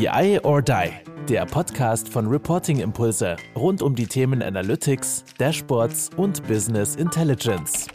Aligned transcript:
BI 0.00 0.40
or 0.44 0.62
Die, 0.62 0.92
der 1.28 1.44
Podcast 1.44 2.08
von 2.08 2.26
Reporting 2.26 2.80
Impulse 2.80 3.36
rund 3.54 3.82
um 3.82 3.94
die 3.94 4.06
Themen 4.06 4.42
Analytics, 4.42 5.26
Dashboards 5.36 6.08
und 6.16 6.42
Business 6.48 6.96
Intelligence. 6.96 7.86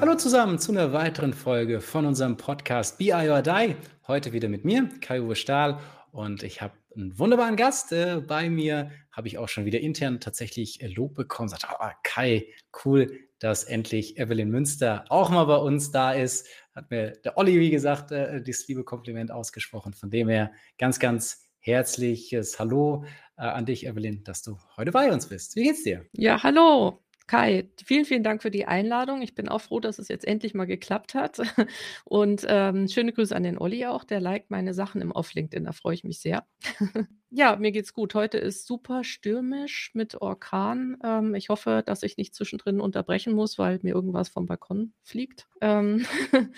Hallo 0.00 0.14
zusammen 0.14 0.58
zu 0.58 0.72
einer 0.72 0.94
weiteren 0.94 1.34
Folge 1.34 1.82
von 1.82 2.06
unserem 2.06 2.38
Podcast 2.38 2.96
BI 2.96 3.12
or 3.12 3.42
Die. 3.42 3.76
Heute 4.08 4.32
wieder 4.32 4.48
mit 4.48 4.64
mir, 4.64 4.88
Kai-Uwe 5.02 5.36
Stahl, 5.36 5.78
und 6.12 6.42
ich 6.42 6.62
habe 6.62 6.72
einen 6.96 7.18
wunderbaren 7.18 7.56
Gast 7.56 7.92
äh, 7.92 8.22
bei 8.26 8.48
mir. 8.48 8.90
Habe 9.12 9.28
ich 9.28 9.36
auch 9.36 9.48
schon 9.48 9.66
wieder 9.66 9.80
intern 9.80 10.18
tatsächlich 10.18 10.80
äh, 10.80 10.86
Lob 10.86 11.14
bekommen. 11.14 11.50
Sagt, 11.50 11.66
oh, 11.70 11.88
Kai, 12.04 12.46
cool, 12.86 13.18
dass 13.38 13.64
endlich 13.64 14.16
Evelyn 14.18 14.48
Münster 14.48 15.04
auch 15.10 15.28
mal 15.28 15.44
bei 15.44 15.56
uns 15.56 15.90
da 15.90 16.12
ist 16.12 16.46
hat 16.74 16.90
mir 16.90 17.12
der 17.24 17.36
Olli, 17.38 17.58
wie 17.60 17.70
gesagt, 17.70 18.10
äh, 18.12 18.42
dieses 18.42 18.66
liebe 18.68 18.84
Kompliment 18.84 19.30
ausgesprochen. 19.30 19.94
Von 19.94 20.10
dem 20.10 20.28
her 20.28 20.52
ganz, 20.78 20.98
ganz 20.98 21.48
herzliches 21.60 22.58
Hallo 22.58 23.04
äh, 23.36 23.42
an 23.42 23.66
dich, 23.66 23.86
Evelyn, 23.86 24.24
dass 24.24 24.42
du 24.42 24.58
heute 24.76 24.92
bei 24.92 25.12
uns 25.12 25.28
bist. 25.28 25.56
Wie 25.56 25.64
geht's 25.64 25.84
dir? 25.84 26.04
Ja, 26.12 26.42
hallo. 26.42 27.03
Kai, 27.26 27.70
vielen, 27.82 28.04
vielen 28.04 28.22
Dank 28.22 28.42
für 28.42 28.50
die 28.50 28.66
Einladung. 28.66 29.22
Ich 29.22 29.34
bin 29.34 29.48
auch 29.48 29.62
froh, 29.62 29.80
dass 29.80 29.98
es 29.98 30.08
jetzt 30.08 30.26
endlich 30.26 30.52
mal 30.52 30.66
geklappt 30.66 31.14
hat. 31.14 31.40
Und 32.04 32.44
ähm, 32.46 32.86
schöne 32.86 33.12
Grüße 33.12 33.34
an 33.34 33.44
den 33.44 33.56
Olli 33.56 33.86
auch. 33.86 34.04
Der 34.04 34.20
liked 34.20 34.50
meine 34.50 34.74
Sachen 34.74 35.00
im 35.00 35.10
Off-LinkedIn. 35.10 35.64
Da 35.64 35.72
freue 35.72 35.94
ich 35.94 36.04
mich 36.04 36.20
sehr. 36.20 36.46
ja, 37.30 37.56
mir 37.56 37.72
geht's 37.72 37.94
gut. 37.94 38.14
Heute 38.14 38.36
ist 38.36 38.66
super 38.66 39.04
stürmisch 39.04 39.90
mit 39.94 40.20
Orkan. 40.20 40.98
Ähm, 41.02 41.34
ich 41.34 41.48
hoffe, 41.48 41.82
dass 41.86 42.02
ich 42.02 42.18
nicht 42.18 42.34
zwischendrin 42.34 42.78
unterbrechen 42.80 43.32
muss, 43.32 43.58
weil 43.58 43.78
mir 43.82 43.94
irgendwas 43.94 44.28
vom 44.28 44.44
Balkon 44.44 44.92
fliegt. 45.02 45.48
Ähm, 45.62 46.04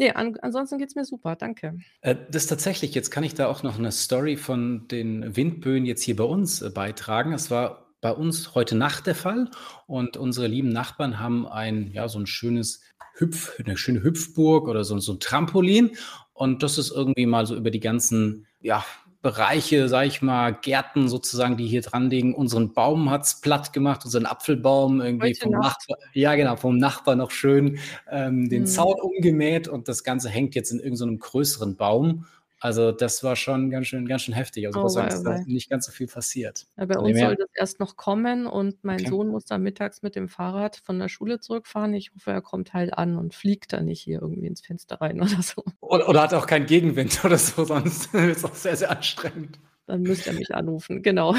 Nee, 0.00 0.12
an, 0.12 0.36
ansonsten 0.42 0.78
geht 0.78 0.90
es 0.90 0.94
mir 0.94 1.04
super, 1.04 1.34
danke. 1.34 1.76
Äh, 2.02 2.14
das 2.30 2.46
tatsächlich, 2.46 2.94
jetzt 2.94 3.10
kann 3.10 3.24
ich 3.24 3.34
da 3.34 3.48
auch 3.48 3.64
noch 3.64 3.80
eine 3.80 3.90
Story 3.90 4.36
von 4.36 4.86
den 4.86 5.36
Windböen 5.36 5.84
jetzt 5.84 6.02
hier 6.02 6.14
bei 6.14 6.22
uns 6.22 6.62
äh, 6.62 6.70
beitragen. 6.70 7.32
Es 7.32 7.50
war 7.50 7.87
bei 8.00 8.12
uns 8.12 8.54
heute 8.54 8.76
Nacht 8.76 9.06
der 9.06 9.14
Fall 9.14 9.50
und 9.86 10.16
unsere 10.16 10.46
lieben 10.46 10.68
Nachbarn 10.68 11.18
haben 11.18 11.46
ein, 11.46 11.90
ja, 11.92 12.08
so 12.08 12.18
ein 12.18 12.26
schönes 12.26 12.82
Hüpf, 13.14 13.58
eine 13.58 13.76
schöne 13.76 14.02
Hüpfburg 14.02 14.68
oder 14.68 14.84
so, 14.84 14.98
so 14.98 15.14
ein 15.14 15.20
Trampolin 15.20 15.92
und 16.32 16.62
das 16.62 16.78
ist 16.78 16.90
irgendwie 16.90 17.26
mal 17.26 17.46
so 17.46 17.56
über 17.56 17.70
die 17.70 17.80
ganzen, 17.80 18.46
ja, 18.60 18.84
Bereiche, 19.20 19.88
sag 19.88 20.06
ich 20.06 20.22
mal, 20.22 20.54
Gärten 20.54 21.08
sozusagen, 21.08 21.56
die 21.56 21.66
hier 21.66 21.82
dran 21.82 22.08
liegen. 22.08 22.34
Unseren 22.34 22.72
Baum 22.72 23.10
hat 23.10 23.24
es 23.24 23.40
platt 23.40 23.72
gemacht, 23.72 24.04
unseren 24.04 24.26
Apfelbaum 24.26 25.00
irgendwie 25.00 25.30
Heute 25.30 25.40
vom 25.40 25.52
Nachbar, 25.52 25.98
ja 26.12 26.36
genau, 26.36 26.54
vom 26.54 26.78
Nachbar 26.78 27.16
noch 27.16 27.32
schön 27.32 27.80
ähm, 28.08 28.48
den 28.48 28.62
hm. 28.62 28.66
Zaun 28.66 29.00
umgemäht 29.00 29.66
und 29.66 29.88
das 29.88 30.04
Ganze 30.04 30.28
hängt 30.28 30.54
jetzt 30.54 30.70
in 30.70 30.78
irgendeinem 30.78 31.18
so 31.20 31.30
größeren 31.30 31.76
Baum. 31.76 32.26
Also 32.60 32.90
das 32.90 33.22
war 33.22 33.36
schon 33.36 33.70
ganz 33.70 33.86
schön, 33.86 34.06
ganz 34.06 34.22
schön 34.22 34.34
heftig. 34.34 34.66
Also 34.66 34.80
oh, 34.80 34.86
ist 34.86 35.22
da 35.22 35.38
nicht 35.46 35.70
ganz 35.70 35.86
so 35.86 35.92
viel 35.92 36.08
passiert. 36.08 36.66
Ja, 36.76 36.86
bei 36.86 36.98
uns 36.98 37.18
soll 37.18 37.36
das 37.36 37.48
erst 37.54 37.80
noch 37.80 37.96
kommen 37.96 38.46
und 38.46 38.82
mein 38.82 39.00
okay. 39.00 39.10
Sohn 39.10 39.28
muss 39.28 39.44
dann 39.44 39.62
mittags 39.62 40.02
mit 40.02 40.16
dem 40.16 40.28
Fahrrad 40.28 40.76
von 40.76 40.98
der 40.98 41.08
Schule 41.08 41.38
zurückfahren. 41.38 41.94
Ich 41.94 42.12
hoffe, 42.14 42.32
er 42.32 42.42
kommt 42.42 42.74
halt 42.74 42.94
an 42.94 43.16
und 43.16 43.34
fliegt 43.34 43.72
dann 43.72 43.84
nicht 43.84 44.00
hier 44.00 44.20
irgendwie 44.20 44.46
ins 44.46 44.60
Fenster 44.60 45.00
rein 45.00 45.20
oder 45.22 45.42
so. 45.42 45.62
Oder, 45.80 46.08
oder 46.08 46.22
hat 46.22 46.34
auch 46.34 46.46
keinen 46.46 46.66
Gegenwind 46.66 47.20
oder 47.24 47.38
so, 47.38 47.64
sonst 47.64 48.12
ist 48.14 48.38
es 48.38 48.44
auch 48.44 48.54
sehr, 48.54 48.76
sehr 48.76 48.90
anstrengend. 48.90 49.60
Dann 49.86 50.02
müsste 50.02 50.30
er 50.30 50.36
mich 50.36 50.54
anrufen, 50.54 51.02
genau. 51.02 51.34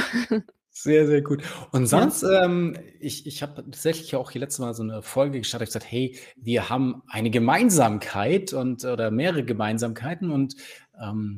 Sehr, 0.72 1.08
sehr 1.08 1.22
gut. 1.22 1.44
Und 1.72 1.88
sonst, 1.88 2.22
ja. 2.22 2.46
ähm, 2.46 2.78
ich, 3.02 3.28
ich 3.28 3.42
habe 3.42 3.56
tatsächlich 3.56 4.16
auch 4.16 4.32
hier 4.32 4.40
letztes 4.40 4.60
Mal 4.60 4.74
so 4.74 4.82
eine 4.82 5.02
Folge 5.02 5.40
gestartet, 5.40 5.68
ich 5.68 5.74
gesagt, 5.74 5.92
hey, 5.92 6.18
wir 6.38 6.70
haben 6.70 7.04
eine 7.08 7.30
Gemeinsamkeit 7.32 8.54
und 8.54 8.86
oder 8.86 9.12
mehrere 9.12 9.44
Gemeinsamkeiten 9.44 10.32
und 10.32 10.56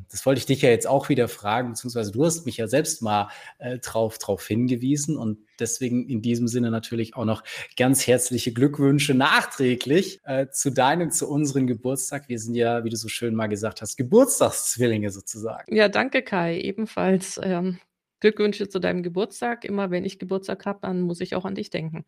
das 0.09 0.25
wollte 0.25 0.39
ich 0.39 0.45
dich 0.47 0.61
ja 0.63 0.69
jetzt 0.69 0.87
auch 0.87 1.09
wieder 1.09 1.27
fragen, 1.27 1.69
beziehungsweise 1.69 2.11
du 2.11 2.25
hast 2.25 2.45
mich 2.45 2.57
ja 2.57 2.67
selbst 2.67 3.01
mal 3.01 3.29
äh, 3.59 3.77
drauf, 3.77 4.17
drauf 4.17 4.47
hingewiesen 4.47 5.17
und 5.17 5.37
deswegen 5.59 6.09
in 6.09 6.21
diesem 6.21 6.47
Sinne 6.47 6.71
natürlich 6.71 7.15
auch 7.15 7.25
noch 7.25 7.43
ganz 7.77 8.07
herzliche 8.07 8.53
Glückwünsche 8.53 9.13
nachträglich 9.13 10.19
äh, 10.23 10.47
zu 10.49 10.71
deinem, 10.71 11.11
zu 11.11 11.29
unserem 11.29 11.67
Geburtstag. 11.67 12.27
Wir 12.27 12.39
sind 12.39 12.55
ja, 12.55 12.83
wie 12.83 12.89
du 12.89 12.97
so 12.97 13.07
schön 13.07 13.35
mal 13.35 13.47
gesagt 13.47 13.81
hast, 13.81 13.97
Geburtstagszwillinge 13.97 15.11
sozusagen. 15.11 15.75
Ja, 15.75 15.89
danke 15.89 16.23
Kai, 16.23 16.59
ebenfalls. 16.59 17.39
Ähm, 17.43 17.79
Glückwünsche 18.21 18.69
zu 18.69 18.79
deinem 18.79 19.03
Geburtstag. 19.03 19.65
Immer 19.65 19.91
wenn 19.91 20.05
ich 20.05 20.19
Geburtstag 20.19 20.65
habe, 20.65 20.79
dann 20.83 21.01
muss 21.01 21.19
ich 21.19 21.35
auch 21.35 21.43
an 21.43 21.55
dich 21.55 21.71
denken. 21.71 22.05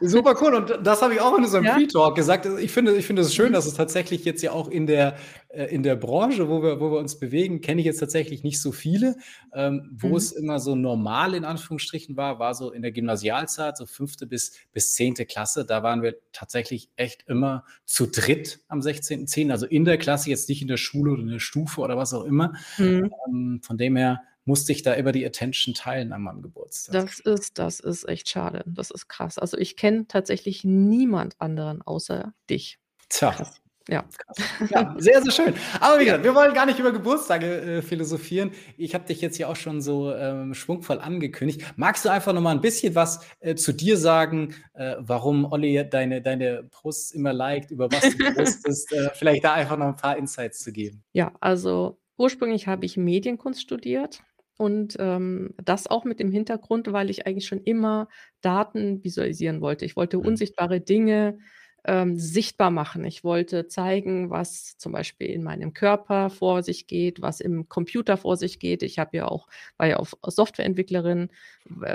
Super 0.00 0.36
cool. 0.40 0.54
Und 0.54 0.86
das 0.86 1.02
habe 1.02 1.14
ich 1.14 1.20
auch 1.20 1.36
in 1.36 1.44
unserem 1.44 1.64
ja? 1.64 1.74
Pre-Talk 1.74 2.14
gesagt. 2.14 2.46
Ich 2.60 2.70
finde, 2.70 2.94
ich 2.94 3.06
finde 3.06 3.22
es 3.22 3.34
schön, 3.34 3.52
dass 3.52 3.66
es 3.66 3.74
tatsächlich 3.74 4.24
jetzt 4.26 4.42
ja 4.42 4.52
auch 4.52 4.68
in 4.68 4.86
der, 4.86 5.16
äh, 5.48 5.64
in 5.74 5.82
der 5.82 5.96
Branche, 5.96 6.48
wo 6.50 6.62
wir, 6.62 6.80
wo 6.80 6.92
wir 6.92 6.98
uns 6.98 7.18
bewegen, 7.18 7.62
kenne 7.62 7.80
ich 7.80 7.86
jetzt 7.86 7.98
tatsächlich 7.98 8.44
nicht 8.44 8.60
so 8.60 8.72
viele. 8.72 9.16
Ähm, 9.54 9.90
wo 9.96 10.08
mhm. 10.08 10.16
es 10.16 10.32
immer 10.32 10.60
so 10.60 10.76
normal 10.76 11.34
in 11.34 11.46
Anführungsstrichen 11.46 12.16
war, 12.16 12.38
war 12.38 12.54
so 12.54 12.70
in 12.70 12.82
der 12.82 12.92
Gymnasialzeit, 12.92 13.78
so 13.78 13.86
fünfte 13.86 14.26
bis, 14.26 14.52
bis 14.72 14.92
zehnte 14.92 15.24
Klasse. 15.24 15.64
Da 15.64 15.82
waren 15.82 16.02
wir 16.02 16.16
tatsächlich 16.32 16.90
echt 16.96 17.24
immer 17.26 17.64
zu 17.86 18.06
dritt 18.06 18.60
am 18.68 18.80
16.10. 18.80 19.50
Also 19.50 19.64
in 19.64 19.86
der 19.86 19.96
Klasse, 19.96 20.28
jetzt 20.28 20.50
nicht 20.50 20.60
in 20.60 20.68
der 20.68 20.76
Schule 20.76 21.12
oder 21.12 21.22
in 21.22 21.28
der 21.28 21.38
Stufe 21.38 21.80
oder 21.80 21.96
was 21.96 22.12
auch 22.12 22.24
immer. 22.24 22.52
Mhm. 22.76 23.10
Ähm, 23.26 23.60
von 23.62 23.78
dem 23.78 23.96
her 23.96 24.20
musste 24.44 24.72
ich 24.72 24.82
da 24.82 24.92
immer 24.92 25.12
die 25.12 25.24
Attention 25.24 25.74
teilen 25.74 26.12
an 26.12 26.22
meinem 26.22 26.42
Geburtstag. 26.42 26.92
Das 26.92 27.20
ist, 27.20 27.58
das 27.58 27.80
ist 27.80 28.08
echt 28.08 28.28
schade. 28.28 28.62
Das 28.66 28.90
ist 28.90 29.08
krass. 29.08 29.38
Also 29.38 29.56
ich 29.56 29.76
kenne 29.76 30.06
tatsächlich 30.06 30.64
niemand 30.64 31.40
anderen 31.40 31.82
außer 31.82 32.34
dich. 32.48 32.78
Tja. 33.08 33.32
Krass. 33.32 33.60
Ja. 33.88 34.04
ja. 34.70 34.94
sehr, 34.98 35.22
sehr 35.22 35.32
schön. 35.32 35.54
Aber 35.78 36.00
wie 36.00 36.06
gesagt, 36.06 36.24
wir 36.24 36.34
wollen 36.34 36.54
gar 36.54 36.64
nicht 36.64 36.78
über 36.78 36.90
Geburtstage 36.90 37.60
äh, 37.60 37.82
philosophieren. 37.82 38.52
Ich 38.78 38.94
habe 38.94 39.04
dich 39.04 39.20
jetzt 39.20 39.36
hier 39.36 39.48
auch 39.48 39.56
schon 39.56 39.82
so 39.82 40.14
ähm, 40.14 40.54
schwungvoll 40.54 41.00
angekündigt. 41.00 41.62
Magst 41.76 42.04
du 42.04 42.08
einfach 42.08 42.32
noch 42.32 42.40
mal 42.40 42.52
ein 42.52 42.62
bisschen 42.62 42.94
was 42.94 43.20
äh, 43.40 43.54
zu 43.54 43.72
dir 43.72 43.98
sagen, 43.98 44.54
äh, 44.72 44.96
warum 45.00 45.44
Olli 45.44 45.86
deine, 45.88 46.22
deine 46.22 46.64
Posts 46.70 47.10
immer 47.12 47.34
liked, 47.34 47.70
über 47.70 47.92
was 47.92 48.00
du 48.16 48.34
postest? 48.34 48.92
Äh, 48.92 49.10
vielleicht 49.14 49.44
da 49.44 49.52
einfach 49.52 49.76
noch 49.76 49.86
ein 49.86 49.96
paar 49.96 50.16
Insights 50.16 50.60
zu 50.60 50.72
geben. 50.72 51.04
Ja, 51.12 51.32
also 51.40 51.98
ursprünglich 52.16 52.66
habe 52.66 52.86
ich 52.86 52.96
Medienkunst 52.96 53.60
studiert 53.60 54.22
und, 54.56 54.96
ähm, 55.00 55.54
das 55.64 55.86
auch 55.86 56.04
mit 56.04 56.20
dem 56.20 56.30
Hintergrund, 56.30 56.92
weil 56.92 57.10
ich 57.10 57.26
eigentlich 57.26 57.46
schon 57.46 57.62
immer 57.62 58.08
Daten 58.40 59.02
visualisieren 59.04 59.60
wollte. 59.60 59.84
Ich 59.84 59.96
wollte 59.96 60.18
Mhm. 60.20 60.20
unsichtbare 60.20 60.80
Dinge, 60.80 61.38
ähm, 61.86 62.16
sichtbar 62.18 62.70
machen. 62.70 63.04
Ich 63.04 63.24
wollte 63.24 63.66
zeigen, 63.68 64.30
was 64.30 64.78
zum 64.78 64.92
Beispiel 64.92 65.26
in 65.28 65.42
meinem 65.42 65.74
Körper 65.74 66.30
vor 66.30 66.62
sich 66.62 66.86
geht, 66.86 67.20
was 67.20 67.40
im 67.40 67.68
Computer 67.68 68.16
vor 68.16 68.36
sich 68.38 68.58
geht. 68.58 68.82
Ich 68.82 68.98
habe 68.98 69.16
ja 69.18 69.26
auch 69.28 69.48
war 69.76 69.86
ja 69.88 69.98
auch 69.98 70.08
Softwareentwicklerin, 70.26 71.28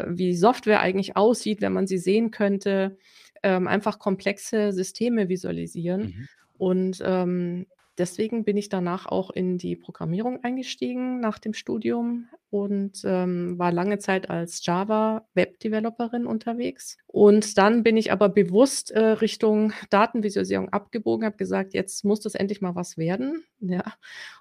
wie 0.08 0.36
Software 0.36 0.81
eigentlich 0.81 1.16
aussieht, 1.18 1.62
wenn 1.62 1.74
man 1.74 1.88
sie 1.88 1.97
sehen 1.97 2.31
könnte. 2.31 2.97
Ähm, 3.44 3.68
einfach 3.68 4.00
komplexe 4.00 4.74
Systeme 4.74 5.30
visualisieren. 5.30 6.14
Mhm. 6.16 6.28
Und, 6.53 7.02
ähm, 7.06 7.68
deswegen 7.97 8.44
bin 8.46 8.58
ich 8.58 8.70
danach 8.70 9.06
auch 9.08 9.30
in 9.31 9.58
die 9.58 9.76
Programmierung 9.76 10.44
eingestiegen 10.44 11.20
nach 11.20 11.40
dem 11.40 11.53
Studium 11.53 12.30
und 12.50 13.02
ähm, 13.06 13.60
war 13.60 13.72
lange 13.72 14.00
Zeit 14.00 14.30
als 14.30 14.66
Java-Web-Developerin 14.66 16.26
unterwegs. 16.26 16.98
Und 17.06 17.58
dann 17.58 17.84
bin 17.84 17.96
ich 17.98 18.12
aber 18.12 18.30
bewusst 18.30 18.92
äh, 18.92 19.00
Richtung 19.00 19.74
Datenvisualisierung 19.90 20.70
abgebogen, 20.70 21.26
habe 21.26 21.38
gesagt, 21.38 21.74
jetzt 21.74 22.06
muss 22.06 22.20
das 22.22 22.36
endlich 22.36 22.62
mal 22.62 22.76
was 22.76 22.98
werden. 22.98 23.44
Ja. 23.62 23.84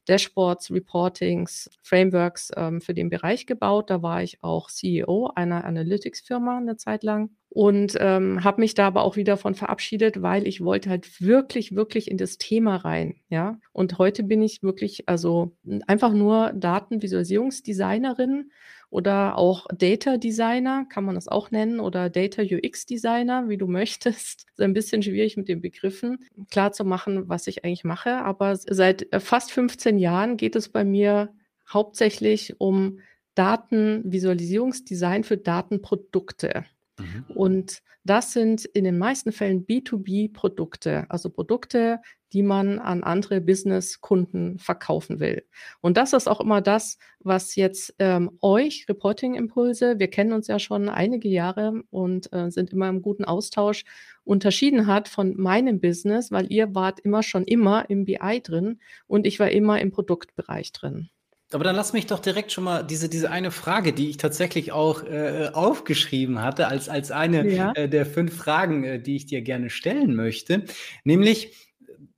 Dashboards, 0.07 0.71
Reportings, 0.71 1.69
Frameworks 1.81 2.51
ähm, 2.55 2.81
für 2.81 2.93
den 2.93 3.09
Bereich 3.09 3.45
gebaut. 3.45 3.89
Da 3.89 4.01
war 4.01 4.23
ich 4.23 4.43
auch 4.43 4.69
CEO 4.69 5.31
einer 5.35 5.65
Analytics-Firma 5.65 6.57
eine 6.57 6.77
Zeit 6.77 7.03
lang 7.03 7.31
und 7.55 7.95
ähm, 8.01 8.43
habe 8.43 8.59
mich 8.59 8.73
da 8.73 8.85
aber 8.87 9.03
auch 9.03 9.15
wieder 9.15 9.37
von 9.37 9.55
verabschiedet, 9.55 10.21
weil 10.21 10.45
ich 10.45 10.59
wollte 10.59 10.89
halt 10.89 11.21
wirklich, 11.21 11.73
wirklich 11.73 12.11
in 12.11 12.17
das 12.17 12.37
Thema 12.37 12.75
rein. 12.75 13.15
Ja, 13.29 13.61
und 13.71 13.97
heute 13.97 14.23
bin 14.23 14.41
ich 14.41 14.61
wirklich 14.61 15.07
also 15.07 15.55
einfach 15.87 16.11
nur 16.11 16.51
Datenvisualisierungsdesignerin 16.53 18.51
oder 18.89 19.37
auch 19.37 19.67
Data 19.73 20.17
Designer, 20.17 20.85
kann 20.89 21.05
man 21.05 21.15
das 21.15 21.29
auch 21.29 21.49
nennen, 21.49 21.79
oder 21.79 22.09
Data 22.09 22.41
UX 22.41 22.87
Designer, 22.87 23.47
wie 23.47 23.55
du 23.55 23.67
möchtest. 23.71 24.47
Ist 24.49 24.59
ein 24.59 24.73
bisschen 24.73 25.01
schwierig 25.01 25.37
mit 25.37 25.47
den 25.47 25.61
Begriffen 25.61 26.25
klar 26.51 26.73
zu 26.73 26.83
machen, 26.83 27.29
was 27.29 27.47
ich 27.47 27.63
eigentlich 27.63 27.85
mache. 27.85 28.17
Aber 28.17 28.57
seit 28.57 29.13
äh, 29.13 29.21
fast 29.21 29.53
15 29.53 29.97
Jahren 29.97 30.35
geht 30.35 30.57
es 30.57 30.67
bei 30.67 30.83
mir 30.83 31.33
hauptsächlich 31.69 32.59
um 32.59 32.99
Datenvisualisierungsdesign 33.35 35.23
für 35.23 35.37
Datenprodukte. 35.37 36.65
Mhm. 36.97 37.25
Und 37.33 37.81
das 38.03 38.33
sind 38.33 38.65
in 38.65 38.83
den 38.83 38.97
meisten 38.97 39.31
Fällen 39.31 39.65
B2B-Produkte, 39.65 41.05
also 41.09 41.29
Produkte, 41.29 41.99
die 42.33 42.43
man 42.43 42.79
an 42.79 43.03
andere 43.03 43.41
Business-Kunden 43.41 44.59
verkaufen 44.59 45.19
will. 45.19 45.43
Und 45.81 45.97
das 45.97 46.13
ist 46.13 46.27
auch 46.27 46.39
immer 46.39 46.61
das, 46.61 46.97
was 47.19 47.55
jetzt 47.55 47.95
ähm, 47.97 48.37
euch, 48.41 48.85
Reporting-Impulse, 48.87 49.99
wir 49.99 50.09
kennen 50.09 50.33
uns 50.33 50.47
ja 50.47 50.59
schon 50.59 50.89
einige 50.89 51.29
Jahre 51.29 51.81
und 51.89 52.31
äh, 52.31 52.51
sind 52.51 52.71
immer 52.71 52.89
im 52.89 53.01
guten 53.01 53.25
Austausch, 53.25 53.85
unterschieden 54.23 54.85
hat 54.85 55.07
von 55.07 55.35
meinem 55.39 55.79
Business, 55.79 56.31
weil 56.31 56.51
ihr 56.51 56.75
wart 56.75 56.99
immer 56.99 57.23
schon 57.23 57.45
immer 57.45 57.89
im 57.89 58.05
BI 58.05 58.41
drin 58.43 58.79
und 59.07 59.25
ich 59.25 59.39
war 59.39 59.49
immer 59.49 59.79
im 59.79 59.91
Produktbereich 59.91 60.71
drin. 60.73 61.09
Aber 61.51 61.63
dann 61.63 61.75
lass 61.75 61.93
mich 61.93 62.07
doch 62.07 62.19
direkt 62.19 62.51
schon 62.51 62.63
mal 62.63 62.83
diese, 62.83 63.07
diese 63.07 63.29
eine 63.29 63.51
Frage, 63.51 63.93
die 63.93 64.09
ich 64.09 64.17
tatsächlich 64.17 64.71
auch 64.71 65.03
äh, 65.03 65.49
aufgeschrieben 65.53 66.41
hatte, 66.41 66.67
als, 66.67 66.89
als 66.89 67.11
eine 67.11 67.47
ja. 67.47 67.71
äh, 67.73 67.87
der 67.87 68.05
fünf 68.05 68.35
Fragen, 68.35 68.83
äh, 68.83 68.99
die 68.99 69.15
ich 69.15 69.27
dir 69.27 69.41
gerne 69.41 69.69
stellen 69.69 70.15
möchte. 70.15 70.63
Nämlich, 71.03 71.69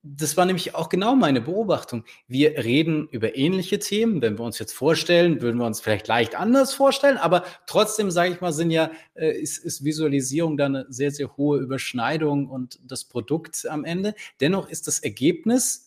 das 0.01 0.37
war 0.37 0.45
nämlich 0.45 0.75
auch 0.75 0.87
genau 0.87 1.13
meine 1.13 1.41
Beobachtung. 1.41 2.05
Wir 2.29 2.63
reden 2.63 3.09
über 3.11 3.35
ähnliche 3.35 3.79
Themen. 3.79 4.21
Wenn 4.21 4.39
wir 4.39 4.45
uns 4.45 4.59
jetzt 4.59 4.71
vorstellen, 4.71 5.41
würden 5.41 5.57
wir 5.57 5.65
uns 5.65 5.81
vielleicht 5.81 6.07
leicht 6.07 6.35
anders 6.35 6.73
vorstellen, 6.73 7.17
aber 7.17 7.43
trotzdem, 7.65 8.11
sage 8.11 8.31
ich 8.31 8.39
mal, 8.39 8.53
sind 8.53 8.71
ja, 8.71 8.91
äh, 9.13 9.37
ist, 9.37 9.57
ist 9.57 9.83
Visualisierung 9.83 10.55
da 10.55 10.67
eine 10.67 10.85
sehr, 10.87 11.11
sehr 11.11 11.35
hohe 11.35 11.59
Überschneidung 11.59 12.47
und 12.47 12.79
das 12.81 13.03
Produkt 13.03 13.67
am 13.69 13.83
Ende. 13.83 14.15
Dennoch 14.39 14.69
ist 14.69 14.87
das 14.87 14.99
Ergebnis 14.99 15.86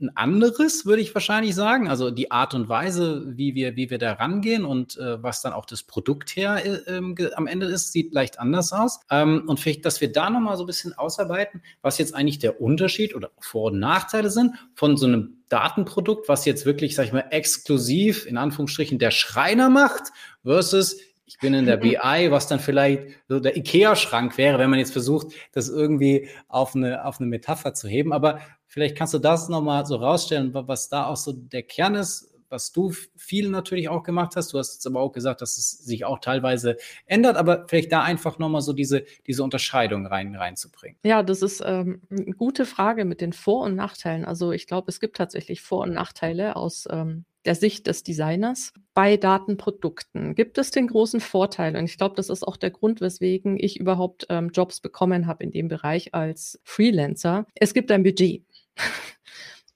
ein 0.00 0.10
anderes, 0.14 0.86
würde 0.86 1.02
ich 1.02 1.14
wahrscheinlich 1.14 1.54
sagen. 1.54 1.88
Also 1.88 2.10
die 2.10 2.30
Art 2.30 2.54
und 2.54 2.68
Weise, 2.68 3.24
wie 3.36 3.54
wir, 3.54 3.76
wie 3.76 3.90
wir 3.90 3.98
da 3.98 4.14
rangehen 4.14 4.64
und 4.64 4.96
äh, 4.96 5.22
was 5.22 5.42
dann 5.42 5.52
auch 5.52 5.66
das 5.66 5.82
Produkt 5.82 6.36
her 6.36 6.64
äh, 6.64 6.96
äh, 6.98 7.34
am 7.34 7.46
Ende 7.46 7.66
ist, 7.66 7.92
sieht 7.92 8.12
leicht 8.12 8.38
anders 8.38 8.72
aus. 8.72 9.00
Ähm, 9.10 9.44
und 9.46 9.60
vielleicht, 9.60 9.84
dass 9.84 10.00
wir 10.00 10.12
da 10.12 10.30
nochmal 10.30 10.56
so 10.56 10.64
ein 10.64 10.66
bisschen 10.66 10.94
ausarbeiten, 10.94 11.62
was 11.82 11.98
jetzt 11.98 12.14
eigentlich 12.14 12.38
der 12.38 12.60
Unterschied 12.60 13.14
oder 13.14 13.30
Vor- 13.40 13.70
und 13.72 13.78
Nachteile 13.78 14.30
sind 14.30 14.54
von 14.74 14.96
so 14.96 15.06
einem 15.06 15.38
Datenprodukt, 15.48 16.28
was 16.28 16.44
jetzt 16.44 16.66
wirklich, 16.66 16.94
sag 16.94 17.06
ich 17.06 17.12
mal, 17.12 17.26
exklusiv 17.30 18.26
in 18.26 18.36
Anführungsstrichen 18.36 18.98
der 18.98 19.10
Schreiner 19.10 19.70
macht, 19.70 20.12
versus 20.42 20.96
ich 21.26 21.38
bin 21.38 21.54
in 21.54 21.66
der 21.66 21.76
BI, 21.76 22.30
was 22.30 22.46
dann 22.46 22.60
vielleicht 22.60 23.02
so 23.28 23.40
der 23.40 23.56
IKEA-Schrank 23.56 24.38
wäre, 24.38 24.58
wenn 24.58 24.70
man 24.70 24.78
jetzt 24.78 24.92
versucht, 24.92 25.28
das 25.52 25.68
irgendwie 25.68 26.28
auf 26.48 26.74
eine, 26.74 27.04
auf 27.04 27.20
eine 27.20 27.28
Metapher 27.28 27.74
zu 27.74 27.88
heben. 27.88 28.12
Aber 28.12 28.40
Vielleicht 28.76 28.98
kannst 28.98 29.14
du 29.14 29.18
das 29.18 29.48
nochmal 29.48 29.86
so 29.86 29.96
rausstellen, 29.96 30.52
was 30.52 30.90
da 30.90 31.06
auch 31.06 31.16
so 31.16 31.32
der 31.32 31.62
Kern 31.62 31.94
ist, 31.94 32.30
was 32.50 32.72
du 32.72 32.92
viel 33.16 33.48
natürlich 33.48 33.88
auch 33.88 34.02
gemacht 34.02 34.36
hast. 34.36 34.52
Du 34.52 34.58
hast 34.58 34.74
jetzt 34.74 34.86
aber 34.86 35.00
auch 35.00 35.12
gesagt, 35.12 35.40
dass 35.40 35.56
es 35.56 35.78
sich 35.78 36.04
auch 36.04 36.18
teilweise 36.18 36.76
ändert, 37.06 37.38
aber 37.38 37.64
vielleicht 37.68 37.90
da 37.90 38.02
einfach 38.02 38.38
nochmal 38.38 38.60
so 38.60 38.74
diese, 38.74 39.04
diese 39.26 39.42
Unterscheidung 39.42 40.04
rein, 40.04 40.36
reinzubringen. 40.36 40.98
Ja, 41.06 41.22
das 41.22 41.40
ist 41.40 41.62
ähm, 41.64 42.02
eine 42.10 42.34
gute 42.34 42.66
Frage 42.66 43.06
mit 43.06 43.22
den 43.22 43.32
Vor- 43.32 43.64
und 43.64 43.76
Nachteilen. 43.76 44.26
Also 44.26 44.52
ich 44.52 44.66
glaube, 44.66 44.90
es 44.90 45.00
gibt 45.00 45.16
tatsächlich 45.16 45.62
Vor- 45.62 45.84
und 45.84 45.94
Nachteile 45.94 46.54
aus 46.54 46.86
ähm, 46.90 47.24
der 47.46 47.54
Sicht 47.54 47.86
des 47.86 48.02
Designers. 48.02 48.74
Bei 48.92 49.16
Datenprodukten 49.16 50.34
gibt 50.34 50.58
es 50.58 50.70
den 50.70 50.88
großen 50.88 51.20
Vorteil, 51.20 51.74
und 51.76 51.84
ich 51.86 51.96
glaube, 51.96 52.16
das 52.16 52.28
ist 52.28 52.46
auch 52.46 52.58
der 52.58 52.72
Grund, 52.72 53.00
weswegen 53.00 53.56
ich 53.58 53.80
überhaupt 53.80 54.26
ähm, 54.28 54.50
Jobs 54.52 54.80
bekommen 54.80 55.26
habe 55.26 55.44
in 55.44 55.50
dem 55.50 55.68
Bereich 55.68 56.12
als 56.12 56.60
Freelancer. 56.62 57.46
Es 57.54 57.72
gibt 57.72 57.90
ein 57.90 58.02
Budget. 58.02 58.44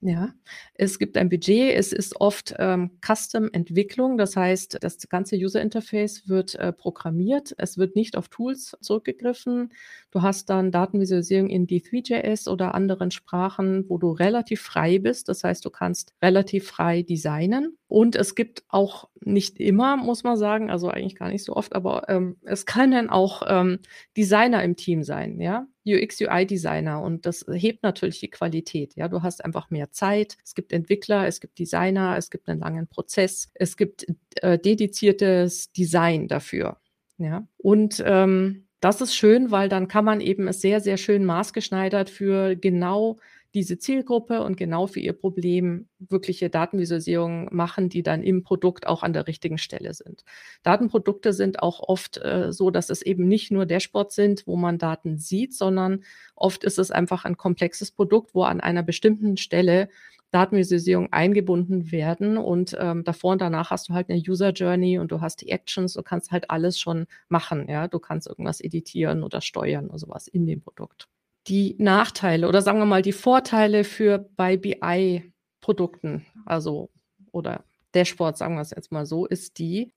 Ja, 0.02 0.32
es 0.72 0.98
gibt 0.98 1.18
ein 1.18 1.28
Budget, 1.28 1.76
es 1.76 1.92
ist 1.92 2.18
oft 2.22 2.54
ähm, 2.58 2.92
Custom-Entwicklung, 3.06 4.16
das 4.16 4.34
heißt, 4.34 4.78
das 4.80 4.96
ganze 5.10 5.36
User-Interface 5.36 6.26
wird 6.26 6.54
äh, 6.54 6.72
programmiert, 6.72 7.54
es 7.58 7.76
wird 7.76 7.96
nicht 7.96 8.16
auf 8.16 8.28
Tools 8.28 8.74
zurückgegriffen. 8.80 9.74
Du 10.10 10.22
hast 10.22 10.48
dann 10.48 10.72
Datenvisualisierung 10.72 11.50
in 11.50 11.66
D3.js 11.66 12.48
oder 12.48 12.74
anderen 12.74 13.10
Sprachen, 13.10 13.84
wo 13.90 13.98
du 13.98 14.10
relativ 14.12 14.62
frei 14.62 14.98
bist, 14.98 15.28
das 15.28 15.44
heißt, 15.44 15.62
du 15.66 15.68
kannst 15.68 16.14
relativ 16.22 16.68
frei 16.68 17.02
designen. 17.02 17.76
Und 17.86 18.16
es 18.16 18.34
gibt 18.34 18.64
auch 18.70 19.10
nicht 19.20 19.60
immer, 19.60 19.98
muss 19.98 20.24
man 20.24 20.38
sagen, 20.38 20.70
also 20.70 20.88
eigentlich 20.88 21.16
gar 21.16 21.28
nicht 21.28 21.44
so 21.44 21.54
oft, 21.54 21.74
aber 21.74 22.08
ähm, 22.08 22.36
es 22.44 22.64
können 22.64 23.10
auch 23.10 23.42
ähm, 23.46 23.80
Designer 24.16 24.64
im 24.64 24.76
Team 24.76 25.02
sein, 25.02 25.40
ja. 25.42 25.66
UX, 25.86 26.20
UI-Designer 26.20 27.02
und 27.02 27.26
das 27.26 27.44
hebt 27.50 27.82
natürlich 27.82 28.20
die 28.20 28.30
Qualität. 28.30 28.94
Ja, 28.96 29.08
du 29.08 29.22
hast 29.22 29.44
einfach 29.44 29.70
mehr 29.70 29.90
Zeit. 29.90 30.36
Es 30.44 30.54
gibt 30.54 30.72
Entwickler, 30.72 31.26
es 31.26 31.40
gibt 31.40 31.58
Designer, 31.58 32.16
es 32.16 32.30
gibt 32.30 32.48
einen 32.48 32.60
langen 32.60 32.86
Prozess, 32.86 33.50
es 33.54 33.76
gibt 33.76 34.06
äh, 34.36 34.58
dediziertes 34.58 35.72
Design 35.72 36.28
dafür. 36.28 36.78
Ja, 37.18 37.46
und 37.58 38.02
ähm, 38.06 38.66
das 38.80 39.02
ist 39.02 39.14
schön, 39.14 39.50
weil 39.50 39.68
dann 39.68 39.88
kann 39.88 40.06
man 40.06 40.20
eben 40.20 40.48
es 40.48 40.62
sehr, 40.62 40.80
sehr 40.80 40.96
schön 40.96 41.24
maßgeschneidert 41.24 42.08
für 42.08 42.56
genau 42.56 43.18
diese 43.54 43.78
Zielgruppe 43.78 44.42
und 44.42 44.56
genau 44.56 44.86
für 44.86 45.00
ihr 45.00 45.12
Problem 45.12 45.88
wirkliche 45.98 46.50
Datenvisualisierung 46.50 47.48
machen, 47.52 47.88
die 47.88 48.02
dann 48.02 48.22
im 48.22 48.42
Produkt 48.42 48.86
auch 48.86 49.02
an 49.02 49.12
der 49.12 49.26
richtigen 49.26 49.58
Stelle 49.58 49.92
sind. 49.92 50.24
Datenprodukte 50.62 51.32
sind 51.32 51.62
auch 51.62 51.80
oft 51.80 52.18
äh, 52.18 52.52
so, 52.52 52.70
dass 52.70 52.90
es 52.90 53.02
eben 53.02 53.26
nicht 53.26 53.50
nur 53.50 53.66
Dashboards 53.66 54.14
sind, 54.14 54.46
wo 54.46 54.56
man 54.56 54.78
Daten 54.78 55.18
sieht, 55.18 55.54
sondern 55.54 56.04
oft 56.36 56.64
ist 56.64 56.78
es 56.78 56.90
einfach 56.90 57.24
ein 57.24 57.36
komplexes 57.36 57.90
Produkt, 57.90 58.34
wo 58.34 58.44
an 58.44 58.60
einer 58.60 58.82
bestimmten 58.82 59.36
Stelle 59.36 59.88
Datenvisualisierung 60.30 61.12
eingebunden 61.12 61.90
werden 61.90 62.36
und 62.38 62.76
ähm, 62.78 63.02
davor 63.02 63.32
und 63.32 63.40
danach 63.40 63.70
hast 63.70 63.88
du 63.88 63.94
halt 63.94 64.08
eine 64.10 64.20
User 64.20 64.50
Journey 64.50 64.98
und 64.98 65.10
du 65.10 65.20
hast 65.20 65.40
die 65.40 65.50
Actions, 65.50 65.94
du 65.94 66.02
kannst 66.02 66.30
halt 66.30 66.50
alles 66.50 66.78
schon 66.78 67.06
machen, 67.28 67.68
ja, 67.68 67.88
du 67.88 67.98
kannst 67.98 68.28
irgendwas 68.28 68.60
editieren 68.60 69.24
oder 69.24 69.40
steuern 69.40 69.88
oder 69.88 69.98
sowas 69.98 70.28
in 70.28 70.46
dem 70.46 70.60
Produkt 70.60 71.08
die 71.46 71.76
Nachteile 71.78 72.48
oder 72.48 72.62
sagen 72.62 72.78
wir 72.78 72.86
mal 72.86 73.02
die 73.02 73.12
Vorteile 73.12 73.84
für 73.84 74.18
bei 74.36 74.56
BI-Produkten, 74.56 76.26
also 76.44 76.90
oder 77.32 77.64
Dashboard, 77.92 78.36
sagen 78.36 78.54
wir 78.54 78.62
es 78.62 78.70
jetzt 78.70 78.92
mal 78.92 79.06
so, 79.06 79.26
ist 79.26 79.58
die, 79.58 79.92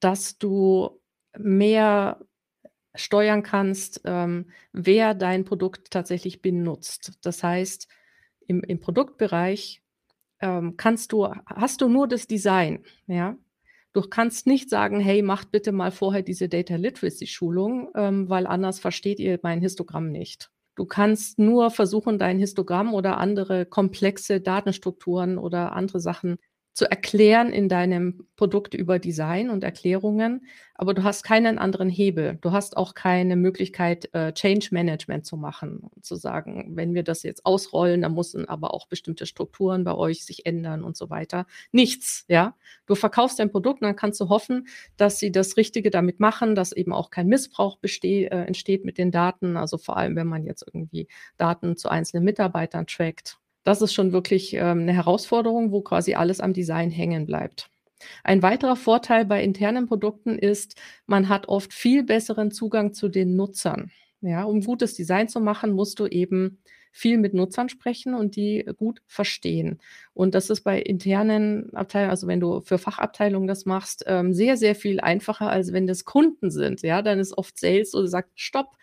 dass 0.00 0.38
du 0.38 1.00
mehr 1.36 2.20
steuern 2.94 3.42
kannst, 3.42 4.02
ähm, 4.04 4.46
wer 4.72 5.14
dein 5.14 5.44
Produkt 5.44 5.90
tatsächlich 5.90 6.42
benutzt. 6.42 7.12
Das 7.22 7.42
heißt, 7.42 7.88
im, 8.46 8.62
im 8.62 8.80
Produktbereich 8.80 9.82
ähm, 10.40 10.76
kannst 10.76 11.12
du, 11.12 11.26
hast 11.46 11.80
du 11.80 11.88
nur 11.88 12.08
das 12.08 12.26
Design, 12.26 12.84
ja. 13.06 13.36
Du 13.92 14.02
kannst 14.02 14.48
nicht 14.48 14.70
sagen, 14.70 14.98
hey, 14.98 15.22
macht 15.22 15.52
bitte 15.52 15.70
mal 15.70 15.92
vorher 15.92 16.22
diese 16.22 16.48
Data 16.48 16.74
Literacy 16.74 17.28
Schulung, 17.28 17.90
ähm, 17.94 18.28
weil 18.28 18.48
anders 18.48 18.80
versteht 18.80 19.20
ihr 19.20 19.38
mein 19.44 19.60
Histogramm 19.60 20.10
nicht. 20.10 20.50
Du 20.76 20.86
kannst 20.86 21.38
nur 21.38 21.70
versuchen, 21.70 22.18
dein 22.18 22.38
Histogramm 22.38 22.94
oder 22.94 23.18
andere 23.18 23.64
komplexe 23.66 24.40
Datenstrukturen 24.40 25.38
oder 25.38 25.72
andere 25.72 26.00
Sachen 26.00 26.38
zu 26.74 26.90
erklären 26.90 27.52
in 27.52 27.68
deinem 27.68 28.26
Produkt 28.36 28.74
über 28.74 28.98
Design 28.98 29.48
und 29.48 29.62
Erklärungen, 29.62 30.44
aber 30.74 30.92
du 30.92 31.04
hast 31.04 31.22
keinen 31.22 31.56
anderen 31.56 31.88
Hebel. 31.88 32.36
Du 32.40 32.50
hast 32.50 32.76
auch 32.76 32.94
keine 32.94 33.36
Möglichkeit, 33.36 34.12
äh, 34.12 34.32
Change 34.32 34.68
Management 34.72 35.24
zu 35.24 35.36
machen 35.36 35.78
und 35.78 36.04
zu 36.04 36.16
sagen, 36.16 36.72
wenn 36.74 36.92
wir 36.92 37.04
das 37.04 37.22
jetzt 37.22 37.46
ausrollen, 37.46 38.02
dann 38.02 38.14
müssen 38.14 38.48
aber 38.48 38.74
auch 38.74 38.88
bestimmte 38.88 39.24
Strukturen 39.24 39.84
bei 39.84 39.94
euch 39.94 40.24
sich 40.24 40.46
ändern 40.46 40.82
und 40.82 40.96
so 40.96 41.10
weiter. 41.10 41.46
Nichts, 41.70 42.24
ja. 42.26 42.56
Du 42.86 42.96
verkaufst 42.96 43.38
dein 43.38 43.52
Produkt 43.52 43.80
und 43.80 43.86
dann 43.86 43.96
kannst 43.96 44.20
du 44.20 44.28
hoffen, 44.28 44.66
dass 44.96 45.20
sie 45.20 45.30
das 45.30 45.56
Richtige 45.56 45.90
damit 45.90 46.18
machen, 46.18 46.56
dass 46.56 46.72
eben 46.72 46.92
auch 46.92 47.10
kein 47.10 47.28
Missbrauch 47.28 47.78
besteht, 47.78 48.32
äh, 48.32 48.42
entsteht 48.44 48.84
mit 48.84 48.98
den 48.98 49.12
Daten. 49.12 49.56
Also 49.56 49.78
vor 49.78 49.96
allem, 49.96 50.16
wenn 50.16 50.26
man 50.26 50.44
jetzt 50.44 50.64
irgendwie 50.66 51.06
Daten 51.36 51.76
zu 51.76 51.88
einzelnen 51.88 52.24
Mitarbeitern 52.24 52.88
trackt 52.88 53.38
das 53.64 53.82
ist 53.82 53.94
schon 53.94 54.12
wirklich 54.12 54.54
ähm, 54.54 54.80
eine 54.80 54.92
Herausforderung, 54.92 55.72
wo 55.72 55.80
quasi 55.80 56.14
alles 56.14 56.40
am 56.40 56.52
Design 56.52 56.90
hängen 56.90 57.26
bleibt. 57.26 57.70
Ein 58.22 58.42
weiterer 58.42 58.76
Vorteil 58.76 59.24
bei 59.24 59.42
internen 59.42 59.86
Produkten 59.86 60.38
ist, 60.38 60.76
man 61.06 61.28
hat 61.28 61.48
oft 61.48 61.72
viel 61.72 62.04
besseren 62.04 62.50
Zugang 62.50 62.92
zu 62.92 63.08
den 63.08 63.36
Nutzern. 63.36 63.90
Ja, 64.20 64.44
um 64.44 64.62
gutes 64.62 64.94
Design 64.94 65.28
zu 65.28 65.40
machen, 65.40 65.72
musst 65.72 65.98
du 66.00 66.06
eben 66.06 66.58
viel 66.92 67.18
mit 67.18 67.34
Nutzern 67.34 67.68
sprechen 67.68 68.14
und 68.14 68.36
die 68.36 68.64
gut 68.76 69.02
verstehen. 69.06 69.80
Und 70.14 70.34
das 70.34 70.48
ist 70.48 70.62
bei 70.62 70.80
internen 70.80 71.74
Abteilungen, 71.74 72.10
also 72.10 72.26
wenn 72.28 72.40
du 72.40 72.60
für 72.60 72.78
Fachabteilungen 72.78 73.48
das 73.48 73.66
machst, 73.66 74.04
ähm, 74.06 74.32
sehr, 74.32 74.56
sehr 74.56 74.76
viel 74.76 75.00
einfacher, 75.00 75.50
als 75.50 75.72
wenn 75.72 75.88
das 75.88 76.04
Kunden 76.04 76.50
sind. 76.50 76.82
Ja, 76.82 77.02
dann 77.02 77.18
ist 77.18 77.36
oft 77.36 77.58
Sales 77.58 77.94
oder 77.94 78.06
sagt, 78.06 78.30
stopp, 78.36 78.76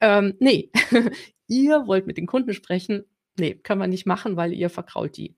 ähm, 0.00 0.34
nee, 0.38 0.70
ihr 1.48 1.86
wollt 1.86 2.06
mit 2.06 2.18
den 2.18 2.26
Kunden 2.26 2.52
sprechen, 2.52 3.04
nee, 3.38 3.54
kann 3.54 3.78
man 3.78 3.90
nicht 3.90 4.06
machen, 4.06 4.36
weil 4.36 4.52
ihr 4.52 4.70
verkrault 4.70 5.16
die. 5.16 5.34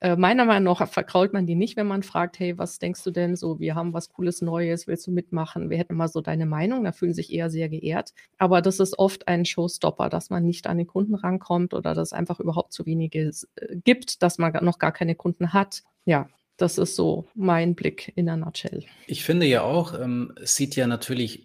Äh, 0.00 0.16
meiner 0.16 0.44
Meinung 0.44 0.76
nach 0.78 0.88
verkrault 0.88 1.32
man 1.32 1.46
die 1.46 1.54
nicht, 1.54 1.76
wenn 1.76 1.86
man 1.86 2.02
fragt, 2.02 2.38
hey, 2.38 2.58
was 2.58 2.78
denkst 2.78 3.02
du 3.02 3.10
denn 3.10 3.34
so? 3.34 3.60
Wir 3.60 3.74
haben 3.74 3.94
was 3.94 4.10
Cooles 4.10 4.42
Neues, 4.42 4.86
willst 4.86 5.06
du 5.06 5.10
mitmachen? 5.10 5.70
Wir 5.70 5.78
hätten 5.78 5.96
mal 5.96 6.08
so 6.08 6.20
deine 6.20 6.44
Meinung, 6.44 6.84
da 6.84 6.92
fühlen 6.92 7.14
sich 7.14 7.32
eher 7.32 7.48
sehr 7.48 7.70
geehrt. 7.70 8.12
Aber 8.36 8.60
das 8.60 8.78
ist 8.78 8.98
oft 8.98 9.26
ein 9.26 9.46
Showstopper, 9.46 10.10
dass 10.10 10.28
man 10.28 10.44
nicht 10.44 10.66
an 10.66 10.76
den 10.76 10.86
Kunden 10.86 11.14
rankommt 11.14 11.72
oder 11.72 11.94
dass 11.94 12.08
es 12.08 12.12
einfach 12.12 12.40
überhaupt 12.40 12.72
zu 12.72 12.84
wenige 12.84 13.30
äh, 13.56 13.76
gibt, 13.84 14.22
dass 14.22 14.36
man 14.36 14.52
noch 14.62 14.78
gar 14.78 14.92
keine 14.92 15.14
Kunden 15.14 15.54
hat. 15.54 15.82
Ja, 16.04 16.28
das 16.58 16.76
ist 16.76 16.94
so 16.94 17.26
mein 17.34 17.74
Blick 17.74 18.12
in 18.16 18.26
der 18.26 18.36
Nutshell. 18.36 18.84
Ich 19.06 19.24
finde 19.24 19.46
ja 19.46 19.62
auch, 19.62 19.98
ähm, 19.98 20.34
es 20.40 20.56
sieht 20.56 20.76
ja 20.76 20.86
natürlich 20.86 21.44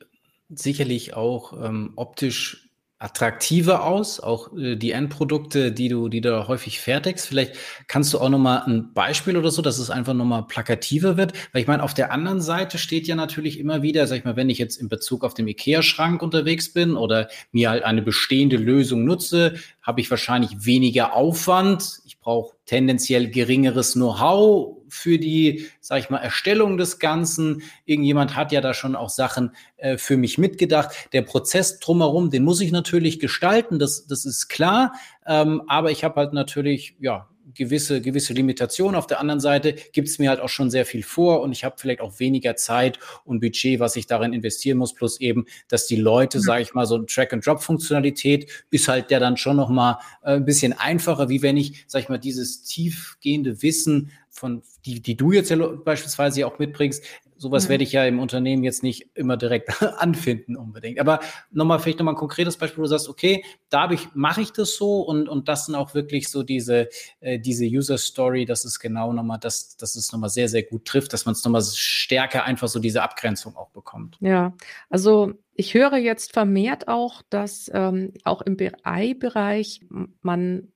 sicherlich 0.50 1.14
auch 1.14 1.54
ähm, 1.54 1.94
optisch 1.96 2.70
attraktiver 3.02 3.84
aus, 3.84 4.20
auch 4.20 4.56
äh, 4.56 4.76
die 4.76 4.92
Endprodukte, 4.92 5.72
die 5.72 5.90
du, 5.90 6.08
die 6.08 6.22
du 6.22 6.48
häufig 6.48 6.80
fertigst. 6.80 7.28
Vielleicht 7.28 7.56
kannst 7.88 8.14
du 8.14 8.20
auch 8.20 8.30
noch 8.30 8.38
mal 8.38 8.64
ein 8.68 8.94
Beispiel 8.94 9.38
oder 9.38 9.50
so, 9.50 9.64
dass 9.64 9.80
es 9.80 9.90
einfach 9.90 10.14
noch 10.14 10.26
mal 10.26 10.44
plakativer 10.44 11.18
wird. 11.18 11.34
Weil 11.52 11.64
ich 11.64 11.68
meine, 11.68 11.82
auf 11.82 11.96
der 11.96 12.12
anderen 12.12 12.42
Seite 12.42 12.78
steht 12.78 13.08
ja 13.08 13.16
natürlich 13.16 13.60
immer 13.60 13.82
wieder, 13.82 14.06
sag 14.06 14.18
ich 14.18 14.24
mal, 14.24 14.36
wenn 14.36 14.52
ich 14.52 14.60
jetzt 14.60 14.78
in 14.78 14.88
Bezug 14.88 15.24
auf 15.24 15.34
den 15.34 15.48
Ikea-Schrank 15.48 16.22
unterwegs 16.22 16.74
bin 16.74 16.96
oder 16.96 17.28
mir 17.52 17.72
halt 17.72 17.84
eine 17.84 18.04
bestehende 18.04 18.58
Lösung 18.58 19.04
nutze, 19.04 19.56
habe 19.82 20.02
ich 20.02 20.10
wahrscheinlich 20.12 20.66
weniger 20.66 21.14
Aufwand. 21.16 22.02
Ich 22.06 22.20
brauche 22.20 22.56
tendenziell 22.66 23.30
geringeres 23.30 23.94
Know-how 23.94 24.78
für 24.90 25.18
die, 25.18 25.68
sag 25.80 26.00
ich 26.00 26.10
mal, 26.10 26.20
Erstellung 26.20 26.78
des 26.78 27.00
Ganzen. 27.00 27.64
Irgendjemand 27.86 28.36
hat 28.36 28.52
ja 28.52 28.62
da 28.62 28.74
schon 28.74 28.96
auch 28.96 29.10
Sachen 29.10 29.56
äh, 29.78 29.98
für 29.98 30.18
mich 30.18 30.38
mitgedacht. 30.38 31.10
Der 31.14 31.24
Prozess 31.24 31.80
drumherum, 31.80 32.30
den 32.30 32.44
muss 32.44 32.62
ich 32.62 32.72
natürlich 32.72 33.20
gestalten, 33.20 33.80
das, 33.80 34.06
das 34.06 34.26
ist 34.26 34.50
klar. 34.50 34.94
Ähm, 35.26 35.64
aber 35.68 35.92
ich 35.92 36.04
habe 36.04 36.20
halt 36.20 36.34
natürlich, 36.34 36.96
ja, 37.00 37.28
gewisse, 37.54 38.02
gewisse 38.02 38.34
Limitationen. 38.34 38.96
Auf 38.96 39.08
der 39.08 39.20
anderen 39.20 39.40
Seite 39.40 39.74
gibt 39.94 40.08
es 40.08 40.20
mir 40.20 40.30
halt 40.30 40.40
auch 40.40 40.50
schon 40.50 40.70
sehr 40.70 40.86
viel 40.86 41.04
vor 41.04 41.42
und 41.42 41.52
ich 41.52 41.64
habe 41.64 41.76
vielleicht 41.78 42.02
auch 42.02 42.20
weniger 42.20 42.56
Zeit 42.56 43.00
und 43.26 43.40
Budget, 43.40 43.80
was 43.80 43.96
ich 43.96 44.08
darin 44.08 44.34
investieren 44.34 44.78
muss, 44.78 44.94
plus 44.94 45.20
eben, 45.20 45.46
dass 45.68 45.88
die 45.88 45.96
Leute, 45.96 46.40
mhm. 46.40 46.44
sage 46.44 46.62
ich 46.64 46.74
mal, 46.74 46.86
so 46.86 46.96
eine 46.96 47.06
Track-and-Drop-Funktionalität 47.06 48.50
ist 48.72 48.88
halt 48.88 49.12
der 49.12 49.20
dann 49.20 49.38
schon 49.38 49.58
noch 49.58 49.70
mal 49.70 50.00
äh, 50.24 50.36
ein 50.36 50.46
bisschen 50.46 50.74
einfacher, 50.74 51.30
wie 51.30 51.42
wenn 51.42 51.58
ich, 51.58 51.86
sage 51.88 52.04
ich 52.04 52.10
mal, 52.10 52.18
dieses 52.18 52.64
tiefgehende 52.64 53.62
Wissen 53.62 54.12
von, 54.32 54.64
die, 54.86 55.02
die 55.02 55.18
du 55.18 55.32
jetzt 55.34 55.52
ja 55.52 55.58
beispielsweise 55.58 56.48
auch 56.48 56.58
mitbringst, 56.58 57.04
sowas 57.36 57.66
mhm. 57.66 57.70
werde 57.70 57.84
ich 57.84 57.92
ja 57.92 58.06
im 58.06 58.20
Unternehmen 58.20 58.64
jetzt 58.64 58.82
nicht 58.82 59.10
immer 59.16 59.36
direkt 59.36 59.82
anfinden 59.98 60.56
unbedingt. 60.56 61.00
Aber 61.00 61.20
nochmal, 61.52 61.80
vielleicht 61.80 62.00
nochmal 62.00 62.14
ein 62.14 62.18
konkretes 62.18 62.56
Beispiel, 62.56 62.78
wo 62.78 62.84
du 62.84 62.90
sagst, 62.90 63.10
okay, 63.10 63.44
da 63.70 63.90
ich, 63.92 64.08
mache 64.14 64.42
ich 64.42 64.52
das 64.52 64.76
so 64.76 65.02
und, 65.02 65.28
und 65.28 65.50
das 65.50 65.66
sind 65.66 65.76
auch 65.76 65.94
wirklich 65.94 66.30
so 66.30 66.44
diese, 66.44 66.88
äh, 67.20 67.40
diese 67.40 67.66
User 67.66 67.98
Story, 67.98 68.46
das 68.46 68.64
ist 68.64 68.80
genau 68.80 69.12
nochmal, 69.12 69.40
das, 69.40 69.76
das 69.76 69.96
ist 69.96 70.14
nochmal 70.14 70.30
sehr, 70.30 70.48
sehr 70.48 70.64
gut 70.64 70.86
trifft, 70.86 71.14
dass 71.14 71.26
man 71.26 71.34
es 71.34 71.44
nochmal 71.44 71.64
stärker 71.64 72.46
einfach 72.46 72.68
so 72.68 72.80
diese 72.80 73.02
Abgrenzung 73.02 73.56
auch 73.58 73.70
bekommt. 73.72 74.18
Ja, 74.22 74.54
also 74.90 75.34
ich 75.56 75.74
höre 75.74 75.98
jetzt 75.98 76.34
vermehrt 76.34 76.88
auch, 76.88 77.22
dass 77.30 77.70
ähm, 77.74 78.14
auch 78.24 78.42
im 78.42 78.56
BI-Bereich 78.56 79.82
man 80.22 80.71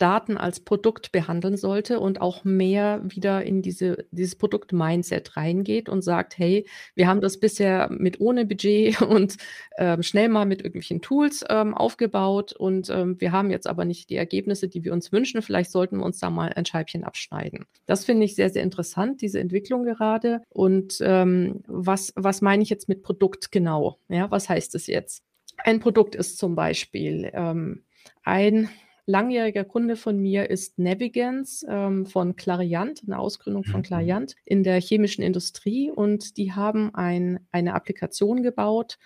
Daten 0.00 0.38
als 0.38 0.60
Produkt 0.60 1.12
behandeln 1.12 1.56
sollte 1.56 2.00
und 2.00 2.20
auch 2.20 2.42
mehr 2.42 3.02
wieder 3.04 3.44
in 3.44 3.60
diese, 3.60 4.06
dieses 4.10 4.34
Produkt-Mindset 4.34 5.36
reingeht 5.36 5.88
und 5.88 6.02
sagt, 6.02 6.38
hey, 6.38 6.66
wir 6.94 7.06
haben 7.06 7.20
das 7.20 7.38
bisher 7.38 7.88
mit 7.90 8.18
ohne 8.20 8.46
Budget 8.46 9.02
und 9.02 9.36
ähm, 9.76 10.02
schnell 10.02 10.28
mal 10.28 10.46
mit 10.46 10.60
irgendwelchen 10.60 11.02
Tools 11.02 11.44
ähm, 11.48 11.74
aufgebaut 11.74 12.52
und 12.52 12.88
ähm, 12.88 13.20
wir 13.20 13.32
haben 13.32 13.50
jetzt 13.50 13.66
aber 13.66 13.84
nicht 13.84 14.08
die 14.10 14.16
Ergebnisse, 14.16 14.68
die 14.68 14.84
wir 14.84 14.92
uns 14.92 15.12
wünschen. 15.12 15.42
Vielleicht 15.42 15.70
sollten 15.70 15.98
wir 15.98 16.04
uns 16.04 16.18
da 16.18 16.30
mal 16.30 16.52
ein 16.54 16.64
Scheibchen 16.64 17.04
abschneiden. 17.04 17.66
Das 17.86 18.04
finde 18.04 18.24
ich 18.24 18.34
sehr, 18.34 18.50
sehr 18.50 18.62
interessant, 18.62 19.20
diese 19.20 19.38
Entwicklung 19.38 19.84
gerade. 19.84 20.42
Und 20.48 20.98
ähm, 21.02 21.62
was, 21.66 22.12
was 22.16 22.40
meine 22.40 22.62
ich 22.62 22.70
jetzt 22.70 22.88
mit 22.88 23.02
Produkt 23.02 23.52
genau? 23.52 23.98
Ja, 24.08 24.30
was 24.30 24.48
heißt 24.48 24.74
es 24.74 24.86
jetzt? 24.86 25.22
Ein 25.58 25.80
Produkt 25.80 26.14
ist 26.14 26.38
zum 26.38 26.54
Beispiel 26.54 27.30
ähm, 27.34 27.84
ein 28.22 28.70
langjähriger 29.10 29.64
Kunde 29.64 29.96
von 29.96 30.18
mir 30.18 30.48
ist 30.48 30.78
Navigance 30.78 31.66
ähm, 31.68 32.06
von 32.06 32.36
Clariant, 32.36 33.02
eine 33.06 33.18
Ausgründung 33.18 33.64
von 33.64 33.80
mhm. 33.80 33.84
Clariant 33.84 34.36
in 34.44 34.62
der 34.62 34.80
chemischen 34.80 35.22
Industrie. 35.22 35.90
Und 35.90 36.36
die 36.36 36.52
haben 36.52 36.94
ein, 36.94 37.40
eine 37.50 37.74
Applikation 37.74 38.42
gebaut 38.42 38.98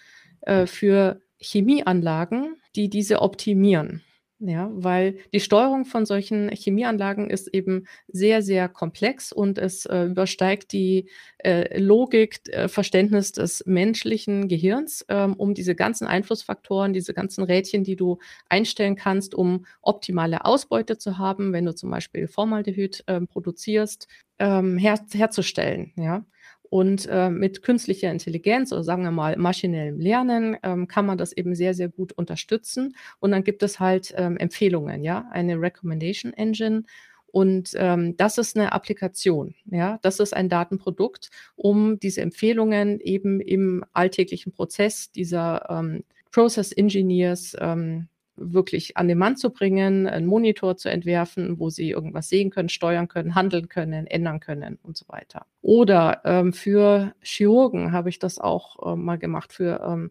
äh, 0.42 0.66
für 0.66 1.20
Chemieanlagen, 1.40 2.56
die 2.76 2.88
diese 2.88 3.22
optimieren. 3.22 4.02
Ja, 4.46 4.70
weil 4.74 5.16
die 5.32 5.40
Steuerung 5.40 5.86
von 5.86 6.04
solchen 6.04 6.50
Chemieanlagen 6.50 7.30
ist 7.30 7.48
eben 7.54 7.86
sehr, 8.08 8.42
sehr 8.42 8.68
komplex 8.68 9.32
und 9.32 9.56
es 9.56 9.86
äh, 9.86 10.04
übersteigt 10.04 10.72
die 10.72 11.08
äh, 11.38 11.78
Logik, 11.80 12.40
äh, 12.50 12.68
Verständnis 12.68 13.32
des 13.32 13.64
menschlichen 13.64 14.46
Gehirns, 14.48 15.02
ähm, 15.08 15.32
um 15.32 15.54
diese 15.54 15.74
ganzen 15.74 16.06
Einflussfaktoren, 16.06 16.92
diese 16.92 17.14
ganzen 17.14 17.42
Rädchen, 17.42 17.84
die 17.84 17.96
du 17.96 18.18
einstellen 18.50 18.96
kannst, 18.96 19.34
um 19.34 19.64
optimale 19.80 20.44
Ausbeute 20.44 20.98
zu 20.98 21.16
haben, 21.16 21.54
wenn 21.54 21.64
du 21.64 21.74
zum 21.74 21.90
Beispiel 21.90 22.28
Formaldehyd 22.28 23.02
ähm, 23.06 23.26
produzierst, 23.26 24.08
ähm, 24.38 24.76
her 24.76 24.98
herzustellen. 25.14 25.92
Ja, 25.96 26.26
und 26.74 27.06
äh, 27.08 27.30
mit 27.30 27.62
künstlicher 27.62 28.10
Intelligenz 28.10 28.72
oder 28.72 28.82
sagen 28.82 29.04
wir 29.04 29.12
mal 29.12 29.36
maschinellem 29.36 30.00
Lernen 30.00 30.56
ähm, 30.64 30.88
kann 30.88 31.06
man 31.06 31.16
das 31.16 31.32
eben 31.32 31.54
sehr, 31.54 31.72
sehr 31.72 31.88
gut 31.88 32.12
unterstützen. 32.14 32.96
Und 33.20 33.30
dann 33.30 33.44
gibt 33.44 33.62
es 33.62 33.78
halt 33.78 34.12
ähm, 34.16 34.36
Empfehlungen, 34.38 35.04
ja, 35.04 35.28
eine 35.30 35.60
Recommendation 35.60 36.32
Engine. 36.32 36.82
Und 37.28 37.74
ähm, 37.76 38.16
das 38.16 38.38
ist 38.38 38.56
eine 38.56 38.72
Applikation, 38.72 39.54
ja, 39.66 40.00
das 40.02 40.18
ist 40.18 40.34
ein 40.34 40.48
Datenprodukt, 40.48 41.30
um 41.54 42.00
diese 42.00 42.22
Empfehlungen 42.22 42.98
eben 42.98 43.38
im 43.38 43.84
alltäglichen 43.92 44.50
Prozess 44.50 45.12
dieser 45.12 45.70
ähm, 45.70 46.02
Process 46.32 46.72
Engineers 46.72 47.56
ähm, 47.60 48.08
wirklich 48.36 48.96
an 48.96 49.08
den 49.08 49.18
Mann 49.18 49.36
zu 49.36 49.50
bringen, 49.50 50.06
einen 50.06 50.26
Monitor 50.26 50.76
zu 50.76 50.88
entwerfen, 50.88 51.58
wo 51.58 51.70
sie 51.70 51.90
irgendwas 51.90 52.28
sehen 52.28 52.50
können, 52.50 52.68
steuern 52.68 53.08
können, 53.08 53.34
handeln 53.34 53.68
können, 53.68 54.06
ändern 54.06 54.40
können 54.40 54.78
und 54.82 54.96
so 54.96 55.06
weiter. 55.08 55.46
Oder 55.62 56.22
ähm, 56.24 56.52
für 56.52 57.14
Chirurgen 57.22 57.92
habe 57.92 58.08
ich 58.08 58.18
das 58.18 58.38
auch 58.38 58.92
äh, 58.92 58.96
mal 58.96 59.18
gemacht, 59.18 59.52
für 59.52 59.80
ähm, 59.86 60.10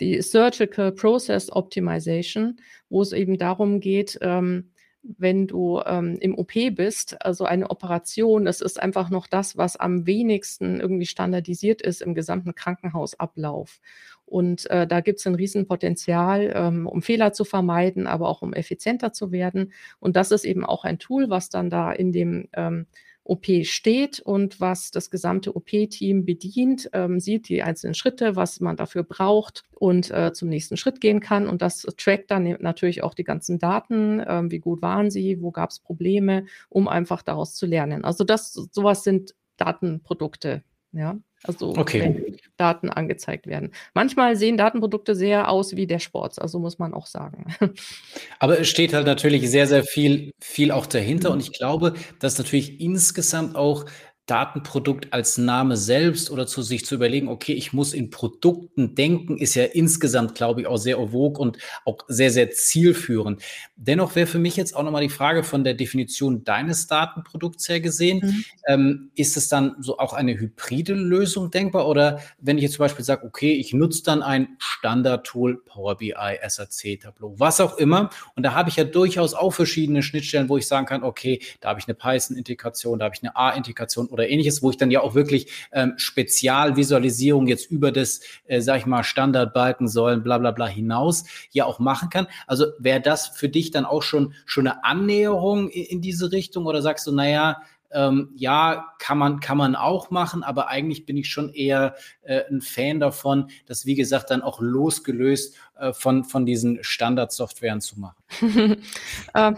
die 0.00 0.20
Surgical 0.22 0.92
Process 0.92 1.50
Optimization, 1.52 2.60
wo 2.88 3.02
es 3.02 3.12
eben 3.12 3.38
darum 3.38 3.80
geht, 3.80 4.18
ähm, 4.22 4.70
wenn 5.02 5.46
du 5.46 5.80
ähm, 5.86 6.18
im 6.20 6.36
OP 6.36 6.52
bist, 6.72 7.24
also 7.24 7.44
eine 7.44 7.70
Operation, 7.70 8.44
das 8.44 8.60
ist 8.60 8.80
einfach 8.80 9.08
noch 9.08 9.26
das, 9.26 9.56
was 9.56 9.76
am 9.76 10.06
wenigsten 10.06 10.80
irgendwie 10.80 11.06
standardisiert 11.06 11.80
ist 11.80 12.02
im 12.02 12.14
gesamten 12.14 12.54
Krankenhausablauf. 12.54 13.80
Und 14.30 14.70
äh, 14.70 14.86
da 14.86 15.00
gibt 15.00 15.18
es 15.18 15.26
ein 15.26 15.34
Riesenpotenzial, 15.34 16.52
ähm, 16.54 16.86
um 16.86 17.02
Fehler 17.02 17.32
zu 17.32 17.44
vermeiden, 17.44 18.06
aber 18.06 18.28
auch 18.28 18.42
um 18.42 18.52
effizienter 18.52 19.12
zu 19.12 19.32
werden. 19.32 19.72
Und 19.98 20.16
das 20.16 20.30
ist 20.30 20.44
eben 20.44 20.64
auch 20.64 20.84
ein 20.84 20.98
Tool, 20.98 21.30
was 21.30 21.50
dann 21.50 21.68
da 21.68 21.90
in 21.90 22.12
dem 22.12 22.48
ähm, 22.52 22.86
OP 23.24 23.46
steht 23.62 24.20
und 24.20 24.60
was 24.60 24.90
das 24.90 25.10
gesamte 25.10 25.54
OP-Team 25.54 26.24
bedient, 26.24 26.90
ähm, 26.92 27.20
sieht 27.20 27.48
die 27.48 27.62
einzelnen 27.62 27.94
Schritte, 27.94 28.34
was 28.34 28.60
man 28.60 28.76
dafür 28.76 29.02
braucht 29.02 29.64
und 29.78 30.10
äh, 30.10 30.32
zum 30.32 30.48
nächsten 30.48 30.76
Schritt 30.76 31.00
gehen 31.00 31.20
kann. 31.20 31.48
Und 31.48 31.60
das 31.60 31.82
trackt 31.96 32.30
dann 32.30 32.56
natürlich 32.60 33.02
auch 33.02 33.14
die 33.14 33.24
ganzen 33.24 33.58
Daten, 33.58 34.20
äh, 34.20 34.42
wie 34.50 34.58
gut 34.58 34.80
waren 34.80 35.10
sie, 35.10 35.40
wo 35.42 35.50
gab 35.50 35.70
es 35.70 35.80
Probleme, 35.80 36.46
um 36.68 36.88
einfach 36.88 37.22
daraus 37.22 37.54
zu 37.54 37.66
lernen. 37.66 38.04
Also 38.04 38.24
das, 38.24 38.52
sowas 38.52 39.04
sind 39.04 39.34
Datenprodukte, 39.56 40.62
ja. 40.92 41.18
Also 41.44 41.74
okay. 41.76 42.36
Daten 42.58 42.90
angezeigt 42.90 43.46
werden. 43.46 43.72
Manchmal 43.94 44.36
sehen 44.36 44.58
Datenprodukte 44.58 45.14
sehr 45.14 45.48
aus 45.48 45.74
wie 45.74 45.86
der 45.86 45.98
Sport, 45.98 46.38
also 46.38 46.58
muss 46.58 46.78
man 46.78 46.92
auch 46.92 47.06
sagen. 47.06 47.46
Aber 48.38 48.60
es 48.60 48.68
steht 48.68 48.92
halt 48.92 49.06
natürlich 49.06 49.50
sehr, 49.50 49.66
sehr 49.66 49.82
viel, 49.82 50.32
viel 50.38 50.70
auch 50.70 50.86
dahinter. 50.86 51.30
Mhm. 51.30 51.34
Und 51.34 51.40
ich 51.40 51.52
glaube, 51.52 51.94
dass 52.18 52.36
natürlich 52.36 52.80
insgesamt 52.80 53.56
auch 53.56 53.86
Datenprodukt 54.30 55.12
als 55.12 55.38
Name 55.38 55.76
selbst 55.76 56.30
oder 56.30 56.46
zu 56.46 56.62
sich 56.62 56.86
zu 56.86 56.94
überlegen, 56.94 57.26
okay, 57.26 57.52
ich 57.52 57.72
muss 57.72 57.92
in 57.92 58.10
Produkten 58.10 58.94
denken, 58.94 59.36
ist 59.38 59.56
ja 59.56 59.64
insgesamt, 59.64 60.36
glaube 60.36 60.60
ich, 60.60 60.66
auch 60.68 60.76
sehr 60.76 61.00
ovog 61.00 61.36
und 61.36 61.58
auch 61.84 61.98
sehr, 62.06 62.30
sehr 62.30 62.52
zielführend. 62.52 63.42
Dennoch 63.74 64.14
wäre 64.14 64.28
für 64.28 64.38
mich 64.38 64.54
jetzt 64.54 64.76
auch 64.76 64.84
nochmal 64.84 65.02
die 65.02 65.08
Frage 65.08 65.42
von 65.42 65.64
der 65.64 65.74
Definition 65.74 66.44
deines 66.44 66.86
Datenprodukts 66.86 67.68
her 67.68 67.80
gesehen, 67.80 68.20
mhm. 68.22 68.44
ähm, 68.68 69.10
ist 69.16 69.36
es 69.36 69.48
dann 69.48 69.74
so 69.80 69.98
auch 69.98 70.12
eine 70.12 70.38
hybride 70.38 70.94
Lösung 70.94 71.50
denkbar 71.50 71.88
oder 71.88 72.20
wenn 72.38 72.56
ich 72.56 72.62
jetzt 72.62 72.74
zum 72.74 72.84
Beispiel 72.84 73.04
sage, 73.04 73.26
okay, 73.26 73.54
ich 73.54 73.72
nutze 73.72 74.04
dann 74.04 74.22
ein 74.22 74.56
Standard-Tool, 74.58 75.64
Power 75.64 75.96
BI, 75.96 76.14
SAC, 76.46 77.00
Tableau, 77.00 77.34
was 77.36 77.60
auch 77.60 77.78
immer 77.78 78.10
und 78.36 78.44
da 78.44 78.54
habe 78.54 78.68
ich 78.68 78.76
ja 78.76 78.84
durchaus 78.84 79.34
auch 79.34 79.50
verschiedene 79.50 80.04
Schnittstellen, 80.04 80.48
wo 80.48 80.56
ich 80.56 80.68
sagen 80.68 80.86
kann, 80.86 81.02
okay, 81.02 81.42
da 81.60 81.70
habe 81.70 81.80
ich 81.80 81.88
eine 81.88 81.94
Python-Integration, 81.94 83.00
da 83.00 83.06
habe 83.06 83.16
ich 83.16 83.22
eine 83.24 83.34
A-Integration 83.34 84.06
oder 84.06 84.19
ähnliches, 84.28 84.62
wo 84.62 84.70
ich 84.70 84.76
dann 84.76 84.90
ja 84.90 85.00
auch 85.00 85.14
wirklich 85.14 85.48
ähm, 85.72 85.94
Spezialvisualisierung 85.96 87.46
jetzt 87.46 87.70
über 87.70 87.92
das, 87.92 88.20
äh, 88.46 88.60
sag 88.60 88.78
ich 88.78 88.86
mal, 88.86 89.02
Standardbalkensäulen, 89.02 90.22
bla 90.22 90.38
bla 90.38 90.50
bla 90.50 90.66
hinaus 90.66 91.24
ja 91.50 91.64
auch 91.64 91.78
machen 91.78 92.10
kann. 92.10 92.26
Also 92.46 92.66
wäre 92.78 93.00
das 93.00 93.28
für 93.28 93.48
dich 93.48 93.70
dann 93.70 93.84
auch 93.84 94.02
schon, 94.02 94.34
schon 94.46 94.66
eine 94.66 94.84
Annäherung 94.84 95.68
in, 95.68 95.84
in 95.84 96.00
diese 96.00 96.32
Richtung 96.32 96.66
oder 96.66 96.82
sagst 96.82 97.06
du, 97.06 97.12
naja, 97.12 97.62
ähm, 97.92 98.30
ja, 98.36 98.94
kann 98.98 99.18
man, 99.18 99.40
kann 99.40 99.58
man 99.58 99.74
auch 99.74 100.10
machen, 100.10 100.42
aber 100.42 100.68
eigentlich 100.68 101.06
bin 101.06 101.16
ich 101.16 101.28
schon 101.28 101.52
eher 101.52 101.94
äh, 102.22 102.42
ein 102.50 102.60
Fan 102.60 103.00
davon, 103.00 103.48
das 103.66 103.86
wie 103.86 103.94
gesagt 103.94 104.30
dann 104.30 104.42
auch 104.42 104.60
losgelöst 104.60 105.56
äh, 105.76 105.92
von, 105.92 106.24
von 106.24 106.46
diesen 106.46 106.82
Standardsoftwaren 106.82 107.80
zu 107.80 107.98
machen. 108.00 108.22
ähm, 109.34 109.56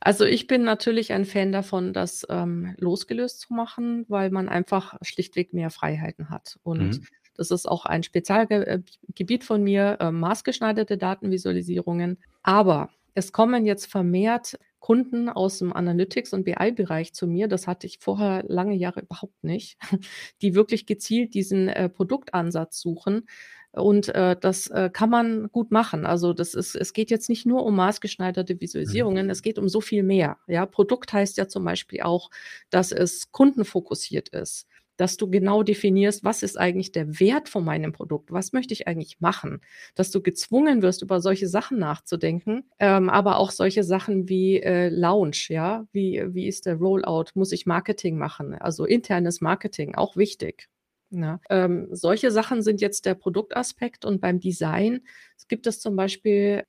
also 0.00 0.24
ich 0.24 0.46
bin 0.46 0.64
natürlich 0.64 1.12
ein 1.12 1.24
Fan 1.24 1.52
davon, 1.52 1.92
das 1.92 2.26
ähm, 2.28 2.74
losgelöst 2.78 3.40
zu 3.40 3.54
machen, 3.54 4.04
weil 4.08 4.30
man 4.30 4.48
einfach 4.48 4.96
schlichtweg 5.02 5.52
mehr 5.54 5.70
Freiheiten 5.70 6.30
hat. 6.30 6.58
Und 6.62 6.98
mhm. 6.98 7.06
Das 7.40 7.50
ist 7.50 7.66
auch 7.66 7.86
ein 7.86 8.02
Spezialgebiet 8.02 9.44
von 9.44 9.62
mir, 9.62 9.96
äh, 9.98 10.10
maßgeschneiderte 10.10 10.98
Datenvisualisierungen. 10.98 12.18
Aber 12.42 12.90
es 13.14 13.32
kommen 13.32 13.64
jetzt 13.64 13.86
vermehrt 13.86 14.58
Kunden 14.80 15.28
aus 15.28 15.58
dem 15.58 15.72
Analytics- 15.72 16.34
und 16.34 16.44
BI-Bereich 16.44 17.12
zu 17.12 17.26
mir. 17.26 17.48
Das 17.48 17.66
hatte 17.66 17.86
ich 17.86 17.98
vorher 18.00 18.44
lange 18.48 18.74
Jahre 18.74 19.00
überhaupt 19.00 19.44
nicht, 19.44 19.78
die 20.42 20.54
wirklich 20.54 20.86
gezielt 20.86 21.34
diesen 21.34 21.68
äh, 21.68 21.88
Produktansatz 21.88 22.80
suchen. 22.80 23.26
Und 23.72 24.08
äh, 24.08 24.36
das 24.40 24.66
äh, 24.66 24.90
kann 24.92 25.10
man 25.10 25.48
gut 25.52 25.70
machen. 25.70 26.04
Also 26.04 26.32
das 26.32 26.54
ist, 26.54 26.74
es 26.74 26.92
geht 26.92 27.10
jetzt 27.10 27.28
nicht 27.28 27.46
nur 27.46 27.64
um 27.64 27.76
maßgeschneiderte 27.76 28.60
Visualisierungen, 28.60 29.26
mhm. 29.26 29.30
es 29.30 29.42
geht 29.42 29.58
um 29.60 29.68
so 29.68 29.80
viel 29.80 30.02
mehr. 30.02 30.38
Ja, 30.48 30.66
Produkt 30.66 31.12
heißt 31.12 31.36
ja 31.36 31.46
zum 31.46 31.64
Beispiel 31.64 32.00
auch, 32.00 32.30
dass 32.70 32.90
es 32.90 33.30
kundenfokussiert 33.30 34.30
ist 34.30 34.66
dass 35.00 35.16
du 35.16 35.30
genau 35.30 35.62
definierst, 35.62 36.24
was 36.24 36.42
ist 36.42 36.58
eigentlich 36.58 36.92
der 36.92 37.18
Wert 37.18 37.48
von 37.48 37.64
meinem 37.64 37.92
Produkt, 37.92 38.30
was 38.32 38.52
möchte 38.52 38.74
ich 38.74 38.86
eigentlich 38.86 39.18
machen, 39.18 39.62
dass 39.94 40.10
du 40.10 40.20
gezwungen 40.20 40.82
wirst, 40.82 41.00
über 41.00 41.22
solche 41.22 41.48
Sachen 41.48 41.78
nachzudenken, 41.78 42.64
ähm, 42.78 43.08
aber 43.08 43.38
auch 43.38 43.50
solche 43.50 43.82
Sachen 43.82 44.28
wie 44.28 44.60
äh, 44.60 44.90
Launch, 44.90 45.48
ja, 45.48 45.86
wie, 45.92 46.22
wie 46.28 46.46
ist 46.46 46.66
der 46.66 46.76
Rollout, 46.76 47.30
muss 47.32 47.52
ich 47.52 47.64
Marketing 47.64 48.18
machen, 48.18 48.54
also 48.54 48.84
internes 48.84 49.40
Marketing, 49.40 49.94
auch 49.94 50.16
wichtig. 50.16 50.68
Ja, 51.12 51.40
ähm, 51.48 51.88
solche 51.90 52.30
Sachen 52.30 52.62
sind 52.62 52.80
jetzt 52.82 53.06
der 53.06 53.14
Produktaspekt 53.14 54.04
und 54.04 54.20
beim 54.20 54.38
Design 54.38 55.00
gibt 55.48 55.66
es 55.66 55.80
zum 55.80 55.96
Beispiel 55.96 56.64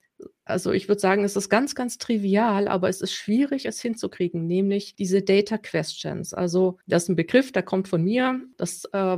also 0.46 0.72
ich 0.72 0.88
würde 0.88 1.00
sagen, 1.00 1.24
es 1.24 1.36
ist 1.36 1.50
ganz, 1.50 1.76
ganz 1.76 1.98
trivial, 1.98 2.68
aber 2.68 2.90
es 2.90 3.02
ist 3.02 3.14
schwierig, 3.14 3.66
es 3.66 3.82
hinzukriegen, 3.82 4.48
nämlich 4.48 4.96
diese 4.96 5.22
Data 5.22 5.58
Questions. 5.58 6.34
Also 6.34 6.78
das 6.88 7.04
ist 7.04 7.10
ein 7.10 7.16
Begriff, 7.16 7.52
der 7.52 7.64
kommt 7.64 7.88
von 7.88 8.04
mir. 8.04 8.42
Das 8.58 8.86
äh, 8.94 9.18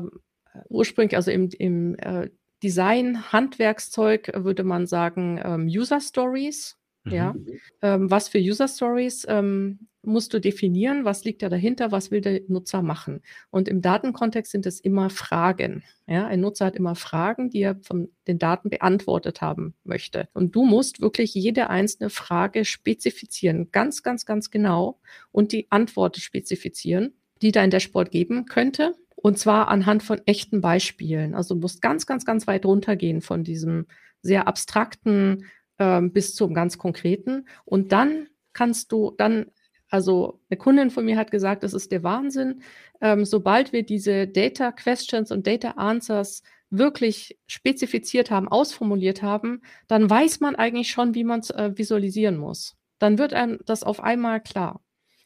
ursprünglich, 0.70 1.16
also 1.16 1.32
im, 1.32 1.50
im 1.58 1.96
äh, 1.96 2.30
Design, 2.62 3.32
Handwerkszeug 3.32 4.32
würde 4.36 4.64
man 4.64 4.88
sagen, 4.88 5.40
ähm, 5.44 5.66
User 5.66 6.00
Stories. 6.00 6.78
Mhm. 7.04 7.12
Ja, 7.12 7.36
ähm, 7.82 8.10
was 8.10 8.30
für 8.30 8.40
User 8.40 8.68
Stories 8.68 9.26
ähm, 9.28 9.88
musst 10.04 10.34
du 10.34 10.40
definieren, 10.40 11.06
was 11.06 11.24
liegt 11.24 11.42
da 11.42 11.50
dahinter, 11.50 11.92
was 11.92 12.12
will 12.12 12.22
der 12.22 12.42
Nutzer 12.48 12.82
machen. 12.82 13.22
Und 13.50 13.68
im 13.68 13.82
Datenkontext 13.82 14.52
sind 14.52 14.66
es 14.66 14.80
immer 14.80 15.10
Fragen. 15.10 15.84
Ja, 16.08 16.28
ein 16.28 16.42
Nutzer 16.42 16.66
hat 16.66 16.76
immer 16.76 16.96
Fragen, 16.96 17.50
die 17.50 17.62
er 17.62 17.80
von 17.82 18.10
den 18.28 18.38
Daten 18.38 18.70
beantwortet 18.70 19.42
haben 19.42 19.74
möchte. 19.84 20.28
Und 20.34 20.56
du 20.56 20.66
musst 20.66 21.02
wirklich 21.02 21.34
jede 21.34 21.70
einzelne 21.70 22.10
Frage 22.10 22.66
spezifizieren, 22.66 23.72
ganz, 23.72 24.04
ganz, 24.04 24.26
ganz 24.26 24.52
genau 24.52 25.00
und 25.32 25.52
die 25.52 25.68
Antwort 25.72 26.18
spezifizieren, 26.18 27.14
die 27.42 27.52
dein 27.52 27.70
Dashboard 27.70 28.12
geben 28.12 28.46
könnte. 28.46 28.96
Und 29.16 29.40
zwar 29.40 29.70
anhand 29.70 30.04
von 30.04 30.22
echten 30.26 30.60
Beispielen. 30.60 31.34
Also 31.34 31.56
du 31.56 31.62
musst 31.62 31.82
ganz, 31.82 32.06
ganz, 32.06 32.26
ganz 32.26 32.46
weit 32.46 32.66
runtergehen 32.66 33.22
von 33.22 33.44
diesem 33.46 33.88
sehr 34.22 34.48
abstrakten 34.48 35.46
ähm, 35.80 36.12
bis 36.12 36.36
zum 36.36 36.54
ganz 36.54 36.78
konkreten. 36.78 37.48
Und 37.64 37.94
dann 37.94 38.28
kannst 38.52 38.92
du, 38.92 39.14
dann 39.18 39.48
also 39.94 40.40
eine 40.50 40.58
Kundin 40.58 40.90
von 40.90 41.06
mir 41.06 41.18
hat 41.18 41.30
gesagt, 41.30 41.62
das 41.62 41.76
ist 41.76 41.92
der 41.92 42.02
Wahnsinn. 42.02 42.64
Ähm, 43.00 43.26
sobald 43.26 43.74
wir 43.74 43.84
diese 43.84 44.28
Data 44.28 44.72
Questions 44.72 45.32
und 45.32 45.46
Data 45.46 45.72
Answers 45.72 46.42
wirklich 46.72 47.38
spezifiziert 47.46 48.32
haben, 48.32 48.48
ausformuliert 48.48 49.22
haben, 49.22 49.62
dann 49.88 50.10
weiß 50.10 50.40
man 50.40 50.56
eigentlich 50.56 50.90
schon, 50.90 51.14
wie 51.14 51.24
man 51.24 51.42
es 51.42 51.52
äh, 51.52 51.74
visualisieren 51.76 52.38
muss. 52.38 52.76
Dann 52.98 53.20
wird 53.20 53.36
einem 53.36 53.60
das 53.68 53.84
auf 53.84 54.00
einmal 54.00 54.42
klar. 54.42 54.82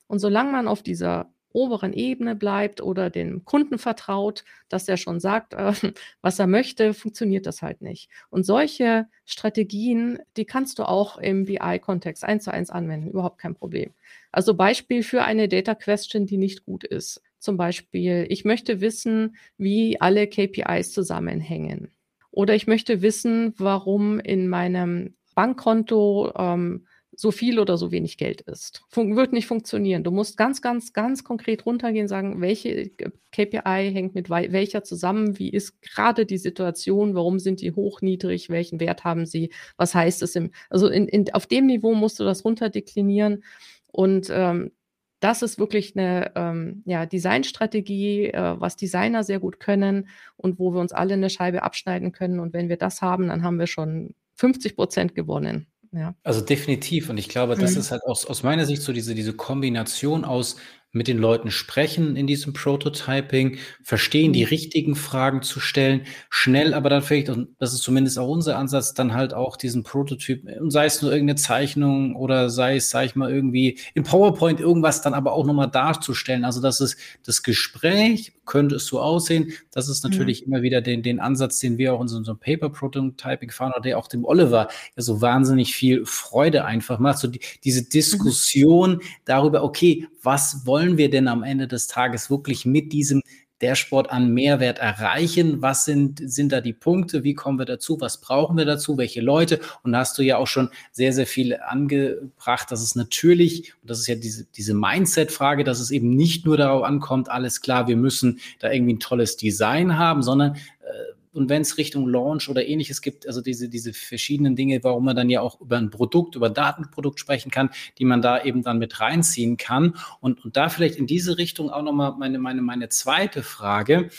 Und 0.08 0.20
solange 0.20 0.52
man 0.52 0.68
auf 0.68 0.84
dieser 0.84 1.32
oberen 1.54 1.94
Ebene 1.94 2.36
bleibt 2.36 2.82
oder 2.82 3.10
dem 3.10 3.46
Kunden 3.46 3.78
vertraut, 3.78 4.44
dass 4.70 4.88
er 4.88 4.98
schon 4.98 5.20
sagt, 5.20 5.54
äh, 5.54 5.74
was 6.22 6.40
er 6.40 6.48
möchte, 6.48 6.94
funktioniert 6.94 7.46
das 7.46 7.62
halt 7.62 7.82
nicht. 7.82 8.10
Und 8.30 8.46
solche 8.46 9.08
Strategien, 9.26 10.20
die 10.36 10.46
kannst 10.46 10.80
du 10.80 10.84
auch 10.84 11.18
im 11.18 11.46
BI-Kontext 11.46 12.24
eins 12.24 12.46
zu 12.46 12.54
eins 12.54 12.70
anwenden, 12.70 13.10
überhaupt 13.10 13.40
kein 13.40 13.56
Problem. 13.56 13.94
Also 14.32 14.54
Beispiel 14.54 15.04
für 15.04 15.24
eine 15.24 15.48
Data 15.48 15.76
Question, 15.76 16.26
die 16.26 16.38
nicht 16.38 16.66
gut 16.66 16.84
ist. 16.84 17.22
Zum 17.40 17.58
Beispiel, 17.58 18.26
ich 18.30 18.46
möchte 18.46 18.82
wissen, 18.82 19.36
wie 19.58 20.02
alle 20.02 20.28
KPIs 20.28 20.92
zusammenhängen. 20.92 21.92
Oder 22.32 22.56
ich 22.56 22.68
möchte 22.68 23.02
wissen, 23.02 23.54
warum 23.58 24.20
in 24.20 24.48
meinem 24.48 25.16
Bankkonto 25.36 26.34
ähm, 26.36 26.87
so 27.20 27.32
viel 27.32 27.58
oder 27.58 27.78
so 27.78 27.92
wenig 27.92 28.18
Geld 28.18 28.42
ist. 28.42 28.84
Fun 28.90 29.16
wird 29.16 29.34
nicht 29.34 29.48
funktionieren. 29.48 30.04
Du 30.04 30.12
musst 30.12 30.38
ganz, 30.38 30.62
ganz, 30.62 30.94
ganz 30.94 31.24
konkret 31.24 31.66
runtergehen, 31.66 32.08
sagen, 32.08 32.42
welche 32.42 32.92
KPI 33.32 33.92
hängt 33.92 34.14
mit 34.14 34.30
welcher 34.30 34.84
zusammen, 34.84 35.40
wie 35.40 35.50
ist 35.50 35.82
gerade 35.82 36.28
die 36.28 36.38
Situation, 36.38 37.16
warum 37.16 37.40
sind 37.40 37.62
die 37.62 37.72
hoch, 37.72 38.02
niedrig, 38.02 38.52
welchen 38.52 38.80
Wert 38.80 39.04
haben 39.04 39.26
sie, 39.26 39.52
was 39.78 39.96
heißt 39.96 40.22
es 40.22 40.36
im, 40.36 40.52
also 40.70 40.90
in, 40.90 41.08
in, 41.08 41.34
auf 41.34 41.48
dem 41.48 41.66
Niveau 41.66 41.96
musst 41.96 42.20
du 42.20 42.24
das 42.24 42.46
runterdeklinieren 42.46 43.44
und 43.88 44.30
ähm, 44.32 44.72
das 45.20 45.42
ist 45.42 45.58
wirklich 45.58 45.98
eine 45.98 46.32
ähm, 46.36 46.84
ja, 46.86 47.08
Designstrategie, 47.08 48.28
äh, 48.28 48.56
was 48.60 48.76
Designer 48.76 49.24
sehr 49.24 49.40
gut 49.40 49.60
können 49.60 50.08
und 50.36 50.60
wo 50.60 50.72
wir 50.72 50.80
uns 50.80 50.92
alle 50.92 51.16
eine 51.16 51.32
Scheibe 51.32 51.64
abschneiden 51.64 52.12
können. 52.12 52.40
Und 52.40 52.54
wenn 52.54 52.70
wir 52.70 52.78
das 52.78 53.02
haben, 53.02 53.30
dann 53.30 53.42
haben 53.42 53.58
wir 53.58 53.66
schon 53.66 54.14
50 54.36 54.76
Prozent 54.76 55.16
gewonnen. 55.16 55.66
Ja. 55.92 56.16
Also 56.24 56.42
definitiv. 56.42 57.10
Und 57.10 57.18
ich 57.18 57.30
glaube, 57.30 57.56
das 57.56 57.74
mhm. 57.74 57.80
ist 57.80 57.92
halt 57.92 58.04
aus, 58.04 58.26
aus 58.26 58.44
meiner 58.44 58.66
Sicht 58.66 58.82
so 58.82 58.94
diese, 58.94 59.16
diese 59.16 59.34
Kombination 59.34 60.26
aus 60.26 60.58
mit 60.92 61.08
den 61.08 61.18
Leuten 61.18 61.52
sprechen 61.52 62.16
in 62.16 62.28
diesem 62.28 62.54
Prototyping, 62.54 63.58
verstehen, 63.84 64.34
die 64.34 64.44
mhm. 64.44 64.50
richtigen 64.50 64.96
Fragen 64.96 65.42
zu 65.42 65.60
stellen, 65.60 66.02
schnell, 66.30 66.74
aber 66.74 66.90
dann 66.90 67.02
vielleicht, 67.02 67.30
und 67.30 67.50
das 67.60 67.74
ist 67.74 67.84
zumindest 67.84 68.18
auch 68.18 68.28
unser 68.28 68.58
Ansatz, 68.58 68.94
dann 68.94 69.14
halt 69.14 69.34
auch 69.34 69.58
diesen 69.58 69.84
Prototyp, 69.84 70.44
sei 70.68 70.86
es 70.86 71.02
nur 71.02 71.12
irgendeine 71.12 71.36
Zeichnung 71.36 72.16
oder 72.16 72.50
sei 72.50 72.78
es, 72.78 72.90
sag 72.90 73.06
ich 73.06 73.16
mal, 73.16 73.32
irgendwie 73.32 73.80
in 73.94 74.04
PowerPoint 74.04 74.60
irgendwas 74.60 75.02
dann 75.02 75.14
aber 75.14 75.34
auch 75.34 75.46
nochmal 75.46 75.70
darzustellen. 75.70 76.46
Also 76.46 76.62
das 76.62 76.82
ist 76.82 76.98
das 77.26 77.44
Gespräch, 77.44 78.34
könnte 78.46 78.76
es 78.76 78.86
so 78.86 79.00
aussehen. 79.00 79.52
Das 79.72 79.90
ist 79.90 80.04
natürlich 80.04 80.46
mhm. 80.46 80.54
immer 80.54 80.62
wieder 80.64 80.82
den, 80.82 81.04
den 81.04 81.20
Ansatz, 81.20 81.60
den 81.60 81.78
wir 81.78 81.94
auch 81.94 82.02
in 82.02 82.08
so 82.08 82.18
einem 82.18 82.40
Paper-Prototyping 82.40 83.52
fahren 83.52 83.74
oder 83.74 83.82
der 83.82 83.98
auch 84.00 84.08
dem 84.08 84.26
Oliver 84.26 84.70
ja 84.96 85.04
so 85.04 85.22
wahnsinnig 85.22 85.76
viel 85.76 86.06
Freude 86.06 86.66
einfach 86.66 86.98
macht. 86.98 87.20
So 87.20 87.28
die, 87.28 87.42
diese 87.64 87.82
mhm. 87.82 87.90
Diskussion 87.90 88.92
mhm. 88.92 89.02
darüber, 89.26 89.64
okay, 89.64 90.08
was 90.24 90.66
wollen 90.66 90.77
wir 90.98 91.10
denn 91.10 91.28
am 91.28 91.44
Ende 91.44 91.68
des 91.68 91.88
Tages 91.88 92.30
wirklich 92.30 92.66
mit 92.66 92.94
diesem 92.94 93.22
Dashboard 93.62 94.12
an 94.12 94.34
Mehrwert 94.34 94.80
erreichen? 94.80 95.62
Was 95.62 95.86
sind, 95.86 96.22
sind 96.24 96.52
da 96.52 96.62
die 96.62 96.74
Punkte? 96.74 97.24
Wie 97.24 97.34
kommen 97.34 97.58
wir 97.58 97.66
dazu? 97.66 98.00
Was 98.00 98.22
brauchen 98.22 98.58
wir 98.58 98.66
dazu? 98.66 98.98
Welche 98.98 99.22
Leute? 99.22 99.60
Und 99.84 99.94
da 99.94 100.00
hast 100.00 100.18
du 100.18 100.22
ja 100.22 100.38
auch 100.38 100.48
schon 100.48 100.70
sehr, 100.92 101.14
sehr 101.14 101.26
viel 101.26 101.58
angebracht, 101.58 102.72
dass 102.72 102.82
es 102.82 102.96
natürlich, 102.96 103.74
und 103.82 103.90
das 103.90 104.00
ist 104.00 104.08
ja 104.08 104.16
diese, 104.16 104.46
diese 104.46 104.74
Mindset-Frage, 104.74 105.64
dass 105.64 105.80
es 105.80 105.92
eben 105.92 106.10
nicht 106.12 106.46
nur 106.46 106.58
darauf 106.58 106.84
ankommt, 106.84 107.30
alles 107.30 107.62
klar, 107.62 107.88
wir 107.88 107.98
müssen 107.98 108.40
da 108.60 108.72
irgendwie 108.72 108.94
ein 108.94 109.00
tolles 109.00 109.38
Design 109.38 109.98
haben, 109.98 110.22
sondern 110.22 110.56
äh, 110.56 111.17
und 111.38 111.50
wenn 111.50 111.62
es 111.62 111.78
Richtung 111.78 112.08
Launch 112.08 112.50
oder 112.50 112.68
ähnliches 112.68 113.02
gibt, 113.02 113.28
also 113.28 113.42
diese, 113.42 113.70
diese 113.70 113.94
verschiedenen 113.94 114.56
Dinge, 114.56 114.84
warum 114.84 115.06
man 115.06 115.16
dann 115.16 115.30
ja 115.30 115.42
auch 115.42 115.62
über 115.62 115.78
ein 115.78 115.90
Produkt, 115.90 116.36
über 116.36 116.48
ein 116.48 116.54
Datenprodukt 116.54 117.20
sprechen 117.20 117.52
kann, 117.52 117.70
die 117.98 118.06
man 118.06 118.22
da 118.22 118.44
eben 118.44 118.64
dann 118.64 118.80
mit 118.80 119.00
reinziehen 119.00 119.58
kann. 119.58 119.96
Und, 120.20 120.44
und 120.44 120.58
da 120.58 120.70
vielleicht 120.70 120.96
in 120.96 121.08
diese 121.08 121.38
Richtung 121.38 121.70
auch 121.70 121.84
nochmal 121.84 122.16
meine, 122.18 122.40
meine, 122.40 122.62
meine 122.62 122.90
zweite 122.90 123.44
Frage. 123.44 124.10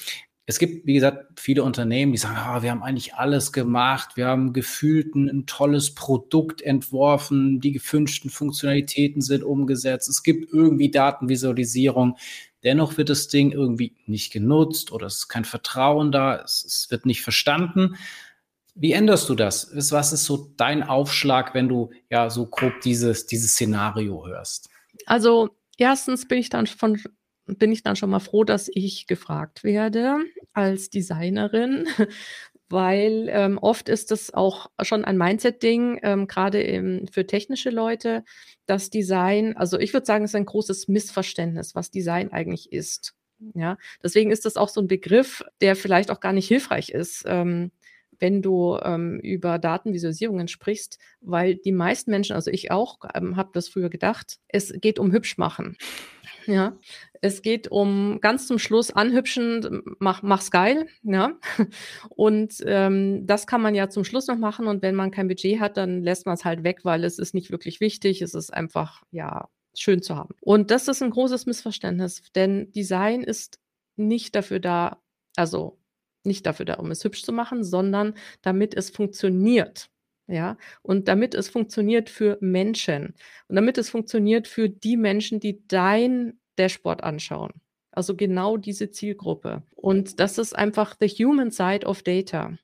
Es 0.50 0.58
gibt, 0.58 0.86
wie 0.86 0.94
gesagt, 0.94 1.38
viele 1.38 1.62
Unternehmen, 1.62 2.12
die 2.12 2.16
sagen, 2.16 2.38
ah, 2.38 2.62
wir 2.62 2.70
haben 2.70 2.82
eigentlich 2.82 3.14
alles 3.14 3.52
gemacht, 3.52 4.16
wir 4.16 4.28
haben 4.28 4.54
gefühlt 4.54 5.14
ein, 5.14 5.28
ein, 5.28 5.44
tolles 5.44 5.94
Produkt 5.94 6.62
entworfen, 6.62 7.60
die 7.60 7.72
gewünschten 7.72 8.30
Funktionalitäten 8.30 9.20
sind 9.20 9.44
umgesetzt, 9.44 10.08
es 10.08 10.22
gibt 10.22 10.50
irgendwie 10.50 10.90
Datenvisualisierung. 10.90 12.16
Dennoch 12.64 12.96
wird 12.96 13.08
das 13.08 13.28
Ding 13.28 13.52
irgendwie 13.52 13.96
nicht 14.06 14.32
genutzt 14.32 14.90
oder 14.92 15.06
es 15.06 15.16
ist 15.16 15.28
kein 15.28 15.44
Vertrauen 15.44 16.10
da, 16.10 16.36
es, 16.36 16.64
es 16.64 16.90
wird 16.90 17.06
nicht 17.06 17.22
verstanden. 17.22 17.96
Wie 18.74 18.92
änderst 18.92 19.28
du 19.28 19.34
das? 19.34 19.70
Was 19.92 20.12
ist 20.12 20.24
so 20.24 20.52
dein 20.56 20.82
Aufschlag, 20.82 21.54
wenn 21.54 21.68
du 21.68 21.90
ja 22.10 22.30
so 22.30 22.46
grob 22.46 22.80
dieses, 22.82 23.26
dieses 23.26 23.52
Szenario 23.52 24.26
hörst? 24.26 24.70
Also 25.06 25.50
erstens 25.76 26.26
bin 26.26 26.38
ich 26.38 26.48
dann 26.48 26.66
von 26.66 27.00
bin 27.56 27.72
ich 27.72 27.82
dann 27.82 27.96
schon 27.96 28.10
mal 28.10 28.20
froh, 28.20 28.44
dass 28.44 28.68
ich 28.72 29.06
gefragt 29.06 29.64
werde 29.64 30.18
als 30.52 30.90
Designerin, 30.90 31.86
weil 32.68 33.28
ähm, 33.30 33.56
oft 33.58 33.88
ist 33.88 34.12
es 34.12 34.34
auch 34.34 34.70
schon 34.82 35.04
ein 35.04 35.16
Mindset-Ding, 35.16 36.00
ähm, 36.02 36.26
gerade 36.26 37.06
für 37.10 37.26
technische 37.26 37.70
Leute, 37.70 38.22
dass 38.68 38.90
Design, 38.90 39.56
also 39.56 39.78
ich 39.78 39.92
würde 39.92 40.06
sagen, 40.06 40.24
es 40.24 40.32
ist 40.32 40.36
ein 40.36 40.44
großes 40.44 40.88
Missverständnis, 40.88 41.74
was 41.74 41.90
Design 41.90 42.30
eigentlich 42.32 42.70
ist. 42.70 43.14
Ja, 43.54 43.78
deswegen 44.02 44.30
ist 44.30 44.44
das 44.44 44.56
auch 44.56 44.68
so 44.68 44.80
ein 44.80 44.88
Begriff, 44.88 45.44
der 45.60 45.76
vielleicht 45.76 46.10
auch 46.10 46.20
gar 46.20 46.32
nicht 46.32 46.48
hilfreich 46.48 46.90
ist, 46.90 47.24
ähm, 47.26 47.70
wenn 48.18 48.42
du 48.42 48.76
ähm, 48.82 49.20
über 49.20 49.58
Datenvisualisierungen 49.58 50.48
sprichst, 50.48 50.98
weil 51.20 51.54
die 51.54 51.72
meisten 51.72 52.10
Menschen, 52.10 52.34
also 52.34 52.50
ich 52.50 52.70
auch, 52.70 52.98
ähm, 53.14 53.36
habe 53.36 53.50
das 53.52 53.68
früher 53.68 53.90
gedacht, 53.90 54.38
es 54.48 54.72
geht 54.80 54.98
um 54.98 55.12
hübsch 55.12 55.38
machen. 55.38 55.76
Ja, 56.48 56.78
es 57.20 57.42
geht 57.42 57.68
um 57.70 58.20
ganz 58.22 58.46
zum 58.46 58.58
Schluss 58.58 58.90
anhübschen, 58.90 59.82
mach, 59.98 60.22
mach's 60.22 60.50
geil, 60.50 60.88
ja. 61.02 61.38
Und 62.08 62.54
ähm, 62.64 63.26
das 63.26 63.46
kann 63.46 63.60
man 63.60 63.74
ja 63.74 63.90
zum 63.90 64.02
Schluss 64.04 64.28
noch 64.28 64.38
machen. 64.38 64.66
Und 64.66 64.82
wenn 64.82 64.94
man 64.94 65.10
kein 65.10 65.28
Budget 65.28 65.60
hat, 65.60 65.76
dann 65.76 66.02
lässt 66.02 66.24
man 66.24 66.36
es 66.36 66.46
halt 66.46 66.64
weg, 66.64 66.86
weil 66.86 67.04
es 67.04 67.18
ist 67.18 67.34
nicht 67.34 67.50
wirklich 67.50 67.80
wichtig. 67.80 68.22
Es 68.22 68.32
ist 68.32 68.52
einfach, 68.52 69.02
ja, 69.10 69.50
schön 69.76 70.00
zu 70.00 70.16
haben. 70.16 70.34
Und 70.40 70.70
das 70.70 70.88
ist 70.88 71.02
ein 71.02 71.10
großes 71.10 71.44
Missverständnis, 71.44 72.22
denn 72.34 72.72
Design 72.72 73.22
ist 73.22 73.60
nicht 73.96 74.34
dafür 74.34 74.58
da, 74.58 75.02
also 75.36 75.78
nicht 76.24 76.46
dafür 76.46 76.64
da, 76.64 76.74
um 76.74 76.90
es 76.90 77.04
hübsch 77.04 77.22
zu 77.24 77.32
machen, 77.32 77.62
sondern 77.62 78.14
damit 78.40 78.74
es 78.74 78.88
funktioniert. 78.88 79.90
Ja, 80.30 80.58
und 80.82 81.08
damit 81.08 81.34
es 81.34 81.48
funktioniert 81.48 82.10
für 82.10 82.36
Menschen 82.42 83.14
und 83.48 83.56
damit 83.56 83.78
es 83.78 83.88
funktioniert 83.88 84.46
für 84.46 84.68
die 84.68 84.98
Menschen, 84.98 85.40
die 85.40 85.66
dein 85.68 86.38
Dashboard 86.56 87.02
anschauen. 87.02 87.52
Also 87.92 88.14
genau 88.14 88.58
diese 88.58 88.90
Zielgruppe. 88.90 89.62
Und 89.74 90.20
das 90.20 90.36
ist 90.36 90.54
einfach 90.54 90.96
the 91.00 91.08
human 91.08 91.50
side 91.50 91.86
of 91.86 92.02
data. 92.02 92.58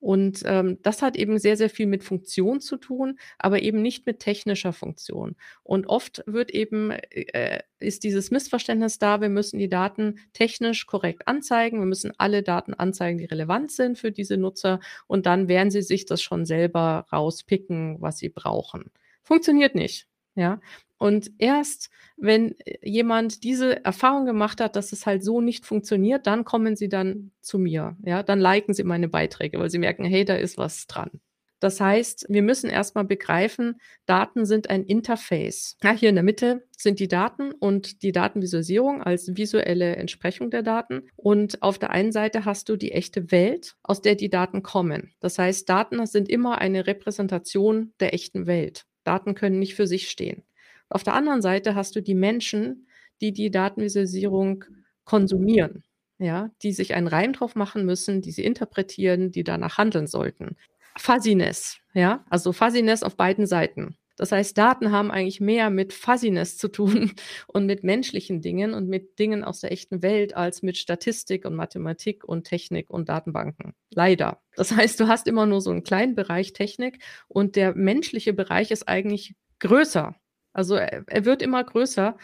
Und 0.00 0.42
ähm, 0.46 0.78
das 0.82 1.02
hat 1.02 1.16
eben 1.16 1.38
sehr, 1.38 1.56
sehr 1.56 1.70
viel 1.70 1.86
mit 1.86 2.02
Funktion 2.02 2.60
zu 2.60 2.78
tun, 2.78 3.18
aber 3.38 3.62
eben 3.62 3.82
nicht 3.82 4.06
mit 4.06 4.18
technischer 4.18 4.72
Funktion. 4.72 5.36
Und 5.62 5.86
oft 5.86 6.24
wird 6.26 6.50
eben, 6.50 6.90
äh, 6.90 7.60
ist 7.78 8.02
dieses 8.02 8.30
Missverständnis 8.30 8.98
da, 8.98 9.20
wir 9.20 9.28
müssen 9.28 9.58
die 9.58 9.68
Daten 9.68 10.18
technisch 10.32 10.86
korrekt 10.86 11.28
anzeigen, 11.28 11.78
wir 11.78 11.86
müssen 11.86 12.12
alle 12.16 12.42
Daten 12.42 12.72
anzeigen, 12.72 13.18
die 13.18 13.26
relevant 13.26 13.70
sind 13.72 13.98
für 13.98 14.10
diese 14.10 14.38
Nutzer 14.38 14.80
und 15.06 15.26
dann 15.26 15.48
werden 15.48 15.70
sie 15.70 15.82
sich 15.82 16.06
das 16.06 16.22
schon 16.22 16.46
selber 16.46 17.06
rauspicken, 17.12 17.96
was 18.00 18.18
sie 18.18 18.30
brauchen. 18.30 18.90
Funktioniert 19.22 19.74
nicht. 19.74 20.06
Ja, 20.34 20.60
und 21.00 21.30
erst 21.38 21.88
wenn 22.18 22.54
äh, 22.60 22.78
jemand 22.82 23.42
diese 23.42 23.82
Erfahrung 23.84 24.26
gemacht 24.26 24.60
hat, 24.60 24.76
dass 24.76 24.92
es 24.92 25.06
halt 25.06 25.24
so 25.24 25.40
nicht 25.40 25.64
funktioniert, 25.64 26.26
dann 26.26 26.44
kommen 26.44 26.76
sie 26.76 26.90
dann 26.90 27.32
zu 27.40 27.58
mir. 27.58 27.96
Ja, 28.04 28.22
dann 28.22 28.38
liken 28.38 28.74
sie 28.74 28.84
meine 28.84 29.08
Beiträge, 29.08 29.58
weil 29.58 29.70
sie 29.70 29.78
merken, 29.78 30.04
hey, 30.04 30.26
da 30.26 30.34
ist 30.34 30.58
was 30.58 30.86
dran. 30.86 31.10
Das 31.58 31.80
heißt, 31.80 32.26
wir 32.28 32.42
müssen 32.42 32.68
erstmal 32.68 33.04
begreifen, 33.04 33.80
Daten 34.04 34.44
sind 34.44 34.68
ein 34.68 34.84
Interface. 34.84 35.76
Ja, 35.82 35.92
hier 35.92 36.10
in 36.10 36.14
der 36.16 36.24
Mitte 36.24 36.66
sind 36.76 37.00
die 37.00 37.08
Daten 37.08 37.52
und 37.52 38.02
die 38.02 38.12
Datenvisualisierung 38.12 39.02
als 39.02 39.36
visuelle 39.36 39.96
Entsprechung 39.96 40.50
der 40.50 40.62
Daten. 40.62 41.08
Und 41.16 41.62
auf 41.62 41.78
der 41.78 41.90
einen 41.90 42.12
Seite 42.12 42.44
hast 42.44 42.68
du 42.68 42.76
die 42.76 42.92
echte 42.92 43.30
Welt, 43.30 43.76
aus 43.82 44.02
der 44.02 44.16
die 44.16 44.30
Daten 44.30 44.62
kommen. 44.62 45.12
Das 45.20 45.38
heißt, 45.38 45.68
Daten 45.68 46.04
sind 46.06 46.28
immer 46.28 46.58
eine 46.58 46.86
Repräsentation 46.86 47.92
der 48.00 48.12
echten 48.14 48.46
Welt. 48.46 48.86
Daten 49.04 49.34
können 49.34 49.58
nicht 49.58 49.74
für 49.74 49.86
sich 49.86 50.10
stehen. 50.10 50.42
Auf 50.90 51.04
der 51.04 51.14
anderen 51.14 51.40
Seite 51.40 51.74
hast 51.74 51.96
du 51.96 52.02
die 52.02 52.14
Menschen, 52.14 52.86
die 53.20 53.32
die 53.32 53.50
Datenvisualisierung 53.50 54.64
konsumieren, 55.04 55.84
ja, 56.18 56.50
die 56.62 56.72
sich 56.72 56.94
einen 56.94 57.06
Reim 57.06 57.32
drauf 57.32 57.54
machen 57.54 57.84
müssen, 57.84 58.22
die 58.22 58.32
sie 58.32 58.44
interpretieren, 58.44 59.30
die 59.30 59.44
danach 59.44 59.78
handeln 59.78 60.06
sollten. 60.06 60.56
Fuzziness, 60.98 61.78
ja, 61.94 62.24
also 62.28 62.52
Fuzziness 62.52 63.02
auf 63.02 63.16
beiden 63.16 63.46
Seiten. 63.46 63.96
Das 64.20 64.32
heißt, 64.32 64.58
Daten 64.58 64.92
haben 64.92 65.10
eigentlich 65.10 65.40
mehr 65.40 65.70
mit 65.70 65.94
Fuzziness 65.94 66.58
zu 66.58 66.68
tun 66.68 67.12
und 67.46 67.64
mit 67.64 67.84
menschlichen 67.84 68.42
Dingen 68.42 68.74
und 68.74 68.86
mit 68.86 69.18
Dingen 69.18 69.42
aus 69.44 69.60
der 69.60 69.72
echten 69.72 70.02
Welt 70.02 70.36
als 70.36 70.62
mit 70.62 70.76
Statistik 70.76 71.46
und 71.46 71.54
Mathematik 71.54 72.22
und 72.24 72.44
Technik 72.44 72.90
und 72.90 73.08
Datenbanken. 73.08 73.72
Leider. 73.88 74.42
Das 74.56 74.72
heißt, 74.72 75.00
du 75.00 75.08
hast 75.08 75.26
immer 75.26 75.46
nur 75.46 75.62
so 75.62 75.70
einen 75.70 75.84
kleinen 75.84 76.16
Bereich 76.16 76.52
Technik 76.52 77.02
und 77.28 77.56
der 77.56 77.74
menschliche 77.74 78.34
Bereich 78.34 78.70
ist 78.70 78.88
eigentlich 78.88 79.36
größer. 79.58 80.14
Also 80.52 80.76
er, 80.76 81.04
er 81.06 81.24
wird 81.24 81.42
immer 81.42 81.62
größer. 81.64 82.16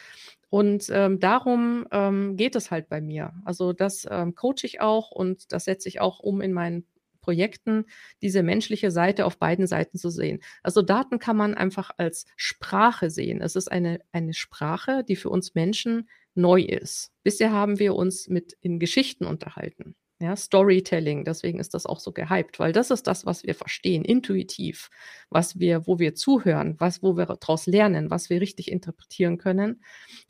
Und 0.48 0.88
ähm, 0.90 1.18
darum 1.20 1.86
ähm, 1.90 2.36
geht 2.36 2.54
es 2.56 2.70
halt 2.70 2.88
bei 2.88 3.00
mir. 3.00 3.34
Also 3.44 3.72
das 3.72 4.06
ähm, 4.10 4.34
coache 4.34 4.64
ich 4.64 4.80
auch 4.80 5.10
und 5.10 5.52
das 5.52 5.64
setze 5.64 5.88
ich 5.88 6.00
auch 6.00 6.20
um 6.20 6.40
in 6.40 6.52
meinen 6.52 6.86
Projekten, 7.20 7.86
diese 8.22 8.44
menschliche 8.44 8.92
Seite 8.92 9.26
auf 9.26 9.38
beiden 9.38 9.66
Seiten 9.66 9.98
zu 9.98 10.10
sehen. 10.10 10.40
Also 10.62 10.80
Daten 10.80 11.18
kann 11.18 11.36
man 11.36 11.54
einfach 11.54 11.90
als 11.96 12.24
Sprache 12.36 13.10
sehen. 13.10 13.42
Es 13.42 13.56
ist 13.56 13.70
eine, 13.70 13.98
eine 14.12 14.32
Sprache, 14.32 15.02
die 15.02 15.16
für 15.16 15.30
uns 15.30 15.56
Menschen 15.56 16.08
neu 16.36 16.60
ist. 16.60 17.10
Bisher 17.24 17.50
haben 17.50 17.80
wir 17.80 17.96
uns 17.96 18.28
mit 18.28 18.56
in 18.60 18.78
Geschichten 18.78 19.24
unterhalten. 19.24 19.96
Ja, 20.18 20.34
Storytelling, 20.34 21.24
deswegen 21.24 21.60
ist 21.60 21.74
das 21.74 21.84
auch 21.84 22.00
so 22.00 22.10
gehypt, 22.10 22.58
weil 22.58 22.72
das 22.72 22.90
ist 22.90 23.06
das, 23.06 23.26
was 23.26 23.44
wir 23.44 23.54
verstehen, 23.54 24.02
intuitiv, 24.02 24.88
was 25.28 25.58
wir, 25.58 25.86
wo 25.86 25.98
wir 25.98 26.14
zuhören, 26.14 26.74
was, 26.78 27.02
wo 27.02 27.18
wir 27.18 27.26
daraus 27.26 27.66
lernen, 27.66 28.10
was 28.10 28.30
wir 28.30 28.40
richtig 28.40 28.72
interpretieren 28.72 29.36
können. 29.36 29.82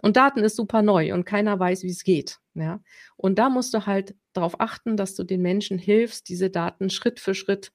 Und 0.03 0.17
Daten 0.17 0.41
ist 0.41 0.57
super 0.57 0.83
neu 0.83 1.15
und 1.15 1.25
keiner 1.25 1.61
weiß, 1.61 1.85
wie 1.85 1.91
es 1.91 2.03
geht. 2.03 2.41
Ja, 2.55 2.83
und 3.17 3.39
da 3.39 3.49
musst 3.49 3.75
du 3.75 3.87
halt 3.87 4.17
darauf 4.33 4.61
achten, 4.61 4.97
dass 4.97 5.15
du 5.15 5.23
den 5.23 5.43
Menschen 5.43 5.79
hilfst, 5.79 6.29
diese 6.29 6.51
Daten 6.51 6.91
Schritt 6.91 7.21
für 7.21 7.35
Schritt 7.35 7.73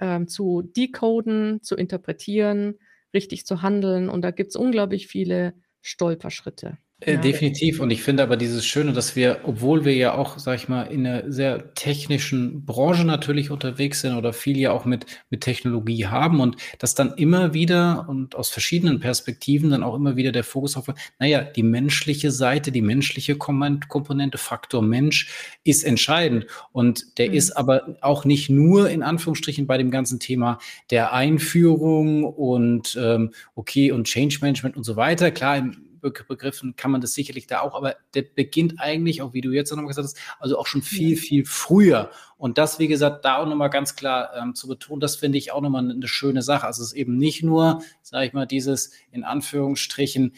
ähm, 0.00 0.26
zu 0.26 0.62
decoden, 0.62 1.62
zu 1.62 1.76
interpretieren, 1.76 2.80
richtig 3.12 3.46
zu 3.46 3.62
handeln. 3.62 4.08
Und 4.08 4.22
da 4.22 4.32
gibt 4.32 4.50
es 4.50 4.56
unglaublich 4.56 5.06
viele 5.06 5.54
Stolperschritte. 5.82 6.78
Äh. 7.00 7.18
Definitiv. 7.18 7.80
Und 7.80 7.90
ich 7.90 8.02
finde 8.02 8.22
aber 8.22 8.36
dieses 8.36 8.64
Schöne, 8.64 8.92
dass 8.92 9.16
wir, 9.16 9.40
obwohl 9.44 9.84
wir 9.84 9.94
ja 9.94 10.14
auch, 10.14 10.38
sag 10.38 10.56
ich 10.56 10.68
mal, 10.68 10.84
in 10.84 11.06
einer 11.06 11.30
sehr 11.30 11.74
technischen 11.74 12.64
Branche 12.64 13.04
natürlich 13.04 13.50
unterwegs 13.50 14.00
sind 14.00 14.14
oder 14.14 14.32
viel 14.32 14.56
ja 14.56 14.70
auch 14.70 14.84
mit, 14.84 15.04
mit 15.28 15.40
Technologie 15.40 16.06
haben 16.06 16.40
und 16.40 16.56
dass 16.78 16.94
dann 16.94 17.12
immer 17.14 17.52
wieder 17.52 18.06
und 18.08 18.36
aus 18.36 18.48
verschiedenen 18.48 19.00
Perspektiven 19.00 19.70
dann 19.70 19.82
auch 19.82 19.96
immer 19.96 20.16
wieder 20.16 20.32
der 20.32 20.44
Fokus 20.44 20.76
auf, 20.76 20.86
naja, 21.18 21.42
die 21.42 21.64
menschliche 21.64 22.30
Seite, 22.30 22.70
die 22.70 22.82
menschliche 22.82 23.36
Komponente, 23.36 24.38
Faktor 24.38 24.80
Mensch 24.80 25.28
ist 25.64 25.84
entscheidend. 25.84 26.46
Und 26.72 27.18
der 27.18 27.30
mhm. 27.30 27.34
ist 27.34 27.56
aber 27.56 27.96
auch 28.00 28.24
nicht 28.24 28.50
nur 28.50 28.88
in 28.88 29.02
Anführungsstrichen 29.02 29.66
bei 29.66 29.78
dem 29.78 29.90
ganzen 29.90 30.20
Thema 30.20 30.58
der 30.90 31.12
Einführung 31.12 32.24
und 32.24 32.96
ähm, 33.00 33.32
okay 33.56 33.90
und 33.90 34.04
Change 34.04 34.38
Management 34.40 34.76
und 34.76 34.84
so 34.84 34.96
weiter. 34.96 35.32
Klar, 35.32 35.58
im 35.58 35.83
Begriffen 36.10 36.76
kann 36.76 36.90
man 36.90 37.00
das 37.00 37.14
sicherlich 37.14 37.46
da 37.46 37.60
auch, 37.60 37.74
aber 37.74 37.96
der 38.14 38.22
beginnt 38.22 38.74
eigentlich, 38.78 39.22
auch 39.22 39.32
wie 39.32 39.40
du 39.40 39.50
jetzt 39.50 39.70
nochmal 39.70 39.86
gesagt 39.86 40.06
hast, 40.06 40.18
also 40.38 40.58
auch 40.58 40.66
schon 40.66 40.82
viel, 40.82 41.16
viel 41.16 41.44
früher. 41.44 42.10
Und 42.36 42.58
das, 42.58 42.78
wie 42.78 42.88
gesagt, 42.88 43.24
da 43.24 43.38
auch 43.38 43.46
nochmal 43.46 43.70
ganz 43.70 43.96
klar 43.96 44.30
ähm, 44.36 44.54
zu 44.54 44.68
betonen, 44.68 45.00
das 45.00 45.16
finde 45.16 45.38
ich 45.38 45.52
auch 45.52 45.60
nochmal 45.60 45.90
eine 45.90 46.08
schöne 46.08 46.42
Sache. 46.42 46.66
Also 46.66 46.82
es 46.82 46.88
ist 46.88 46.94
eben 46.94 47.16
nicht 47.16 47.42
nur, 47.42 47.82
sage 48.02 48.26
ich 48.26 48.32
mal, 48.32 48.46
dieses 48.46 48.92
in 49.10 49.24
Anführungsstrichen 49.24 50.32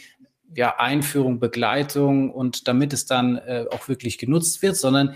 ja, 0.55 0.76
Einführung, 0.79 1.40
Begleitung 1.40 2.31
und 2.31 2.68
damit 2.68 2.92
es 2.92 3.07
dann 3.07 3.37
äh, 3.37 3.66
auch 3.70 3.88
wirklich 3.88 4.18
genutzt 4.18 4.62
wird, 4.62 4.76
sondern 4.76 5.14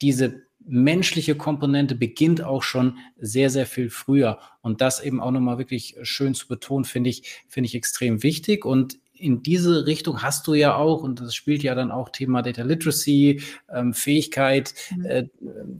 diese 0.00 0.42
menschliche 0.64 1.34
Komponente 1.34 1.94
beginnt 1.94 2.42
auch 2.42 2.62
schon 2.62 2.98
sehr, 3.18 3.50
sehr 3.50 3.66
viel 3.66 3.90
früher. 3.90 4.38
Und 4.60 4.80
das 4.80 5.02
eben 5.02 5.20
auch 5.20 5.30
nochmal 5.30 5.58
wirklich 5.58 5.96
schön 6.02 6.34
zu 6.34 6.46
betonen, 6.48 6.84
finde 6.84 7.10
ich, 7.10 7.42
finde 7.48 7.66
ich 7.66 7.74
extrem 7.74 8.22
wichtig. 8.22 8.64
Und 8.64 8.98
in 9.22 9.42
diese 9.42 9.86
Richtung 9.86 10.22
hast 10.22 10.46
du 10.46 10.54
ja 10.54 10.74
auch, 10.74 11.02
und 11.02 11.20
das 11.20 11.34
spielt 11.34 11.62
ja 11.62 11.74
dann 11.74 11.90
auch 11.90 12.10
Thema 12.10 12.42
Data 12.42 12.62
Literacy, 12.62 13.40
ähm, 13.72 13.94
Fähigkeit, 13.94 14.74
mhm. 14.94 15.04
äh, 15.06 15.28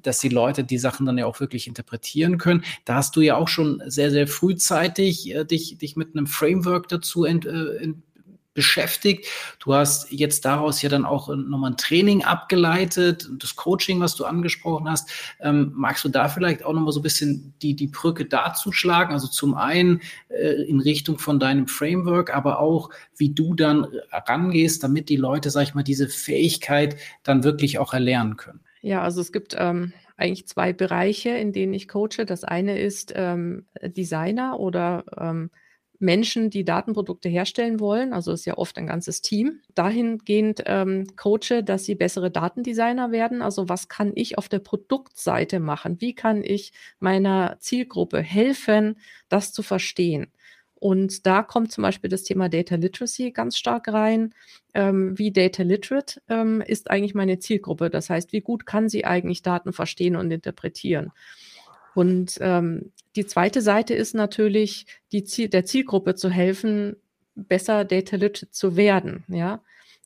dass 0.03 0.21
die 0.21 0.29
Leute 0.29 0.65
die 0.65 0.79
Sachen 0.79 1.07
dann 1.07 1.19
ja 1.19 1.27
auch 1.27 1.41
wirklich 1.41 1.67
interpretieren 1.67 2.39
können. 2.39 2.65
Da 2.85 2.95
hast 2.95 3.17
du 3.17 3.21
ja 3.21 3.37
auch 3.37 3.49
schon 3.49 3.83
sehr, 3.87 4.11
sehr 4.11 4.29
frühzeitig 4.29 5.35
äh, 5.35 5.45
dich, 5.45 5.77
dich 5.79 5.97
mit 5.97 6.17
einem 6.17 6.27
Framework 6.27 6.89
dazu 6.89 7.25
ent, 7.25 7.47
äh, 7.47 7.95
beschäftigt. 8.55 9.27
Du 9.59 9.75
hast 9.75 10.11
jetzt 10.11 10.45
daraus 10.45 10.83
ja 10.83 10.89
dann 10.89 11.05
auch 11.05 11.29
nochmal 11.29 11.73
ein 11.73 11.77
Training 11.77 12.25
abgeleitet, 12.25 13.29
das 13.39 13.57
Coaching, 13.57 14.01
was 14.01 14.15
du 14.15 14.25
angesprochen 14.25 14.89
hast. 14.91 15.11
Ähm, 15.41 15.73
magst 15.75 16.05
du 16.05 16.09
da 16.09 16.29
vielleicht 16.29 16.65
auch 16.65 16.73
nochmal 16.73 16.93
so 16.93 17.01
ein 17.01 17.05
bisschen 17.05 17.55
die, 17.63 17.75
die 17.75 17.87
Brücke 17.87 18.27
dazu 18.27 18.73
schlagen? 18.73 19.13
Also 19.13 19.29
zum 19.29 19.55
einen 19.55 20.01
äh, 20.29 20.63
in 20.65 20.81
Richtung 20.81 21.19
von 21.19 21.41
deinem 21.41 21.67
Framework, 21.67 22.35
aber 22.35 22.61
auch, 22.61 22.91
wie 23.17 23.31
du 23.31 23.55
dann 23.55 23.87
rangehst, 24.11 24.83
damit 24.83 25.09
die 25.09 25.17
Leute, 25.17 25.51
sag 25.51 25.63
ich 25.63 25.75
mal, 25.75 25.83
diese 25.83 26.09
Fähigkeit 26.09 26.97
dann 27.23 27.45
wirklich 27.45 27.79
auch 27.79 27.95
erlernen 27.95 28.37
können. 28.37 28.61
Ja, 28.83 29.03
also 29.03 29.21
es 29.21 29.33
gibt 29.33 29.55
ähm, 29.57 29.93
eigentlich 30.17 30.47
zwei 30.47 30.73
Bereiche, 30.73 31.31
in 31.31 31.53
denen 31.53 31.73
ich 31.73 31.89
coache. 31.89 32.27
Das 32.27 32.45
eine 32.45 32.79
ist 32.79 33.13
ähm, 33.15 33.67
Designer 33.81 34.59
oder 34.59 35.05
ähm, 35.17 35.51
Menschen, 36.03 36.51
die 36.51 36.65
Datenprodukte 36.65 37.29
herstellen 37.29 37.81
wollen, 37.81 38.13
also 38.13 38.33
ist 38.33 38.45
ja 38.45 38.59
oft 38.59 38.77
ein 38.77 38.87
ganzes 38.87 39.23
Team, 39.23 39.61
dahingehend 39.75 40.63
ähm, 40.67 41.07
coache, 41.17 41.63
dass 41.63 41.85
sie 41.85 41.95
bessere 41.95 42.31
Datendesigner 42.31 43.13
werden. 43.13 43.41
Also 43.41 43.69
was 43.69 43.89
kann 43.89 44.13
ich 44.15 44.37
auf 44.37 44.49
der 44.49 44.59
Produktseite 44.59 45.61
machen? 45.61 46.01
Wie 46.01 46.15
kann 46.15 46.43
ich 46.45 46.73
meiner 46.99 47.57
Zielgruppe 47.61 48.21
helfen, 48.21 48.97
das 49.29 49.53
zu 49.53 49.63
verstehen? 49.63 50.27
Und 50.75 51.27
da 51.27 51.45
kommt 51.45 51.71
zum 51.71 51.83
Beispiel 51.83 52.11
das 52.11 52.25
Thema 52.25 52.49
Data 52.49 52.75
Literacy 52.75 53.31
ganz 53.31 53.57
stark 53.57 53.87
rein. 53.87 54.35
Ähm, 54.75 55.17
wie 55.17 55.31
Data 55.31 55.63
Literate 55.63 56.21
ähm, 56.29 56.61
ist 56.61 56.91
eigentlich 56.91 57.15
meine 57.15 57.39
Zielgruppe? 57.39 57.89
Das 57.89 58.11
heißt, 58.11 58.33
wie 58.33 58.41
gut 58.41 58.67
kann 58.67 58.89
sie 58.89 59.05
eigentlich 59.05 59.43
Daten 59.43 59.73
verstehen 59.73 60.17
und 60.17 60.33
interpretieren? 60.33 61.13
Und 61.95 62.39
ähm, 62.41 62.93
die 63.17 63.27
zweite 63.27 63.61
Seite 63.61 63.95
ist 63.95 64.15
natürlich, 64.15 64.87
die 65.13 65.25
Ziel, 65.25 65.49
der 65.49 65.65
Zielgruppe 65.65 66.15
zu 66.15 66.31
helfen, 66.31 66.97
besser 67.35 67.85
Data 67.85 68.17
Literate 68.17 68.51
zu 68.51 68.77
werden. 68.77 69.25
Ja, 69.29 69.63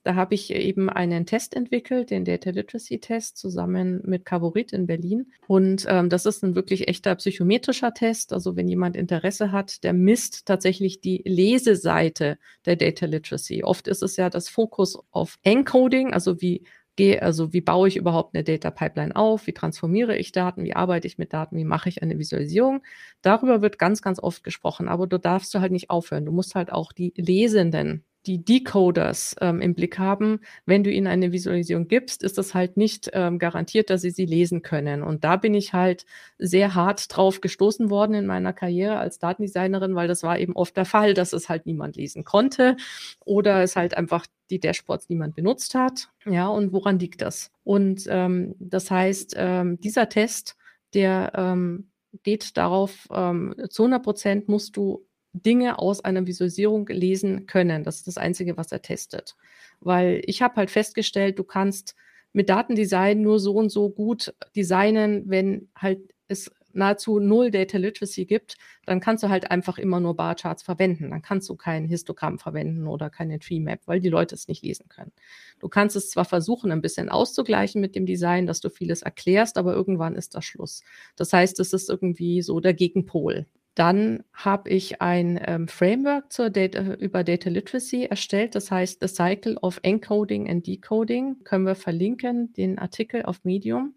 Da 0.07 0.15
habe 0.15 0.37
ich 0.37 0.53
eben 0.53 0.89
einen 0.89 1.27
Test 1.27 1.57
entwickelt, 1.57 2.11
den 2.11 2.25
Data 2.25 2.51
Literacy 2.51 3.01
Test, 3.01 3.39
zusammen 3.39 4.03
mit 4.05 4.25
Cavorit 4.25 4.73
in 4.73 4.87
Berlin. 4.87 5.33
Und 5.49 5.85
ähm, 5.89 6.09
das 6.11 6.27
ist 6.27 6.45
ein 6.45 6.55
wirklich 6.55 6.87
echter 6.87 7.17
psychometrischer 7.17 7.93
Test. 7.93 8.33
Also 8.33 8.55
wenn 8.55 8.69
jemand 8.69 8.95
Interesse 8.95 9.51
hat, 9.51 9.83
der 9.83 9.93
misst 9.93 10.47
tatsächlich 10.47 11.01
die 11.01 11.23
Leseseite 11.25 12.39
der 12.67 12.77
Data 12.77 13.07
Literacy. 13.07 13.65
Oft 13.65 13.89
ist 13.89 14.05
es 14.05 14.17
ja 14.17 14.31
das 14.31 14.49
Fokus 14.49 14.97
auf 15.11 15.39
Encoding, 15.43 16.13
also 16.13 16.41
wie 16.41 16.63
gehe, 16.97 17.23
also 17.23 17.53
wie 17.53 17.61
baue 17.61 17.89
ich 17.89 17.97
überhaupt 17.97 18.35
eine 18.35 18.45
Data 18.45 18.71
Pipeline 18.71 19.15
auf, 19.17 19.47
wie 19.47 19.53
transformiere 19.53 20.17
ich 20.17 20.33
Daten, 20.33 20.65
wie 20.65 20.75
arbeite 20.75 21.07
ich 21.07 21.19
mit 21.19 21.33
Daten, 21.33 21.57
wie 21.57 21.65
mache 21.65 21.89
ich 21.89 22.03
eine 22.03 22.19
Visualisierung. 22.19 22.83
Darüber 23.23 23.63
wird 23.63 23.79
ganz, 23.79 24.03
ganz 24.03 24.19
oft 24.19 24.43
gesprochen, 24.45 24.89
aber 24.89 25.07
du 25.07 25.19
darfst 25.19 25.55
du 25.55 25.61
halt 25.61 25.73
nicht 25.73 25.91
aufhören. 25.91 26.25
Du 26.27 26.33
musst 26.33 26.55
halt 26.55 26.73
auch 26.73 26.93
die 26.93 27.13
Lesenden 27.17 28.05
die 28.27 28.45
Decoders 28.45 29.37
ähm, 29.41 29.61
im 29.61 29.75
Blick 29.75 29.99
haben. 29.99 30.41
Wenn 30.67 30.83
du 30.83 30.91
ihnen 30.91 31.07
eine 31.07 31.33
Visualisierung 31.33 31.87
gibst, 31.87 32.23
ist 32.23 32.39
das 32.39 32.55
halt 32.55 32.77
nicht 32.77 33.11
ähm, 33.13 33.39
garantiert, 33.39 33.89
dass 33.91 34.03
sie 34.03 34.11
sie 34.11 34.27
lesen 34.27 34.63
können. 34.63 35.03
Und 35.03 35.25
da 35.25 35.37
bin 35.37 35.55
ich 35.55 35.73
halt 35.73 36.05
sehr 36.39 36.75
hart 36.75 37.17
drauf 37.17 37.41
gestoßen 37.41 37.89
worden 37.89 38.15
in 38.15 38.27
meiner 38.27 38.53
Karriere 38.53 38.99
als 38.99 39.19
Datendesignerin, 39.19 39.95
weil 39.95 40.09
das 40.09 40.23
war 40.23 40.39
eben 40.39 40.57
oft 40.57 40.77
der 40.77 40.85
Fall, 40.85 41.15
dass 41.15 41.33
es 41.33 41.49
halt 41.49 41.67
niemand 41.67 41.97
lesen 41.97 42.25
konnte 42.25 42.77
oder 43.25 43.63
es 43.63 43.77
halt 43.77 43.97
einfach 43.97 44.27
die 44.51 44.61
Dashboards 44.61 45.09
niemand 45.09 45.37
benutzt 45.37 45.75
hat. 45.75 46.09
Ja, 46.25 46.49
und 46.49 46.73
woran 46.73 46.99
liegt 46.99 47.23
das? 47.23 47.53
Und 47.65 48.07
ähm, 48.09 48.55
das 48.59 48.91
heißt, 48.91 49.35
ähm, 49.37 49.81
dieser 49.81 50.09
Test, 50.09 50.57
der 50.95 51.33
ähm, 51.35 51.91
geht 52.23 52.57
darauf, 52.57 53.09
ähm, 53.13 53.55
zu 53.69 53.85
100 53.85 54.03
Prozent 54.03 54.49
musst 54.49 54.77
du 54.77 55.06
Dinge 55.45 55.79
aus 55.79 56.05
einer 56.05 56.27
Visualisierung 56.27 56.87
lesen 56.89 57.47
können. 57.47 57.85
Das 57.85 57.97
ist 57.97 58.07
das 58.07 58.19
Einzige, 58.19 58.57
was 58.57 58.73
er 58.73 58.83
testet. 58.83 59.37
Weil 59.81 60.23
ich 60.25 60.43
habe 60.43 60.57
halt 60.57 60.71
festgestellt, 60.71 61.39
du 61.39 61.45
kannst 61.45 61.95
mit 62.33 62.49
Datendesign 62.49 63.23
nur 63.23 63.39
so 63.39 63.55
und 63.55 63.71
so 63.71 63.89
gut 63.89 64.35
designen, 64.55 65.25
wenn 65.29 65.69
halt 65.77 66.01
es 66.29 66.51
nahezu 66.77 67.19
null 67.19 67.51
Data 67.51 67.79
Literacy 67.79 68.27
gibt, 68.27 68.57
dann 68.85 69.01
kannst 69.01 69.25
du 69.25 69.29
halt 69.29 69.51
einfach 69.51 69.79
immer 69.79 69.99
nur 69.99 70.15
Barcharts 70.15 70.63
verwenden. 70.63 71.11
Dann 71.11 71.23
kannst 71.23 71.49
du 71.49 71.57
kein 71.57 71.87
Histogramm 71.87 72.39
verwenden 72.39 72.87
oder 72.87 73.11
keine 73.11 73.39
Tree 73.39 73.61
Map, 73.61 73.81
weil 73.87 74.01
die 74.01 74.11
Leute 74.11 74.35
es 74.35 74.47
nicht 74.47 74.63
lesen 74.63 74.89
können. 74.89 75.13
Du 75.59 75.69
kannst 75.69 75.97
es 75.97 76.11
zwar 76.11 76.25
versuchen, 76.25 76.71
ein 76.71 76.83
bisschen 76.83 77.09
auszugleichen 77.09 77.81
mit 77.81 77.97
dem 77.97 78.07
Design, 78.07 78.47
dass 78.47 78.61
du 78.61 78.71
vieles 78.71 79.03
erklärst, 79.03 79.59
aber 79.59 79.75
irgendwann 79.75 80.15
ist 80.15 80.35
das 80.35 80.45
Schluss. 80.45 80.83
Das 81.17 81.33
heißt, 81.33 81.59
es 81.59 81.73
ist 81.73 81.89
irgendwie 81.89 82.43
so 82.43 82.61
der 82.61 82.75
Gegenpol. 82.75 83.47
Dann 83.77 84.25
habe 84.33 84.71
ich 84.71 85.03
ein 85.03 85.39
ähm, 85.47 85.69
Framework 85.69 86.33
zur 86.33 86.49
Data, 86.49 86.95
über 86.95 87.23
Data 87.23 87.51
Literacy 87.51 88.05
erstellt. 88.05 88.55
Das 88.55 88.71
heißt, 88.71 89.03
The 89.03 89.07
Cycle 89.07 89.59
of 89.59 89.79
Encoding 89.83 90.49
and 90.49 90.67
Decoding. 90.67 91.45
Können 91.45 91.67
wir 91.67 91.75
verlinken, 91.75 92.55
den 92.55 92.79
Artikel 92.79 93.23
auf 93.23 93.45
Medium. 93.45 93.95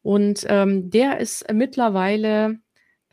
Und 0.00 0.46
ähm, 0.48 0.90
der 0.90 1.18
ist 1.18 1.52
mittlerweile 1.52 2.60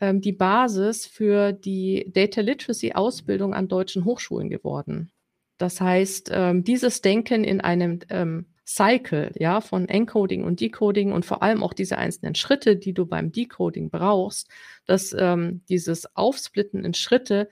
ähm, 0.00 0.20
die 0.20 0.32
Basis 0.32 1.04
für 1.04 1.52
die 1.52 2.08
Data 2.12 2.42
Literacy 2.42 2.92
Ausbildung 2.92 3.52
an 3.52 3.66
deutschen 3.66 4.04
Hochschulen 4.04 4.50
geworden. 4.50 5.10
Das 5.58 5.80
heißt, 5.80 6.30
ähm, 6.32 6.62
dieses 6.62 7.00
Denken 7.00 7.42
in 7.42 7.60
einem 7.60 7.98
ähm, 8.08 8.46
Cycle, 8.64 9.32
ja, 9.36 9.60
von 9.60 9.88
Encoding 9.88 10.44
und 10.44 10.60
Decoding 10.60 11.12
und 11.12 11.24
vor 11.24 11.42
allem 11.42 11.62
auch 11.62 11.72
diese 11.72 11.98
einzelnen 11.98 12.34
Schritte, 12.34 12.76
die 12.76 12.94
du 12.94 13.06
beim 13.06 13.32
Decoding 13.32 13.90
brauchst, 13.90 14.48
dass 14.86 15.14
ähm, 15.18 15.62
dieses 15.68 16.14
Aufsplitten 16.16 16.84
in 16.84 16.94
Schritte 16.94 17.48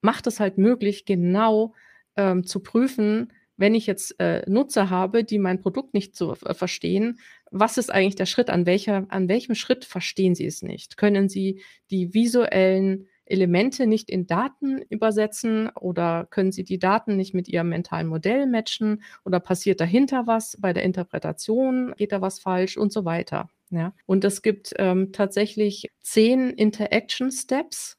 macht 0.00 0.26
es 0.26 0.40
halt 0.40 0.56
möglich, 0.56 1.04
genau 1.04 1.74
ähm, 2.16 2.44
zu 2.44 2.60
prüfen, 2.60 3.32
wenn 3.56 3.74
ich 3.74 3.86
jetzt 3.86 4.18
äh, 4.20 4.42
Nutzer 4.48 4.90
habe, 4.90 5.24
die 5.24 5.38
mein 5.38 5.60
Produkt 5.60 5.94
nicht 5.94 6.14
so 6.16 6.34
äh, 6.44 6.54
verstehen, 6.54 7.18
was 7.50 7.78
ist 7.78 7.90
eigentlich 7.90 8.16
der 8.16 8.26
Schritt? 8.26 8.50
An 8.50 8.66
welcher, 8.66 9.06
an 9.08 9.28
welchem 9.28 9.54
Schritt 9.54 9.84
verstehen 9.84 10.34
sie 10.34 10.46
es 10.46 10.62
nicht? 10.62 10.96
Können 10.96 11.28
sie 11.28 11.62
die 11.90 12.12
visuellen 12.12 13.08
Elemente 13.26 13.86
nicht 13.86 14.08
in 14.10 14.26
Daten 14.26 14.80
übersetzen 14.88 15.68
oder 15.70 16.26
können 16.30 16.52
Sie 16.52 16.64
die 16.64 16.78
Daten 16.78 17.16
nicht 17.16 17.34
mit 17.34 17.48
Ihrem 17.48 17.68
mentalen 17.68 18.06
Modell 18.06 18.46
matchen 18.46 19.02
oder 19.24 19.40
passiert 19.40 19.80
dahinter 19.80 20.26
was 20.26 20.56
bei 20.60 20.72
der 20.72 20.84
Interpretation, 20.84 21.94
geht 21.96 22.12
da 22.12 22.20
was 22.20 22.38
falsch 22.38 22.76
und 22.76 22.92
so 22.92 23.04
weiter. 23.04 23.48
Ja, 23.70 23.92
und 24.06 24.24
es 24.24 24.42
gibt 24.42 24.74
ähm, 24.78 25.12
tatsächlich 25.12 25.90
zehn 26.00 26.50
Interaction 26.50 27.32
Steps 27.32 27.98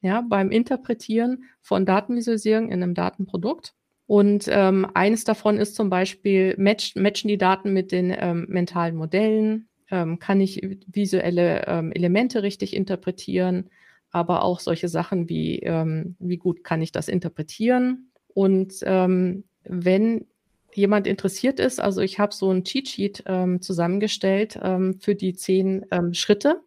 ja, 0.00 0.20
beim 0.20 0.50
Interpretieren 0.50 1.44
von 1.60 1.84
Datenvisualisierung 1.84 2.70
in 2.70 2.82
einem 2.82 2.94
Datenprodukt. 2.94 3.74
Und 4.06 4.46
ähm, 4.48 4.86
eines 4.94 5.24
davon 5.24 5.58
ist 5.58 5.74
zum 5.74 5.90
Beispiel, 5.90 6.54
match, 6.56 6.94
matchen 6.96 7.28
die 7.28 7.36
Daten 7.36 7.72
mit 7.72 7.92
den 7.92 8.14
ähm, 8.16 8.46
mentalen 8.48 8.96
Modellen, 8.96 9.68
ähm, 9.90 10.18
kann 10.18 10.40
ich 10.40 10.62
visuelle 10.86 11.66
ähm, 11.66 11.92
Elemente 11.92 12.42
richtig 12.42 12.74
interpretieren, 12.74 13.70
aber 14.10 14.42
auch 14.42 14.60
solche 14.60 14.88
Sachen 14.88 15.28
wie, 15.28 15.60
ähm, 15.60 16.16
wie 16.18 16.38
gut 16.38 16.64
kann 16.64 16.82
ich 16.82 16.92
das 16.92 17.08
interpretieren. 17.08 18.10
Und 18.34 18.74
ähm, 18.82 19.44
wenn 19.64 20.26
jemand 20.74 21.06
interessiert 21.06 21.60
ist, 21.60 21.80
also 21.80 22.00
ich 22.00 22.18
habe 22.18 22.34
so 22.34 22.50
ein 22.50 22.64
Cheat 22.64 22.88
Sheet 22.88 23.24
ähm, 23.26 23.60
zusammengestellt 23.60 24.58
ähm, 24.62 24.98
für 25.00 25.14
die 25.14 25.34
zehn 25.34 25.84
ähm, 25.90 26.14
Schritte. 26.14 26.60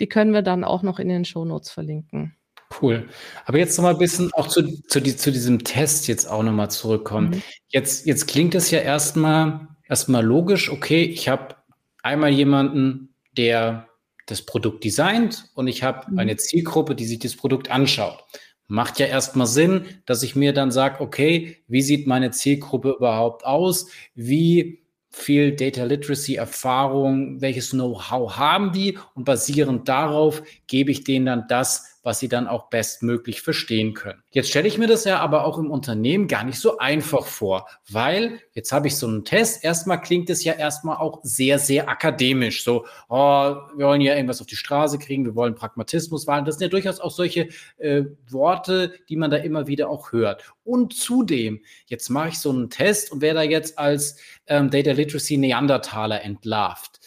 Die 0.00 0.08
können 0.08 0.32
wir 0.32 0.42
dann 0.42 0.64
auch 0.64 0.82
noch 0.82 0.98
in 0.98 1.08
den 1.08 1.24
Show 1.24 1.44
Notes 1.44 1.70
verlinken. 1.70 2.36
Cool. 2.80 3.08
Aber 3.44 3.58
jetzt 3.58 3.76
noch 3.76 3.84
mal 3.84 3.92
ein 3.92 3.98
bisschen 3.98 4.32
auch 4.34 4.48
zu, 4.48 4.82
zu, 4.88 5.00
die, 5.00 5.16
zu 5.16 5.30
diesem 5.30 5.62
Test 5.64 6.08
jetzt 6.08 6.28
auch 6.28 6.42
noch 6.42 6.52
mal 6.52 6.68
zurückkommen. 6.68 7.30
Mhm. 7.30 7.42
Jetzt, 7.68 8.06
jetzt 8.06 8.26
klingt 8.26 8.54
es 8.54 8.70
ja 8.70 8.80
erstmal 8.80 9.68
erstmal 9.88 10.24
logisch, 10.24 10.70
okay, 10.70 11.04
ich 11.04 11.28
habe 11.28 11.56
einmal 12.02 12.30
jemanden, 12.30 13.14
der 13.36 13.88
das 14.26 14.42
Produkt 14.42 14.84
designt 14.84 15.50
und 15.54 15.68
ich 15.68 15.82
habe 15.82 16.10
mhm. 16.10 16.18
eine 16.18 16.36
Zielgruppe, 16.36 16.94
die 16.94 17.06
sich 17.06 17.18
das 17.18 17.36
Produkt 17.36 17.70
anschaut. 17.70 18.24
Macht 18.66 18.98
ja 18.98 19.06
erstmal 19.06 19.46
Sinn, 19.46 19.84
dass 20.06 20.22
ich 20.22 20.36
mir 20.36 20.52
dann 20.54 20.70
sage, 20.70 21.00
okay, 21.00 21.58
wie 21.68 21.82
sieht 21.82 22.06
meine 22.06 22.30
Zielgruppe 22.30 22.94
überhaupt 22.96 23.44
aus? 23.44 23.88
Wie 24.14 24.84
viel 25.10 25.54
Data 25.54 25.84
Literacy 25.84 26.36
Erfahrung, 26.36 27.40
welches 27.40 27.70
Know-how 27.70 28.36
haben 28.36 28.72
die? 28.72 28.98
Und 29.14 29.24
basierend 29.24 29.88
darauf 29.88 30.42
gebe 30.66 30.90
ich 30.90 31.04
denen 31.04 31.26
dann 31.26 31.44
das, 31.48 31.93
was 32.04 32.20
sie 32.20 32.28
dann 32.28 32.46
auch 32.46 32.68
bestmöglich 32.68 33.42
verstehen 33.42 33.94
können. 33.94 34.22
Jetzt 34.30 34.50
stelle 34.50 34.68
ich 34.68 34.78
mir 34.78 34.86
das 34.86 35.04
ja 35.04 35.18
aber 35.18 35.44
auch 35.44 35.58
im 35.58 35.70
Unternehmen 35.70 36.28
gar 36.28 36.44
nicht 36.44 36.60
so 36.60 36.78
einfach 36.78 37.26
vor, 37.26 37.66
weil 37.90 38.40
jetzt 38.52 38.70
habe 38.72 38.86
ich 38.86 38.96
so 38.96 39.08
einen 39.08 39.24
Test. 39.24 39.64
Erstmal 39.64 40.00
klingt 40.00 40.30
es 40.30 40.44
ja 40.44 40.52
erstmal 40.52 40.98
auch 40.98 41.20
sehr, 41.22 41.58
sehr 41.58 41.88
akademisch. 41.88 42.62
So, 42.62 42.84
oh, 43.08 43.56
wir 43.76 43.86
wollen 43.86 44.02
ja 44.02 44.14
irgendwas 44.14 44.40
auf 44.40 44.46
die 44.46 44.56
Straße 44.56 44.98
kriegen, 44.98 45.24
wir 45.24 45.34
wollen 45.34 45.54
Pragmatismus 45.54 46.26
wahren. 46.26 46.44
Das 46.44 46.58
sind 46.58 46.66
ja 46.66 46.70
durchaus 46.70 47.00
auch 47.00 47.10
solche 47.10 47.48
äh, 47.78 48.04
Worte, 48.28 48.92
die 49.08 49.16
man 49.16 49.30
da 49.30 49.38
immer 49.38 49.66
wieder 49.66 49.88
auch 49.88 50.12
hört. 50.12 50.52
Und 50.62 50.94
zudem, 50.94 51.62
jetzt 51.86 52.10
mache 52.10 52.28
ich 52.28 52.38
so 52.38 52.50
einen 52.50 52.68
Test 52.70 53.12
und 53.12 53.22
wer 53.22 53.34
da 53.34 53.42
jetzt 53.42 53.78
als 53.78 54.16
ähm, 54.46 54.70
Data 54.70 54.92
Literacy 54.92 55.38
Neandertaler 55.38 56.22
entlarvt. 56.22 57.00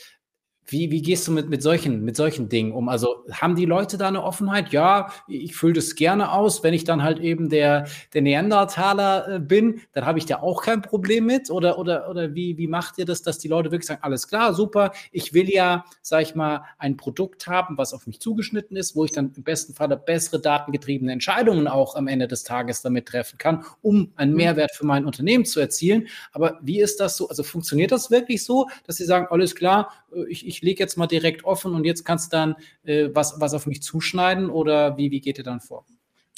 Wie, 0.69 0.91
wie 0.91 1.01
gehst 1.01 1.25
du 1.27 1.31
mit, 1.31 1.49
mit, 1.49 1.63
solchen, 1.63 2.03
mit 2.03 2.17
solchen 2.17 2.49
Dingen 2.49 2.73
um? 2.73 2.89
Also 2.89 3.23
haben 3.31 3.55
die 3.55 3.65
Leute 3.65 3.97
da 3.97 4.09
eine 4.09 4.21
Offenheit? 4.21 4.73
Ja, 4.73 5.11
ich 5.27 5.55
fülle 5.55 5.73
das 5.73 5.95
gerne 5.95 6.33
aus. 6.33 6.61
Wenn 6.61 6.73
ich 6.73 6.83
dann 6.83 7.03
halt 7.03 7.19
eben 7.19 7.49
der, 7.49 7.87
der 8.13 8.21
Neandertaler 8.21 9.35
äh, 9.35 9.39
bin, 9.39 9.81
dann 9.93 10.05
habe 10.05 10.19
ich 10.19 10.25
da 10.25 10.41
auch 10.41 10.61
kein 10.61 10.81
Problem 10.81 11.25
mit. 11.25 11.49
Oder, 11.49 11.79
oder, 11.79 12.09
oder 12.09 12.35
wie, 12.35 12.57
wie 12.57 12.67
macht 12.67 12.97
ihr 12.97 13.05
das, 13.05 13.21
dass 13.21 13.37
die 13.37 13.47
Leute 13.47 13.71
wirklich 13.71 13.87
sagen, 13.87 14.03
alles 14.03 14.27
klar, 14.27 14.53
super, 14.53 14.91
ich 15.13 15.33
will 15.33 15.49
ja, 15.49 15.85
sag 16.01 16.23
ich 16.23 16.35
mal, 16.35 16.63
ein 16.77 16.97
Produkt 16.97 17.47
haben, 17.47 17.77
was 17.77 17.93
auf 17.93 18.05
mich 18.05 18.19
zugeschnitten 18.19 18.75
ist, 18.75 18.95
wo 18.95 19.05
ich 19.05 19.11
dann 19.11 19.31
im 19.37 19.43
besten 19.43 19.73
Falle 19.73 19.95
bessere 19.95 20.41
datengetriebene 20.41 21.13
Entscheidungen 21.13 21.67
auch 21.67 21.95
am 21.95 22.07
Ende 22.07 22.27
des 22.27 22.43
Tages 22.43 22.81
damit 22.81 23.07
treffen 23.07 23.37
kann, 23.37 23.63
um 23.81 24.11
einen 24.17 24.31
mhm. 24.31 24.37
Mehrwert 24.37 24.71
für 24.75 24.85
mein 24.85 25.05
Unternehmen 25.05 25.45
zu 25.45 25.61
erzielen. 25.61 26.07
Aber 26.33 26.59
wie 26.61 26.81
ist 26.81 26.99
das 26.99 27.15
so? 27.15 27.29
Also 27.29 27.43
funktioniert 27.43 27.91
das 27.91 28.11
wirklich 28.11 28.43
so, 28.43 28.67
dass 28.85 28.97
sie 28.97 29.05
sagen, 29.05 29.27
alles 29.29 29.55
klar, 29.55 29.93
äh, 30.13 30.27
ich, 30.27 30.45
ich 30.45 30.56
ich 30.57 30.63
lege 30.63 30.83
jetzt 30.83 30.97
mal 30.97 31.07
direkt 31.07 31.45
offen 31.45 31.73
und 31.73 31.85
jetzt 31.85 32.03
kannst 32.03 32.33
du 32.33 32.37
dann 32.37 32.55
äh, 32.83 33.09
was, 33.13 33.39
was 33.39 33.53
auf 33.53 33.67
mich 33.67 33.83
zuschneiden 33.83 34.49
oder 34.49 34.97
wie, 34.97 35.11
wie 35.11 35.21
geht 35.21 35.37
ihr 35.37 35.43
dann 35.43 35.61
vor? 35.61 35.85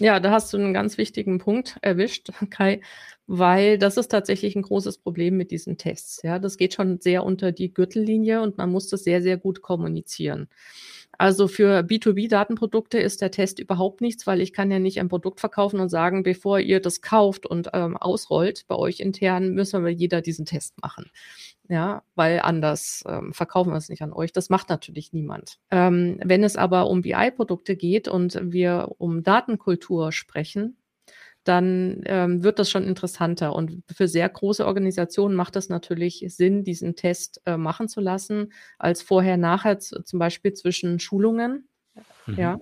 Ja, 0.01 0.19
da 0.19 0.31
hast 0.31 0.53
du 0.53 0.57
einen 0.57 0.73
ganz 0.73 0.97
wichtigen 0.97 1.39
Punkt 1.39 1.77
erwischt, 1.81 2.29
Kai, 2.49 2.81
weil 3.27 3.77
das 3.77 3.95
ist 3.97 4.09
tatsächlich 4.09 4.55
ein 4.55 4.61
großes 4.61 4.97
Problem 4.97 5.37
mit 5.37 5.51
diesen 5.51 5.77
Tests. 5.77 6.21
Ja, 6.23 6.37
das 6.37 6.57
geht 6.57 6.73
schon 6.73 6.99
sehr 6.99 7.23
unter 7.23 7.51
die 7.51 7.73
Gürtellinie 7.73 8.41
und 8.41 8.57
man 8.57 8.71
muss 8.71 8.89
das 8.89 9.03
sehr, 9.03 9.21
sehr 9.21 9.37
gut 9.37 9.61
kommunizieren. 9.61 10.49
Also 11.19 11.49
für 11.49 11.81
B2B-Datenprodukte 11.81 12.97
ist 12.97 13.21
der 13.21 13.29
Test 13.29 13.59
überhaupt 13.59 13.99
nichts, 13.99 14.25
weil 14.25 14.39
ich 14.39 14.53
kann 14.53 14.71
ja 14.71 14.79
nicht 14.79 15.01
ein 15.01 15.09
Produkt 15.09 15.41
verkaufen 15.41 15.81
und 15.81 15.89
sagen, 15.89 16.23
bevor 16.23 16.59
ihr 16.61 16.79
das 16.79 17.01
kauft 17.01 17.45
und 17.45 17.69
ähm, 17.73 17.97
ausrollt 17.97 18.63
bei 18.69 18.75
euch 18.75 19.01
intern, 19.01 19.53
müssen 19.53 19.83
wir 19.83 19.91
jeder 19.91 20.21
diesen 20.21 20.45
Test 20.45 20.81
machen. 20.81 21.11
Ja, 21.67 22.03
weil 22.15 22.39
anders 22.39 23.03
ähm, 23.05 23.33
verkaufen 23.33 23.71
wir 23.71 23.77
es 23.77 23.89
nicht 23.89 24.01
an 24.01 24.13
euch. 24.13 24.31
Das 24.31 24.49
macht 24.49 24.69
natürlich 24.69 25.11
niemand. 25.11 25.59
Ähm, 25.71 26.21
wenn 26.23 26.41
es 26.41 26.55
aber 26.55 26.87
um 26.87 27.01
BI-Produkte 27.01 27.75
geht 27.75 28.07
und 28.07 28.39
wir 28.41 28.95
um 28.97 29.21
Datenkultur 29.21 30.13
sprechen, 30.13 30.77
dann 31.49 32.01
ähm, 32.05 32.43
wird 32.43 32.59
das 32.59 32.69
schon 32.69 32.83
interessanter. 32.83 33.55
Und 33.55 33.83
für 33.91 34.07
sehr 34.07 34.29
große 34.29 34.65
Organisationen 34.65 35.35
macht 35.35 35.55
es 35.55 35.67
natürlich 35.67 36.23
Sinn, 36.27 36.63
diesen 36.63 36.95
Test 36.95 37.41
äh, 37.45 37.57
machen 37.57 37.89
zu 37.89 38.01
lassen, 38.01 38.53
als 38.77 39.01
vorher-nachher 39.01 39.79
zum 39.79 40.19
Beispiel 40.19 40.53
zwischen 40.53 40.99
Schulungen. 40.99 41.67
Mhm. 42.27 42.35
Ja, 42.37 42.59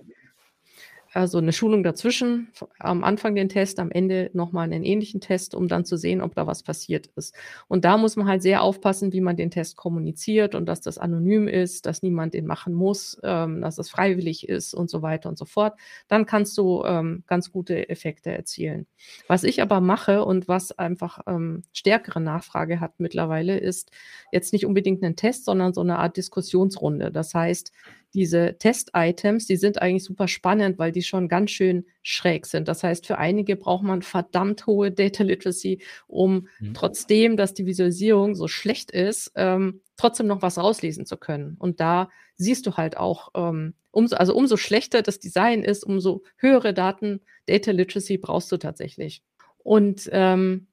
also 1.12 1.38
eine 1.38 1.52
Schulung 1.52 1.82
dazwischen, 1.82 2.48
am 2.78 3.02
Anfang 3.04 3.34
den 3.34 3.48
Test, 3.48 3.78
am 3.78 3.90
Ende 3.90 4.30
nochmal 4.34 4.64
einen 4.64 4.84
ähnlichen 4.84 5.20
Test, 5.20 5.54
um 5.54 5.68
dann 5.68 5.84
zu 5.84 5.96
sehen, 5.96 6.20
ob 6.20 6.34
da 6.34 6.46
was 6.46 6.62
passiert 6.62 7.08
ist. 7.16 7.34
Und 7.66 7.84
da 7.84 7.96
muss 7.96 8.16
man 8.16 8.26
halt 8.26 8.42
sehr 8.42 8.62
aufpassen, 8.62 9.12
wie 9.12 9.20
man 9.20 9.36
den 9.36 9.50
Test 9.50 9.76
kommuniziert 9.76 10.54
und 10.54 10.66
dass 10.66 10.80
das 10.80 10.98
anonym 10.98 11.48
ist, 11.48 11.86
dass 11.86 12.02
niemand 12.02 12.34
den 12.34 12.46
machen 12.46 12.74
muss, 12.74 13.18
ähm, 13.22 13.60
dass 13.60 13.76
das 13.76 13.88
freiwillig 13.88 14.48
ist 14.48 14.74
und 14.74 14.90
so 14.90 15.02
weiter 15.02 15.28
und 15.28 15.38
so 15.38 15.44
fort. 15.44 15.78
Dann 16.08 16.26
kannst 16.26 16.56
du 16.58 16.84
ähm, 16.84 17.24
ganz 17.26 17.50
gute 17.50 17.88
Effekte 17.88 18.30
erzielen. 18.30 18.86
Was 19.26 19.44
ich 19.44 19.62
aber 19.62 19.80
mache 19.80 20.24
und 20.24 20.48
was 20.48 20.78
einfach 20.78 21.20
ähm, 21.26 21.62
stärkere 21.72 22.20
Nachfrage 22.20 22.80
hat 22.80 23.00
mittlerweile, 23.00 23.58
ist 23.58 23.90
jetzt 24.32 24.52
nicht 24.52 24.66
unbedingt 24.66 25.02
ein 25.02 25.16
Test, 25.16 25.44
sondern 25.46 25.72
so 25.72 25.80
eine 25.80 25.98
Art 25.98 26.16
Diskussionsrunde. 26.16 27.10
Das 27.10 27.34
heißt, 27.34 27.72
diese 28.14 28.56
Test-Items, 28.58 29.46
die 29.46 29.56
sind 29.56 29.82
eigentlich 29.82 30.04
super 30.04 30.28
spannend, 30.28 30.78
weil 30.78 30.92
die 30.92 31.02
schon 31.02 31.28
ganz 31.28 31.50
schön 31.50 31.84
schräg 32.02 32.46
sind. 32.46 32.68
Das 32.68 32.82
heißt, 32.82 33.06
für 33.06 33.18
einige 33.18 33.56
braucht 33.56 33.82
man 33.82 34.02
verdammt 34.02 34.66
hohe 34.66 34.90
Data 34.90 35.22
Literacy, 35.22 35.82
um 36.06 36.48
mhm. 36.58 36.74
trotzdem, 36.74 37.36
dass 37.36 37.54
die 37.54 37.66
Visualisierung 37.66 38.34
so 38.34 38.48
schlecht 38.48 38.90
ist, 38.90 39.32
ähm, 39.34 39.82
trotzdem 39.96 40.26
noch 40.26 40.42
was 40.42 40.58
rauslesen 40.58 41.04
zu 41.04 41.16
können. 41.16 41.56
Und 41.58 41.80
da 41.80 42.08
siehst 42.36 42.66
du 42.66 42.76
halt 42.76 42.96
auch, 42.96 43.30
ähm, 43.34 43.74
umso, 43.90 44.16
also 44.16 44.34
umso 44.34 44.56
schlechter 44.56 45.02
das 45.02 45.18
Design 45.18 45.62
ist, 45.62 45.84
umso 45.84 46.22
höhere 46.36 46.72
Daten, 46.72 47.20
Data 47.46 47.72
Literacy 47.72 48.16
brauchst 48.16 48.50
du 48.52 48.56
tatsächlich. 48.56 49.22
Und 49.58 50.08
ähm, 50.12 50.67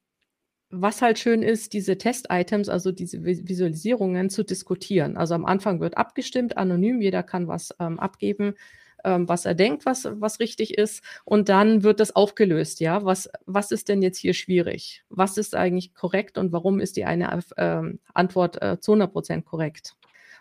was 0.82 1.02
halt 1.02 1.20
schön 1.20 1.42
ist, 1.42 1.74
diese 1.74 1.98
Test-Items, 1.98 2.70
also 2.70 2.92
diese 2.92 3.24
Visualisierungen 3.24 4.30
zu 4.30 4.44
diskutieren. 4.44 5.18
Also 5.18 5.34
am 5.36 5.46
Anfang 5.46 5.80
wird 5.80 5.98
abgestimmt, 5.98 6.58
anonym, 6.58 7.02
jeder 7.02 7.24
kann 7.24 7.48
was 7.48 7.74
ähm, 7.80 8.00
abgeben, 8.00 8.56
ähm, 9.04 9.30
was 9.30 9.46
er 9.46 9.54
denkt, 9.54 9.86
was, 9.86 10.08
was 10.12 10.40
richtig 10.40 10.78
ist. 10.78 11.04
Und 11.24 11.50
dann 11.50 11.84
wird 11.84 12.00
das 12.00 12.16
aufgelöst, 12.16 12.80
ja. 12.80 13.06
Was, 13.06 13.30
was 13.46 13.72
ist 13.72 13.88
denn 13.90 14.02
jetzt 14.02 14.18
hier 14.18 14.34
schwierig? 14.34 15.04
Was 15.10 15.38
ist 15.38 15.56
eigentlich 15.56 15.94
korrekt 15.94 16.38
und 16.38 16.52
warum 16.52 16.80
ist 16.80 16.98
die 16.98 17.06
eine 17.06 17.40
ähm, 17.58 18.00
Antwort 18.14 18.62
äh, 18.62 18.80
zu 18.80 18.94
100 18.94 19.12
Prozent 19.12 19.46
korrekt? 19.46 19.96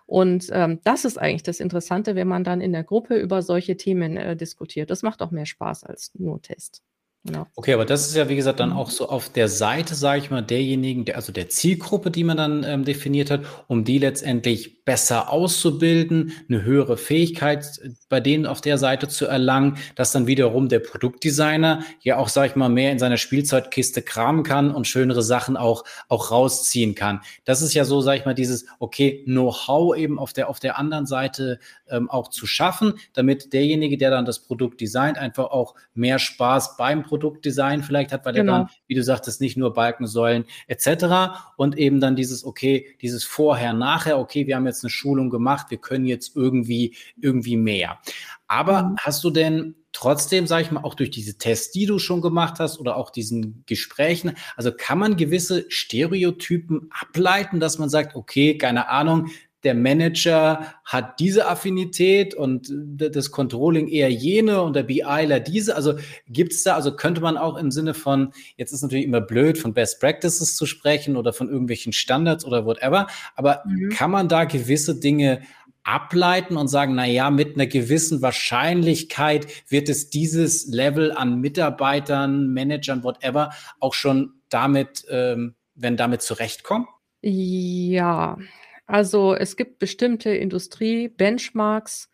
Und 0.06 0.48
ähm, 0.52 0.80
das 0.84 1.04
ist 1.04 1.18
eigentlich 1.18 1.44
das 1.44 1.60
Interessante, 1.60 2.14
wenn 2.14 2.28
man 2.28 2.44
dann 2.44 2.60
in 2.60 2.72
der 2.72 2.84
Gruppe 2.84 3.16
über 3.16 3.42
solche 3.42 3.76
Themen 3.76 4.16
äh, 4.16 4.36
diskutiert. 4.36 4.90
Das 4.90 5.02
macht 5.02 5.22
auch 5.22 5.30
mehr 5.30 5.46
Spaß 5.46 5.84
als 5.84 6.12
nur 6.14 6.42
Test. 6.42 6.82
Genau. 7.26 7.46
Okay, 7.56 7.72
aber 7.72 7.86
das 7.86 8.06
ist 8.06 8.14
ja, 8.16 8.28
wie 8.28 8.36
gesagt, 8.36 8.60
dann 8.60 8.72
auch 8.72 8.90
so 8.90 9.08
auf 9.08 9.30
der 9.30 9.48
Seite, 9.48 9.94
sage 9.94 10.20
ich 10.20 10.30
mal, 10.30 10.42
derjenigen, 10.42 11.06
der, 11.06 11.16
also 11.16 11.32
der 11.32 11.48
Zielgruppe, 11.48 12.10
die 12.10 12.22
man 12.22 12.36
dann 12.36 12.64
ähm, 12.64 12.84
definiert 12.84 13.30
hat, 13.30 13.46
um 13.66 13.84
die 13.84 13.98
letztendlich 13.98 14.73
besser 14.84 15.30
auszubilden, 15.30 16.32
eine 16.48 16.62
höhere 16.62 16.96
Fähigkeit 16.96 17.78
äh, 17.82 17.90
bei 18.08 18.20
denen 18.20 18.46
auf 18.46 18.60
der 18.60 18.78
Seite 18.78 19.08
zu 19.08 19.26
erlangen, 19.26 19.78
dass 19.96 20.12
dann 20.12 20.26
wiederum 20.26 20.68
der 20.68 20.78
Produktdesigner 20.78 21.82
ja 22.00 22.18
auch, 22.18 22.28
sage 22.28 22.50
ich 22.50 22.56
mal, 22.56 22.68
mehr 22.68 22.92
in 22.92 22.98
seiner 22.98 23.16
Spielzeutkiste 23.16 24.02
kramen 24.02 24.42
kann 24.42 24.70
und 24.70 24.86
schönere 24.86 25.22
Sachen 25.22 25.56
auch, 25.56 25.84
auch 26.08 26.30
rausziehen 26.30 26.94
kann. 26.94 27.20
Das 27.44 27.62
ist 27.62 27.74
ja 27.74 27.84
so, 27.84 28.00
sage 28.00 28.20
ich 28.20 28.26
mal, 28.26 28.34
dieses, 28.34 28.66
okay, 28.78 29.24
Know-how 29.24 29.96
eben 29.96 30.18
auf 30.18 30.32
der, 30.32 30.48
auf 30.48 30.60
der 30.60 30.78
anderen 30.78 31.06
Seite 31.06 31.58
ähm, 31.88 32.08
auch 32.10 32.28
zu 32.28 32.46
schaffen, 32.46 32.94
damit 33.12 33.52
derjenige, 33.52 33.98
der 33.98 34.10
dann 34.10 34.24
das 34.24 34.38
Produkt 34.38 34.80
designt, 34.80 35.18
einfach 35.18 35.46
auch 35.46 35.74
mehr 35.94 36.18
Spaß 36.18 36.76
beim 36.76 37.02
Produkt 37.02 37.24
Produktdesign 37.24 37.82
vielleicht 37.82 38.12
hat, 38.12 38.24
weil 38.24 38.34
genau. 38.34 38.52
er 38.52 38.58
dann, 38.60 38.68
wie 38.86 38.94
du 38.94 39.02
sagtest, 39.02 39.40
nicht 39.40 39.56
nur 39.56 39.72
Balkensäulen 39.72 40.44
etc. 40.66 41.36
und 41.56 41.78
eben 41.78 42.00
dann 42.00 42.16
dieses, 42.16 42.44
okay, 42.44 42.86
dieses 43.00 43.24
Vorher, 43.24 43.72
Nachher, 43.72 44.18
okay, 44.18 44.46
wir 44.46 44.56
haben 44.56 44.66
jetzt 44.66 44.73
eine 44.82 44.90
Schulung 44.90 45.30
gemacht, 45.30 45.66
wir 45.70 45.78
können 45.78 46.06
jetzt 46.06 46.34
irgendwie, 46.34 46.96
irgendwie 47.20 47.56
mehr. 47.56 48.00
Aber 48.48 48.82
mhm. 48.82 48.96
hast 48.98 49.22
du 49.24 49.30
denn 49.30 49.74
trotzdem, 49.92 50.46
sage 50.46 50.64
ich 50.64 50.70
mal, 50.70 50.82
auch 50.82 50.94
durch 50.94 51.10
diese 51.10 51.38
Tests, 51.38 51.70
die 51.70 51.86
du 51.86 51.98
schon 51.98 52.20
gemacht 52.20 52.58
hast 52.58 52.78
oder 52.78 52.96
auch 52.96 53.10
diesen 53.10 53.62
Gesprächen, 53.66 54.32
also 54.56 54.72
kann 54.76 54.98
man 54.98 55.16
gewisse 55.16 55.66
Stereotypen 55.68 56.88
ableiten, 56.90 57.60
dass 57.60 57.78
man 57.78 57.88
sagt, 57.88 58.16
okay, 58.16 58.58
keine 58.58 58.88
Ahnung, 58.88 59.30
der 59.64 59.74
Manager 59.74 60.74
hat 60.84 61.18
diese 61.18 61.48
Affinität 61.48 62.34
und 62.34 62.70
das 62.70 63.30
Controlling 63.30 63.88
eher 63.88 64.10
jene 64.10 64.62
und 64.62 64.76
der 64.76 64.82
BIler 64.82 65.40
diese. 65.40 65.74
Also 65.74 65.94
gibt 66.28 66.52
es 66.52 66.62
da, 66.62 66.74
also 66.74 66.94
könnte 66.94 67.20
man 67.20 67.36
auch 67.36 67.56
im 67.56 67.70
Sinne 67.70 67.94
von, 67.94 68.32
jetzt 68.56 68.72
ist 68.72 68.82
natürlich 68.82 69.06
immer 69.06 69.20
blöd, 69.20 69.58
von 69.58 69.74
Best 69.74 70.00
Practices 70.00 70.56
zu 70.56 70.66
sprechen 70.66 71.16
oder 71.16 71.32
von 71.32 71.48
irgendwelchen 71.48 71.92
Standards 71.92 72.44
oder 72.44 72.66
whatever, 72.66 73.06
aber 73.34 73.62
mhm. 73.66 73.88
kann 73.90 74.10
man 74.10 74.28
da 74.28 74.44
gewisse 74.44 75.00
Dinge 75.00 75.42
ableiten 75.84 76.56
und 76.56 76.68
sagen, 76.68 76.94
na 76.94 77.06
ja, 77.06 77.30
mit 77.30 77.54
einer 77.54 77.66
gewissen 77.66 78.22
Wahrscheinlichkeit 78.22 79.46
wird 79.70 79.88
es 79.88 80.10
dieses 80.10 80.66
Level 80.66 81.12
an 81.12 81.40
Mitarbeitern, 81.40 82.48
Managern, 82.48 83.04
whatever 83.04 83.50
auch 83.80 83.94
schon 83.94 84.32
damit, 84.48 85.04
ähm, 85.10 85.54
wenn 85.74 85.96
damit 85.96 86.22
zurechtkommen? 86.22 86.86
Ja, 87.20 88.38
also 88.86 89.34
es 89.34 89.56
gibt 89.56 89.78
bestimmte 89.78 90.30
Industrie-Benchmarks, 90.30 92.10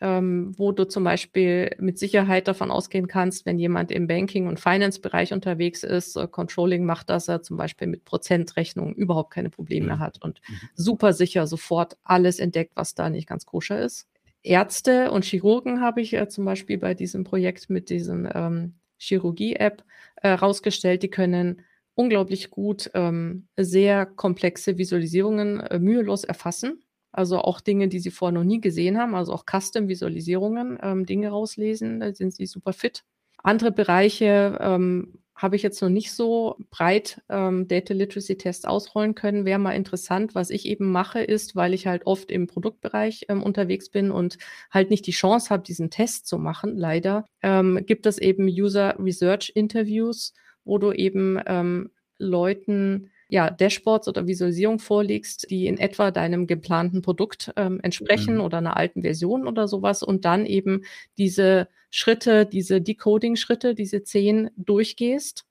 ähm, 0.00 0.54
wo 0.56 0.72
du 0.72 0.84
zum 0.84 1.04
Beispiel 1.04 1.76
mit 1.78 1.98
Sicherheit 1.98 2.48
davon 2.48 2.70
ausgehen 2.70 3.06
kannst, 3.06 3.44
wenn 3.44 3.58
jemand 3.58 3.90
im 3.90 4.06
Banking- 4.06 4.46
und 4.46 4.58
Finance-Bereich 4.58 5.32
unterwegs 5.32 5.82
ist, 5.82 6.16
äh, 6.16 6.26
Controlling 6.26 6.84
macht, 6.84 7.10
dass 7.10 7.28
er 7.28 7.42
zum 7.42 7.56
Beispiel 7.56 7.86
mit 7.86 8.04
Prozentrechnungen 8.04 8.94
überhaupt 8.94 9.30
keine 9.32 9.50
Probleme 9.50 9.86
mehr 9.86 9.96
mhm. 9.96 10.00
hat 10.00 10.22
und 10.22 10.40
mhm. 10.48 10.54
super 10.74 11.12
sicher 11.12 11.46
sofort 11.46 11.98
alles 12.02 12.38
entdeckt, 12.38 12.72
was 12.76 12.94
da 12.94 13.10
nicht 13.10 13.28
ganz 13.28 13.44
koscher 13.44 13.80
ist. 13.80 14.08
Ärzte 14.42 15.10
und 15.10 15.24
Chirurgen 15.24 15.82
habe 15.82 16.00
ich 16.00 16.14
äh, 16.14 16.28
zum 16.28 16.46
Beispiel 16.46 16.78
bei 16.78 16.94
diesem 16.94 17.24
Projekt 17.24 17.68
mit 17.68 17.90
diesem 17.90 18.26
ähm, 18.32 18.74
Chirurgie-App 18.96 19.84
herausgestellt, 20.16 20.96
äh, 20.96 21.06
die 21.06 21.10
können 21.10 21.62
unglaublich 22.00 22.48
gut 22.48 22.90
ähm, 22.94 23.46
sehr 23.58 24.06
komplexe 24.06 24.78
Visualisierungen 24.78 25.60
äh, 25.60 25.78
mühelos 25.78 26.24
erfassen. 26.24 26.82
Also 27.12 27.38
auch 27.40 27.60
Dinge, 27.60 27.88
die 27.88 27.98
sie 27.98 28.10
vorher 28.10 28.32
noch 28.32 28.44
nie 28.44 28.60
gesehen 28.60 28.96
haben, 28.96 29.14
also 29.14 29.34
auch 29.34 29.44
Custom-Visualisierungen, 29.44 30.78
ähm, 30.82 31.04
Dinge 31.04 31.28
rauslesen, 31.28 32.00
da 32.00 32.14
sind 32.14 32.34
sie 32.34 32.46
super 32.46 32.72
fit. 32.72 33.02
Andere 33.42 33.70
Bereiche 33.70 34.56
ähm, 34.60 35.18
habe 35.34 35.56
ich 35.56 35.62
jetzt 35.62 35.82
noch 35.82 35.90
nicht 35.90 36.12
so 36.12 36.56
breit 36.70 37.20
ähm, 37.28 37.68
Data 37.68 37.92
Literacy 37.92 38.36
Tests 38.36 38.64
ausrollen 38.64 39.14
können. 39.14 39.44
Wäre 39.44 39.58
mal 39.58 39.72
interessant. 39.72 40.34
Was 40.34 40.50
ich 40.50 40.66
eben 40.66 40.90
mache, 40.90 41.20
ist, 41.20 41.54
weil 41.56 41.74
ich 41.74 41.86
halt 41.86 42.06
oft 42.06 42.30
im 42.30 42.46
Produktbereich 42.46 43.26
ähm, 43.28 43.42
unterwegs 43.42 43.90
bin 43.90 44.10
und 44.10 44.38
halt 44.70 44.88
nicht 44.88 45.06
die 45.06 45.12
Chance 45.12 45.50
habe, 45.50 45.62
diesen 45.62 45.90
Test 45.90 46.26
zu 46.26 46.38
machen, 46.38 46.76
leider, 46.76 47.26
ähm, 47.42 47.84
gibt 47.86 48.06
es 48.06 48.18
eben 48.18 48.46
User 48.46 48.96
Research 48.98 49.52
Interviews, 49.54 50.32
wo 50.64 50.78
du 50.78 50.92
eben 50.92 51.40
ähm, 51.46 51.90
Leuten 52.18 53.10
ja, 53.28 53.48
Dashboards 53.48 54.08
oder 54.08 54.26
Visualisierung 54.26 54.78
vorlegst, 54.80 55.50
die 55.50 55.66
in 55.66 55.78
etwa 55.78 56.10
deinem 56.10 56.46
geplanten 56.46 57.00
Produkt 57.00 57.52
ähm, 57.56 57.78
entsprechen 57.82 58.34
mhm. 58.36 58.40
oder 58.40 58.58
einer 58.58 58.76
alten 58.76 59.02
Version 59.02 59.46
oder 59.46 59.68
sowas 59.68 60.02
und 60.02 60.24
dann 60.24 60.46
eben 60.46 60.82
diese 61.16 61.68
Schritte, 61.90 62.44
diese 62.44 62.80
Decoding-Schritte, 62.80 63.74
diese 63.74 64.02
zehn 64.02 64.50
durchgehst 64.56 65.44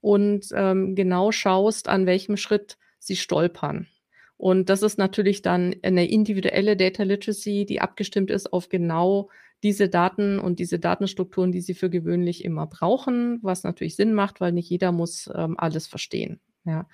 und 0.00 0.46
ähm, 0.54 0.94
genau 0.94 1.32
schaust, 1.32 1.88
an 1.88 2.06
welchem 2.06 2.36
Schritt 2.36 2.76
sie 2.98 3.16
stolpern. 3.16 3.88
Und 4.36 4.68
das 4.68 4.82
ist 4.82 4.98
natürlich 4.98 5.42
dann 5.42 5.76
eine 5.82 6.08
individuelle 6.08 6.76
Data 6.76 7.02
Literacy, 7.02 7.66
die 7.66 7.80
abgestimmt 7.80 8.30
ist 8.30 8.52
auf 8.52 8.68
genau 8.68 9.28
diese 9.64 9.88
Daten 9.88 10.38
und 10.38 10.60
diese 10.60 10.78
Datenstrukturen, 10.78 11.50
die 11.50 11.62
sie 11.62 11.74
für 11.74 11.90
gewöhnlich 11.90 12.44
immer 12.44 12.66
brauchen, 12.66 13.40
was 13.42 13.64
natürlich 13.64 13.96
Sinn 13.96 14.14
macht, 14.14 14.40
weil 14.40 14.52
nicht 14.52 14.70
jeder 14.70 14.92
muss 14.92 15.28
ähm, 15.34 15.58
alles 15.58 15.86
verstehen. 15.86 16.38
Ja. 16.64 16.86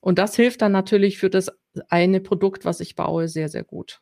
Und 0.00 0.18
das 0.18 0.34
hilft 0.34 0.62
dann 0.62 0.72
natürlich 0.72 1.18
für 1.18 1.30
das 1.30 1.52
eine 1.88 2.20
Produkt, 2.20 2.64
was 2.64 2.80
ich 2.80 2.96
baue, 2.96 3.28
sehr, 3.28 3.48
sehr 3.48 3.64
gut. 3.64 4.00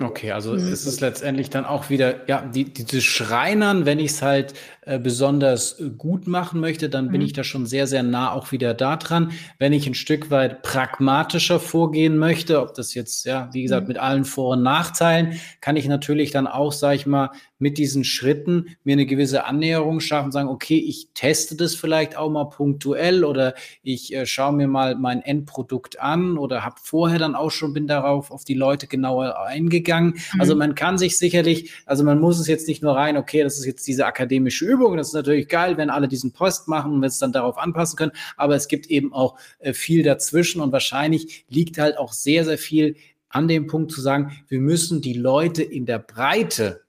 Okay, 0.00 0.30
also 0.30 0.52
mhm. 0.52 0.72
ist 0.72 0.86
es 0.86 1.00
letztendlich 1.00 1.50
dann 1.50 1.64
auch 1.64 1.90
wieder, 1.90 2.28
ja, 2.28 2.42
die, 2.46 2.72
diese 2.72 3.00
Schreinern, 3.00 3.84
wenn 3.84 3.98
ich 3.98 4.12
es 4.12 4.22
halt 4.22 4.54
äh, 4.82 5.00
besonders 5.00 5.82
gut 5.98 6.28
machen 6.28 6.60
möchte, 6.60 6.88
dann 6.88 7.10
bin 7.10 7.20
mhm. 7.20 7.26
ich 7.26 7.32
da 7.32 7.42
schon 7.42 7.66
sehr, 7.66 7.88
sehr 7.88 8.04
nah 8.04 8.30
auch 8.30 8.52
wieder 8.52 8.74
da 8.74 8.96
dran. 8.96 9.32
Wenn 9.58 9.72
ich 9.72 9.88
ein 9.88 9.94
Stück 9.94 10.30
weit 10.30 10.62
pragmatischer 10.62 11.58
vorgehen 11.58 12.16
möchte, 12.16 12.60
ob 12.60 12.74
das 12.74 12.94
jetzt, 12.94 13.26
ja, 13.26 13.50
wie 13.52 13.62
gesagt, 13.62 13.82
mhm. 13.82 13.88
mit 13.88 13.98
allen 13.98 14.24
Vor- 14.24 14.52
und 14.52 14.62
Nachteilen, 14.62 15.40
kann 15.60 15.74
ich 15.74 15.88
natürlich 15.88 16.30
dann 16.30 16.46
auch, 16.46 16.72
sage 16.72 16.94
ich 16.94 17.06
mal, 17.06 17.30
mit 17.62 17.78
diesen 17.78 18.02
Schritten 18.02 18.76
mir 18.82 18.94
eine 18.94 19.06
gewisse 19.06 19.44
Annäherung 19.44 20.00
schaffen, 20.00 20.32
sagen, 20.32 20.48
okay, 20.48 20.78
ich 20.78 21.10
teste 21.14 21.54
das 21.54 21.76
vielleicht 21.76 22.16
auch 22.16 22.28
mal 22.28 22.46
punktuell 22.46 23.24
oder 23.24 23.54
ich 23.84 24.12
äh, 24.12 24.26
schaue 24.26 24.52
mir 24.52 24.66
mal 24.66 24.96
mein 24.96 25.22
Endprodukt 25.22 26.00
an 26.00 26.38
oder 26.38 26.64
habe 26.64 26.74
vorher 26.82 27.20
dann 27.20 27.36
auch 27.36 27.52
schon, 27.52 27.72
bin 27.72 27.86
darauf 27.86 28.32
auf 28.32 28.44
die 28.44 28.54
Leute 28.54 28.88
genauer 28.88 29.38
eingegangen. 29.46 30.14
Mhm. 30.34 30.40
Also 30.40 30.56
man 30.56 30.74
kann 30.74 30.98
sich 30.98 31.16
sicherlich, 31.16 31.70
also 31.86 32.02
man 32.02 32.18
muss 32.20 32.40
es 32.40 32.48
jetzt 32.48 32.66
nicht 32.66 32.82
nur 32.82 32.96
rein, 32.96 33.16
okay, 33.16 33.44
das 33.44 33.60
ist 33.60 33.64
jetzt 33.64 33.86
diese 33.86 34.06
akademische 34.06 34.64
Übungen. 34.64 34.96
Das 34.96 35.08
ist 35.08 35.14
natürlich 35.14 35.46
geil, 35.48 35.76
wenn 35.76 35.88
alle 35.88 36.08
diesen 36.08 36.32
Post 36.32 36.66
machen 36.66 36.92
und 36.92 37.00
wir 37.00 37.06
es 37.06 37.20
dann 37.20 37.32
darauf 37.32 37.58
anpassen 37.58 37.96
können. 37.96 38.12
Aber 38.36 38.56
es 38.56 38.66
gibt 38.66 38.86
eben 38.88 39.12
auch 39.12 39.38
äh, 39.60 39.72
viel 39.72 40.02
dazwischen 40.02 40.60
und 40.60 40.72
wahrscheinlich 40.72 41.44
liegt 41.48 41.78
halt 41.78 41.96
auch 41.96 42.12
sehr, 42.12 42.44
sehr 42.44 42.58
viel 42.58 42.96
an 43.28 43.46
dem 43.46 43.68
Punkt 43.68 43.92
zu 43.92 44.00
sagen, 44.00 44.32
wir 44.48 44.58
müssen 44.58 45.00
die 45.00 45.14
Leute 45.14 45.62
in 45.62 45.86
der 45.86 46.00
Breite 46.00 46.82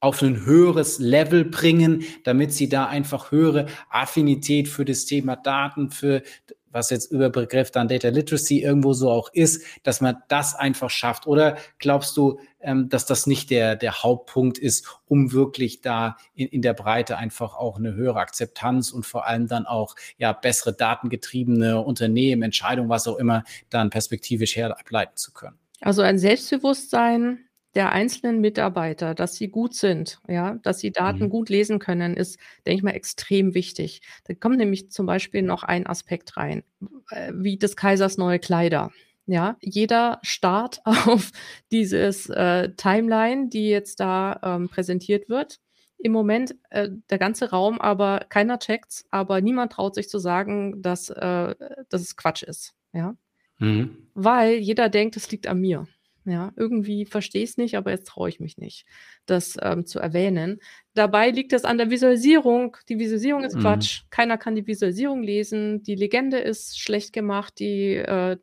auf 0.00 0.22
ein 0.22 0.44
höheres 0.44 0.98
Level 0.98 1.44
bringen, 1.44 2.04
damit 2.24 2.52
sie 2.52 2.68
da 2.68 2.86
einfach 2.86 3.32
höhere 3.32 3.66
Affinität 3.90 4.68
für 4.68 4.84
das 4.84 5.06
Thema 5.06 5.36
Daten, 5.36 5.90
für 5.90 6.22
was 6.70 6.90
jetzt 6.90 7.10
über 7.10 7.30
Begriff 7.30 7.70
dann 7.70 7.88
Data 7.88 8.08
Literacy 8.08 8.62
irgendwo 8.62 8.92
so 8.92 9.10
auch 9.10 9.30
ist, 9.32 9.64
dass 9.82 10.00
man 10.00 10.16
das 10.28 10.54
einfach 10.54 10.90
schafft? 10.90 11.26
Oder 11.26 11.56
glaubst 11.78 12.16
du, 12.16 12.38
ähm, 12.60 12.88
dass 12.88 13.06
das 13.06 13.26
nicht 13.26 13.50
der, 13.50 13.76
der 13.76 14.02
Hauptpunkt 14.02 14.58
ist, 14.58 14.86
um 15.06 15.32
wirklich 15.32 15.80
da 15.80 16.16
in, 16.34 16.48
in 16.48 16.62
der 16.62 16.74
Breite 16.74 17.16
einfach 17.16 17.56
auch 17.56 17.78
eine 17.78 17.94
höhere 17.94 18.18
Akzeptanz 18.18 18.90
und 18.90 19.06
vor 19.06 19.26
allem 19.26 19.46
dann 19.46 19.66
auch 19.66 19.94
ja 20.18 20.32
bessere 20.32 20.72
datengetriebene 20.72 21.80
Unternehmen, 21.80 22.42
Entscheidungen, 22.42 22.88
was 22.88 23.08
auch 23.08 23.16
immer, 23.16 23.44
dann 23.70 23.90
perspektivisch 23.90 24.56
her 24.56 24.78
ableiten 24.78 25.16
zu 25.16 25.32
können? 25.32 25.58
Also 25.80 26.02
ein 26.02 26.18
Selbstbewusstsein 26.18 27.47
der 27.74 27.92
einzelnen 27.92 28.40
Mitarbeiter, 28.40 29.14
dass 29.14 29.34
sie 29.36 29.48
gut 29.48 29.74
sind, 29.74 30.20
ja, 30.26 30.54
dass 30.62 30.80
sie 30.80 30.90
Daten 30.90 31.24
mhm. 31.24 31.30
gut 31.30 31.48
lesen 31.48 31.78
können, 31.78 32.14
ist, 32.14 32.38
denke 32.66 32.78
ich 32.78 32.82
mal, 32.82 32.92
extrem 32.92 33.54
wichtig. 33.54 34.00
Da 34.24 34.34
kommt 34.34 34.56
nämlich 34.56 34.90
zum 34.90 35.06
Beispiel 35.06 35.42
noch 35.42 35.62
ein 35.62 35.86
Aspekt 35.86 36.36
rein, 36.36 36.64
äh, 37.10 37.32
wie 37.34 37.58
des 37.58 37.76
Kaisers 37.76 38.16
neue 38.16 38.38
Kleider. 38.38 38.90
Ja, 39.26 39.58
jeder 39.60 40.20
Start 40.22 40.80
auf 40.84 41.32
dieses 41.70 42.30
äh, 42.30 42.70
Timeline, 42.76 43.48
die 43.48 43.68
jetzt 43.68 44.00
da 44.00 44.40
ähm, 44.42 44.68
präsentiert 44.68 45.28
wird. 45.28 45.60
Im 45.98 46.12
Moment 46.12 46.54
äh, 46.70 46.88
der 47.10 47.18
ganze 47.18 47.50
Raum, 47.50 47.80
aber 47.80 48.20
keiner 48.28 48.58
checkt's, 48.58 49.04
aber 49.10 49.40
niemand 49.40 49.72
traut 49.72 49.96
sich 49.96 50.08
zu 50.08 50.18
sagen, 50.18 50.80
dass, 50.80 51.10
äh, 51.10 51.54
dass 51.88 52.00
es 52.00 52.16
Quatsch 52.16 52.42
ist. 52.42 52.74
Ja. 52.92 53.16
Mhm. 53.58 54.08
Weil 54.14 54.54
jeder 54.54 54.88
denkt, 54.88 55.16
es 55.16 55.30
liegt 55.30 55.46
an 55.46 55.60
mir. 55.60 55.86
Ja, 56.24 56.52
irgendwie 56.56 57.06
verstehe 57.06 57.42
ich 57.42 57.50
es 57.50 57.56
nicht, 57.56 57.76
aber 57.76 57.90
jetzt 57.90 58.06
traue 58.08 58.28
ich 58.28 58.38
mich 58.38 58.58
nicht, 58.58 58.84
das 59.24 59.56
ähm, 59.62 59.86
zu 59.86 59.98
erwähnen. 59.98 60.60
Dabei 60.94 61.30
liegt 61.30 61.52
es 61.52 61.64
an 61.64 61.78
der 61.78 61.90
Visualisierung. 61.90 62.76
Die 62.88 62.98
Visualisierung 62.98 63.44
ist 63.44 63.56
mhm. 63.56 63.60
Quatsch. 63.60 64.02
Keiner 64.10 64.36
kann 64.36 64.54
die 64.54 64.66
Visualisierung 64.66 65.22
lesen. 65.22 65.82
Die 65.82 65.94
Legende 65.94 66.38
ist 66.38 66.78
schlecht 66.78 67.12
gemacht. 67.12 67.58
Die, 67.60 67.94
äh, 67.94 68.36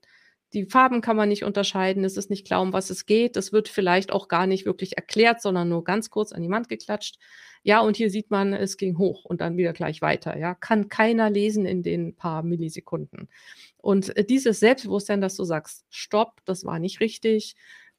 die 0.56 0.66
Farben 0.66 1.02
kann 1.02 1.18
man 1.18 1.30
nicht 1.30 1.44
unterscheiden. 1.44 2.06
Es 2.06 2.18
ist 2.18 2.30
nicht 2.30 2.48
klar, 2.48 2.62
um 2.62 2.74
was 2.74 2.90
es 2.90 3.06
geht. 3.06 3.36
Es 3.36 3.52
wird 3.52 3.68
vielleicht 3.68 4.12
auch 4.12 4.30
gar 4.30 4.48
nicht 4.48 4.66
wirklich 4.66 4.96
erklärt, 4.96 5.42
sondern 5.42 5.70
nur 5.70 5.84
ganz 5.84 6.10
kurz 6.10 6.32
an 6.32 6.42
die 6.42 6.50
Wand 6.50 6.70
geklatscht. 6.70 7.20
Ja, 7.62 7.82
und 7.82 7.98
hier 7.98 8.10
sieht 8.10 8.32
man, 8.32 8.54
es 8.54 8.78
ging 8.78 8.98
hoch 8.98 9.26
und 9.26 9.42
dann 9.42 9.58
wieder 9.58 9.74
gleich 9.74 10.02
weiter. 10.02 10.38
Ja, 10.38 10.56
kann 10.56 10.88
keiner 10.88 11.30
lesen 11.30 11.66
in 11.66 11.84
den 11.84 12.16
paar 12.16 12.42
Millisekunden. 12.42 13.28
Und 13.78 14.16
äh, 14.16 14.24
dieses 14.24 14.60
Selbstbewusstsein, 14.60 15.20
dass 15.20 15.36
du 15.36 15.44
sagst, 15.44 15.86
stopp, 15.90 16.42
das 16.46 16.64
war 16.64 16.80
nicht 16.80 17.02
richtig, 17.02 17.56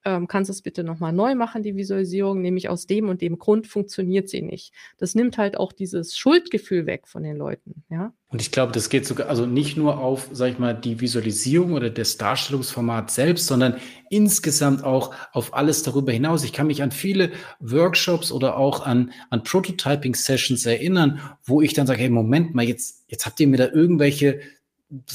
ähm, 0.07 0.28
kannst 0.28 0.48
du 0.48 0.52
es 0.52 0.62
bitte 0.62 0.84
nochmal 0.84 1.12
neu 1.12 1.34
machen, 1.34 1.64
die 1.64 1.74
Visualisierung, 1.74 2.40
nämlich 2.40 2.68
aus 2.68 2.86
dem 2.86 3.09
und 3.09 3.20
dem 3.20 3.38
Grund 3.38 3.66
funktioniert 3.66 4.28
sie 4.28 4.40
nicht. 4.40 4.72
Das 4.98 5.16
nimmt 5.16 5.36
halt 5.36 5.59
auch 5.59 5.72
dieses 5.72 6.16
Schuldgefühl 6.16 6.86
weg 6.86 7.09
von 7.09 7.24
den 7.24 7.36
Leuten, 7.36 7.82
ja. 7.90 8.12
Und 8.28 8.40
ich 8.40 8.52
glaube, 8.52 8.72
das 8.72 8.88
geht 8.88 9.04
sogar, 9.04 9.28
also 9.28 9.46
nicht 9.46 9.76
nur 9.76 9.98
auf, 9.98 10.28
sag 10.32 10.52
ich 10.52 10.59
mal, 10.59 10.74
die 10.74 11.00
Visualisierung 11.00 11.72
oder 11.72 11.90
das 11.90 12.18
Darstellungsformat 12.18 13.11
selbst, 13.11 13.46
sondern 13.46 13.76
insgesamt 14.09 14.84
auch 14.84 15.12
auf 15.32 15.54
alles 15.54 15.82
darüber 15.82 16.12
hinaus. 16.12 16.44
Ich 16.44 16.52
kann 16.52 16.68
mich 16.68 16.82
an 16.82 16.92
viele 16.92 17.32
Workshops 17.59 18.30
oder 18.30 18.57
auch 18.57 18.86
an, 18.86 19.12
an 19.30 19.42
Prototyping-Sessions 19.42 20.66
erinnern, 20.66 21.20
wo 21.44 21.62
ich 21.62 21.74
dann 21.74 21.86
sage, 21.86 22.00
hey, 22.00 22.11
Moment 22.11 22.54
mal, 22.54 22.64
jetzt, 22.64 23.04
jetzt 23.09 23.26
habt 23.26 23.40
ihr 23.40 23.48
mir 23.48 23.59
da 23.59 23.68
irgendwelche 23.72 24.40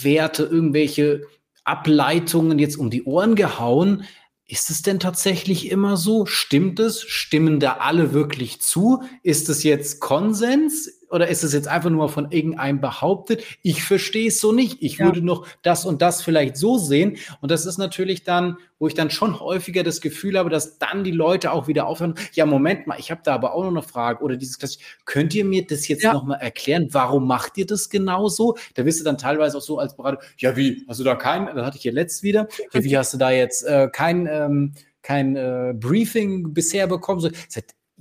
Werte, 0.01 0.43
irgendwelche 0.43 1.21
Ableitungen 1.63 2.59
jetzt 2.59 2.77
um 2.77 2.89
die 2.89 3.03
Ohren 3.03 3.35
gehauen. 3.35 4.03
Ist 4.51 4.69
es 4.69 4.81
denn 4.81 4.99
tatsächlich 4.99 5.71
immer 5.71 5.95
so? 5.95 6.25
Stimmt 6.25 6.81
es? 6.81 7.03
Stimmen 7.03 7.61
da 7.61 7.77
alle 7.77 8.11
wirklich 8.11 8.59
zu? 8.59 9.01
Ist 9.23 9.47
es 9.47 9.63
jetzt 9.63 10.01
Konsens? 10.01 10.91
Oder 11.11 11.27
ist 11.27 11.43
es 11.43 11.53
jetzt 11.53 11.67
einfach 11.67 11.89
nur 11.89 12.09
von 12.09 12.31
irgendeinem 12.31 12.79
behauptet? 12.79 13.43
Ich 13.61 13.83
verstehe 13.83 14.29
es 14.29 14.39
so 14.39 14.51
nicht. 14.53 14.81
Ich 14.81 14.97
ja. 14.97 15.05
würde 15.05 15.21
noch 15.21 15.45
das 15.61 15.85
und 15.85 16.01
das 16.01 16.21
vielleicht 16.21 16.55
so 16.57 16.77
sehen. 16.77 17.17
Und 17.41 17.51
das 17.51 17.65
ist 17.65 17.77
natürlich 17.77 18.23
dann, 18.23 18.57
wo 18.79 18.87
ich 18.87 18.93
dann 18.93 19.09
schon 19.09 19.39
häufiger 19.39 19.83
das 19.83 20.01
Gefühl 20.01 20.37
habe, 20.37 20.49
dass 20.49 20.79
dann 20.79 21.03
die 21.03 21.11
Leute 21.11 21.51
auch 21.51 21.67
wieder 21.67 21.85
aufhören. 21.85 22.15
Ja, 22.33 22.45
Moment 22.45 22.87
mal, 22.87 22.97
ich 22.97 23.11
habe 23.11 23.21
da 23.23 23.35
aber 23.35 23.53
auch 23.53 23.63
noch 23.63 23.71
eine 23.71 23.83
Frage. 23.83 24.23
Oder 24.23 24.37
dieses, 24.37 24.79
könnt 25.05 25.35
ihr 25.35 25.45
mir 25.45 25.67
das 25.67 25.87
jetzt 25.87 26.03
ja. 26.03 26.13
nochmal 26.13 26.39
erklären? 26.39 26.87
Warum 26.91 27.27
macht 27.27 27.57
ihr 27.57 27.65
das 27.65 27.89
genau 27.89 28.29
so? 28.29 28.57
Da 28.75 28.83
bist 28.83 28.99
du 28.99 29.03
dann 29.03 29.17
teilweise 29.17 29.57
auch 29.57 29.61
so 29.61 29.79
als 29.79 29.95
Berater, 29.95 30.19
ja, 30.37 30.55
wie? 30.55 30.85
Hast 30.87 30.99
du 30.99 31.03
da 31.03 31.15
keinen, 31.15 31.53
das 31.55 31.65
hatte 31.65 31.77
ich 31.77 31.83
hier 31.83 31.93
letzt 31.93 32.23
wieder. 32.23 32.47
Ja, 32.73 32.83
wie 32.83 32.97
hast 32.97 33.13
du 33.13 33.17
da 33.17 33.31
jetzt 33.31 33.63
äh, 33.63 33.89
kein, 33.91 34.27
ähm, 34.27 34.73
kein 35.01 35.35
äh, 35.35 35.73
Briefing 35.75 36.53
bisher 36.53 36.87
bekommen? 36.87 37.19
So, 37.19 37.29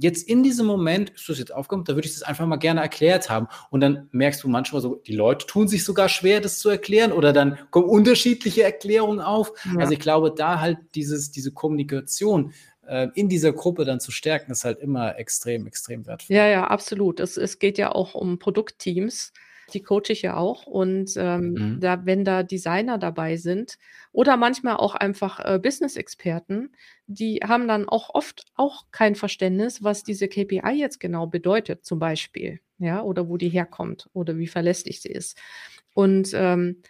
jetzt 0.01 0.27
in 0.29 0.43
diesem 0.43 0.67
Moment 0.67 1.11
ist 1.11 1.29
das 1.29 1.39
jetzt 1.39 1.55
aufgekommen, 1.55 1.85
da 1.85 1.95
würde 1.95 2.09
ich 2.09 2.15
das 2.15 2.23
einfach 2.23 2.47
mal 2.47 2.57
gerne 2.57 2.81
erklärt 2.81 3.29
haben. 3.29 3.49
Und 3.71 3.81
dann 3.81 4.09
merkst 4.13 4.43
du 4.43 4.49
manchmal 4.49 4.81
so, 4.81 4.97
die 4.97 5.15
Leute 5.15 5.47
tun 5.47 5.69
sich 5.69 5.85
sogar 5.85 6.09
schwer, 6.09 6.41
das 6.41 6.59
zu 6.59 6.71
erklären 6.71 7.13
oder 7.13 7.33
dann 7.33 7.59
kommen 7.71 7.89
unterschiedliche 7.89 8.63
Erklärungen 8.63 9.21
auf. 9.21 9.53
Ja. 9.73 9.81
Also 9.81 9.93
ich 9.93 10.01
glaube, 10.01 10.33
da 10.35 10.61
halt 10.61 10.79
dieses, 10.95 11.31
diese 11.31 11.53
Kommunikation 11.53 12.53
äh, 12.87 13.09
in 13.15 13.29
dieser 13.29 13.53
Gruppe 13.53 13.85
dann 13.85 14.01
zu 14.01 14.11
stärken, 14.11 14.53
ist 14.53 14.65
halt 14.65 14.81
immer 14.81 15.19
extrem, 15.19 15.67
extrem 15.67 16.07
wertvoll. 16.07 16.35
Ja, 16.35 16.47
ja, 16.47 16.67
absolut. 16.67 17.21
Es, 17.21 17.37
es 17.37 17.59
geht 17.59 17.77
ja 17.77 17.93
auch 17.93 18.15
um 18.15 18.39
Produktteams 18.39 19.33
die 19.71 19.83
coache 19.83 20.11
ich 20.11 20.23
ja 20.23 20.37
auch. 20.37 20.67
Und 20.67 21.13
ähm, 21.17 21.53
mhm. 21.53 21.81
da, 21.81 22.05
wenn 22.05 22.25
da 22.25 22.43
Designer 22.43 22.99
dabei 22.99 23.37
sind 23.37 23.79
oder 24.13 24.37
manchmal 24.37 24.77
auch 24.77 24.95
einfach 24.95 25.41
äh, 25.41 25.59
Business-Experten, 25.59 26.73
die 27.07 27.41
haben 27.47 27.67
dann 27.69 27.89
auch 27.89 28.15
oft 28.15 28.45
auch 28.55 28.87
kein 28.91 29.15
Verständnis, 29.15 29.83
was 29.83 30.03
diese 30.03 30.29
KPI 30.29 30.73
jetzt 30.75 31.01
genau 31.01 31.27
bedeutet, 31.27 31.85
zum 31.85 31.99
Beispiel, 31.99 32.61
ja, 32.79 33.03
oder 33.03 33.29
wo 33.29 33.37
die 33.37 33.49
herkommt 33.49 34.09
oder 34.13 34.37
wie 34.39 34.47
verlässlich 34.47 35.01
sie 35.01 35.11
ist. 35.11 35.39
Und 35.95 36.31
ähm, 36.35 36.83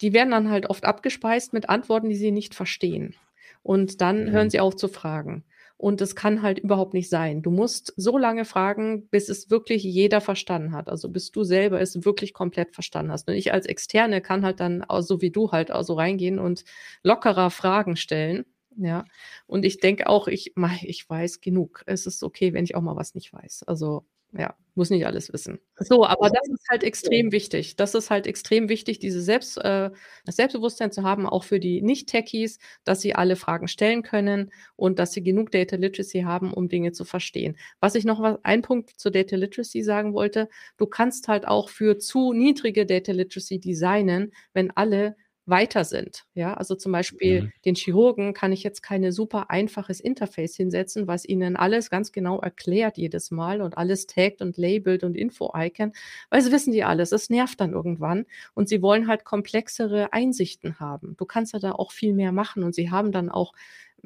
die 0.00 0.12
werden 0.12 0.30
dann 0.30 0.50
halt 0.50 0.66
oft 0.66 0.84
abgespeist 0.84 1.52
mit 1.52 1.68
Antworten, 1.68 2.08
die 2.08 2.16
sie 2.16 2.30
nicht 2.30 2.54
verstehen. 2.54 3.14
Und 3.62 4.00
dann 4.00 4.26
mhm. 4.26 4.30
hören 4.30 4.50
sie 4.50 4.60
auf 4.60 4.76
zu 4.76 4.88
fragen. 4.88 5.44
Und 5.76 6.00
das 6.00 6.14
kann 6.14 6.42
halt 6.42 6.58
überhaupt 6.60 6.94
nicht 6.94 7.10
sein. 7.10 7.42
Du 7.42 7.50
musst 7.50 7.92
so 7.96 8.16
lange 8.16 8.44
fragen, 8.44 9.08
bis 9.08 9.28
es 9.28 9.50
wirklich 9.50 9.82
jeder 9.82 10.20
verstanden 10.20 10.72
hat. 10.72 10.88
Also 10.88 11.08
bis 11.08 11.32
du 11.32 11.42
selber 11.42 11.80
es 11.80 12.04
wirklich 12.04 12.32
komplett 12.32 12.72
verstanden 12.74 13.12
hast. 13.12 13.28
Und 13.28 13.34
ich 13.34 13.52
als 13.52 13.66
Externe 13.66 14.20
kann 14.20 14.44
halt 14.44 14.60
dann, 14.60 14.84
so 15.00 15.20
wie 15.20 15.30
du 15.30 15.50
halt, 15.50 15.70
so 15.82 15.94
reingehen 15.94 16.38
und 16.38 16.64
lockerer 17.02 17.50
Fragen 17.50 17.96
stellen. 17.96 18.44
Ja. 18.76 19.04
Und 19.46 19.64
ich 19.64 19.78
denke 19.78 20.08
auch, 20.08 20.28
ich, 20.28 20.54
ich 20.82 21.08
weiß 21.08 21.40
genug. 21.40 21.82
Es 21.86 22.06
ist 22.06 22.22
okay, 22.22 22.52
wenn 22.52 22.64
ich 22.64 22.76
auch 22.76 22.82
mal 22.82 22.96
was 22.96 23.14
nicht 23.14 23.32
weiß. 23.32 23.64
Also 23.64 24.06
ja, 24.36 24.54
muss 24.74 24.90
nicht 24.90 25.06
alles 25.06 25.32
wissen. 25.32 25.60
So, 25.76 26.04
aber 26.04 26.28
das 26.28 26.48
ist 26.48 26.68
halt 26.68 26.82
extrem 26.82 27.30
wichtig. 27.30 27.76
Das 27.76 27.94
ist 27.94 28.10
halt 28.10 28.26
extrem 28.26 28.68
wichtig, 28.68 28.98
dieses 28.98 29.24
Selbst, 29.24 29.56
äh, 29.58 29.90
das 30.24 30.36
Selbstbewusstsein 30.36 30.90
zu 30.90 31.02
haben, 31.04 31.26
auch 31.26 31.44
für 31.44 31.60
die 31.60 31.80
Nicht-Techies, 31.82 32.58
dass 32.84 33.00
sie 33.00 33.14
alle 33.14 33.36
Fragen 33.36 33.68
stellen 33.68 34.02
können 34.02 34.50
und 34.76 34.98
dass 34.98 35.12
sie 35.12 35.22
genug 35.22 35.52
Data 35.52 35.76
Literacy 35.76 36.22
haben, 36.22 36.52
um 36.52 36.68
Dinge 36.68 36.92
zu 36.92 37.04
verstehen. 37.04 37.56
Was 37.80 37.94
ich 37.94 38.04
noch 38.04 38.20
was, 38.20 38.38
ein 38.42 38.62
Punkt 38.62 38.90
zur 38.98 39.12
Data 39.12 39.36
Literacy 39.36 39.82
sagen 39.82 40.14
wollte, 40.14 40.48
du 40.76 40.86
kannst 40.86 41.28
halt 41.28 41.46
auch 41.46 41.68
für 41.68 41.98
zu 41.98 42.32
niedrige 42.32 42.86
Data 42.86 43.12
Literacy 43.12 43.60
designen, 43.60 44.32
wenn 44.52 44.70
alle 44.72 45.16
weiter 45.46 45.84
sind. 45.84 46.24
Ja, 46.34 46.54
also 46.54 46.74
zum 46.74 46.92
Beispiel 46.92 47.42
mhm. 47.42 47.52
den 47.64 47.74
Chirurgen 47.74 48.32
kann 48.32 48.52
ich 48.52 48.62
jetzt 48.62 48.82
keine 48.82 49.12
super 49.12 49.50
einfaches 49.50 50.00
Interface 50.00 50.56
hinsetzen, 50.56 51.06
was 51.06 51.24
ihnen 51.24 51.56
alles 51.56 51.90
ganz 51.90 52.12
genau 52.12 52.40
erklärt 52.40 52.96
jedes 52.96 53.30
Mal 53.30 53.60
und 53.60 53.76
alles 53.76 54.06
taggt 54.06 54.40
und 54.40 54.56
labelt 54.56 55.04
und 55.04 55.14
Info-Icon, 55.14 55.92
weil 56.30 56.40
sie 56.40 56.52
wissen 56.52 56.72
die 56.72 56.84
alles. 56.84 57.12
Es 57.12 57.28
nervt 57.28 57.60
dann 57.60 57.72
irgendwann 57.72 58.24
und 58.54 58.68
sie 58.68 58.80
wollen 58.80 59.06
halt 59.06 59.24
komplexere 59.24 60.12
Einsichten 60.12 60.80
haben. 60.80 61.14
Du 61.16 61.26
kannst 61.26 61.52
ja 61.52 61.58
da 61.58 61.72
auch 61.72 61.92
viel 61.92 62.14
mehr 62.14 62.32
machen 62.32 62.62
und 62.62 62.74
sie 62.74 62.90
haben 62.90 63.12
dann 63.12 63.28
auch 63.28 63.52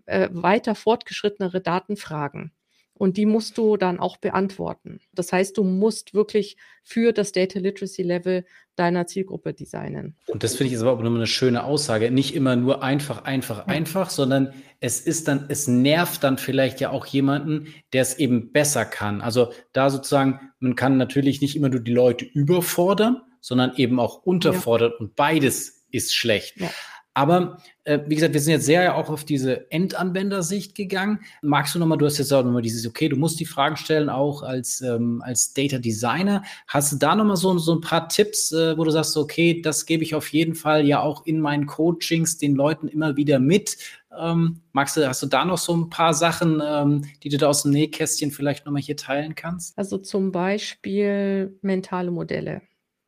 äh, 0.07 0.29
weiter 0.33 0.75
fortgeschrittenere 0.75 1.61
Datenfragen. 1.61 2.53
Und 2.99 3.17
die 3.17 3.27
musst 3.27 3.57
du 3.57 3.77
dann 3.77 4.01
auch 4.01 4.17
beantworten. 4.17 5.01
Das 5.15 5.33
heißt, 5.33 5.57
du 5.57 5.65
musst 5.65 6.15
wirklich 6.15 6.57
für 6.83 7.13
das 7.13 7.33
Data 7.33 7.59
Literacy 7.59 8.03
Level 8.03 8.45
deiner 8.77 9.07
Zielgruppe 9.07 9.55
designen. 9.55 10.17
Und 10.27 10.43
das 10.43 10.57
finde 10.57 10.73
ich 10.73 10.81
aber 10.81 10.93
auch 10.93 11.01
nur 11.01 11.15
eine 11.15 11.27
schöne 11.27 11.65
Aussage. 11.65 12.11
Nicht 12.11 12.35
immer 12.35 12.57
nur 12.57 12.83
einfach, 12.83 13.25
einfach, 13.25 13.59
ja. 13.59 13.65
einfach, 13.67 14.11
sondern 14.11 14.53
es 14.81 15.01
ist 15.01 15.29
dann, 15.29 15.47
es 15.49 15.69
nervt 15.69 16.23
dann 16.23 16.39
vielleicht 16.39 16.81
ja 16.81 16.91
auch 16.91 17.07
jemanden, 17.07 17.73
der 17.93 18.03
es 18.03 18.19
eben 18.19 18.53
besser 18.53 18.85
kann. 18.85 19.21
Also 19.21 19.53
da 19.73 19.91
sozusagen, 19.91 20.41
man 20.61 20.77
kann 20.77 20.97
natürlich 20.97 21.41
nicht 21.41 21.57
immer 21.57 21.69
nur 21.69 21.81
die 21.81 21.93
Leute 21.93 22.25
überfordern, 22.25 23.23
sondern 23.41 23.75
eben 23.77 23.99
auch 24.01 24.23
unterfordern 24.23 24.93
ja. 24.93 24.99
und 24.99 25.17
beides 25.17 25.87
ist 25.91 26.15
schlecht. 26.15 26.61
Ja. 26.61 26.71
Aber 27.19 27.59
äh, 27.83 27.99
wie 28.07 28.15
gesagt, 28.15 28.33
wir 28.33 28.41
sind 28.41 28.53
jetzt 28.53 28.67
sehr 28.67 28.97
auch 28.97 29.11
auf 29.11 29.25
diese 29.25 29.69
Endanwendersicht 29.73 30.77
gegangen. 30.77 31.19
Magst 31.43 31.75
du 31.75 31.81
nochmal, 31.81 31.99
du 31.99 32.07
hast 32.07 32.19
jetzt 32.19 32.33
auch 32.33 32.45
nochmal 32.45 32.63
dieses, 32.63 32.87
okay, 32.87 33.09
du 33.09 33.17
musst 33.17 33.41
die 33.41 33.45
Fragen 33.45 33.77
stellen, 33.77 34.09
auch 34.09 34.45
als, 34.45 34.81
ähm, 34.83 35.21
als 35.27 35.53
Data 35.53 35.79
Designer. 35.79 36.45
Hast 36.69 36.93
du 36.93 36.97
da 36.97 37.17
nochmal 37.17 37.37
so, 37.37 37.59
so 37.59 37.75
ein 37.75 37.81
paar 37.81 38.09
Tipps, 38.09 38.53
äh, 38.53 38.79
wo 38.79 38.85
du 38.85 38.93
sagst, 38.93 39.17
okay, 39.17 39.61
das 39.61 39.85
gebe 39.85 40.05
ich 40.05 40.15
auf 40.15 40.29
jeden 40.29 40.55
Fall 40.55 40.87
ja 40.87 41.01
auch 41.01 41.27
in 41.27 41.41
meinen 41.41 41.67
Coachings 41.67 42.39
den 42.39 42.55
Leuten 42.55 42.87
immer 42.87 43.17
wieder 43.17 43.41
mit? 43.41 43.79
Ähm, 44.17 44.61
magst 44.71 44.97
du, 44.97 45.09
hast 45.09 45.21
du 45.21 45.27
da 45.27 45.45
noch 45.45 45.59
so 45.59 45.77
ein 45.77 45.91
paar 45.91 46.15
Sachen, 46.15 46.63
ähm, 46.65 47.05
die 47.25 47.31
du 47.31 47.37
da 47.37 47.49
aus 47.49 47.65
dem 47.65 47.73
Nähkästchen 47.73 48.31
vielleicht 48.31 48.65
nochmal 48.65 48.83
hier 48.83 48.97
teilen 48.97 49.35
kannst? 49.35 49.77
Also 49.77 49.99
zum 49.99 50.31
Beispiel 50.31 51.59
mentale 51.63 52.13
Modelle. 52.13 52.63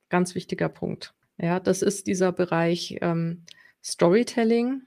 Ganz 0.09 0.35
wichtiger 0.35 0.69
Punkt. 0.69 1.15
Ja, 1.39 1.61
das 1.61 1.81
ist 1.83 2.09
dieser 2.09 2.33
Bereich 2.33 2.99
ähm, 3.03 3.45
Storytelling, 3.83 4.83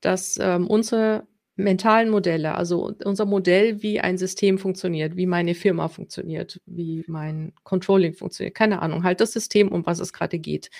dass 0.00 0.38
ähm, 0.40 0.66
unsere 0.66 1.26
mentalen 1.56 2.08
Modelle, 2.08 2.54
also 2.54 2.92
unser 3.04 3.26
Modell, 3.26 3.82
wie 3.82 4.00
ein 4.00 4.16
System 4.16 4.58
funktioniert, 4.58 5.16
wie 5.16 5.26
meine 5.26 5.54
Firma 5.54 5.88
funktioniert, 5.88 6.60
wie 6.66 7.04
mein 7.08 7.52
Controlling 7.64 8.14
funktioniert, 8.14 8.54
keine 8.54 8.80
Ahnung, 8.80 9.02
halt 9.02 9.20
das 9.20 9.32
System, 9.32 9.68
um 9.72 9.84
was 9.84 9.98
es 9.98 10.12
gerade 10.12 10.38
geht. 10.38 10.70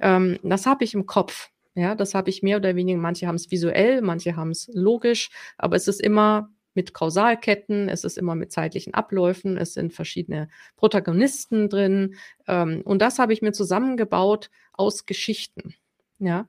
Ähm, 0.00 0.38
das 0.42 0.66
habe 0.66 0.84
ich 0.84 0.94
im 0.94 1.06
Kopf. 1.06 1.50
Ja, 1.74 1.94
das 1.94 2.14
habe 2.14 2.28
ich 2.30 2.42
mehr 2.42 2.58
oder 2.58 2.76
weniger. 2.76 2.98
Manche 2.98 3.26
haben 3.26 3.36
es 3.36 3.50
visuell, 3.50 4.02
manche 4.02 4.36
haben 4.36 4.50
es 4.50 4.68
logisch, 4.74 5.30
aber 5.56 5.76
es 5.76 5.88
ist 5.88 6.00
immer 6.00 6.50
mit 6.74 6.92
Kausalketten, 6.92 7.88
es 7.88 8.04
ist 8.04 8.18
immer 8.18 8.34
mit 8.34 8.52
zeitlichen 8.52 8.94
Abläufen, 8.94 9.56
es 9.56 9.74
sind 9.74 9.92
verschiedene 9.92 10.48
Protagonisten 10.76 11.68
drin. 11.68 12.16
Ähm, 12.46 12.82
und 12.84 13.00
das 13.00 13.18
habe 13.18 13.32
ich 13.32 13.42
mir 13.42 13.52
zusammengebaut 13.52 14.50
aus 14.72 15.06
Geschichten. 15.06 15.74
Ja. 16.18 16.48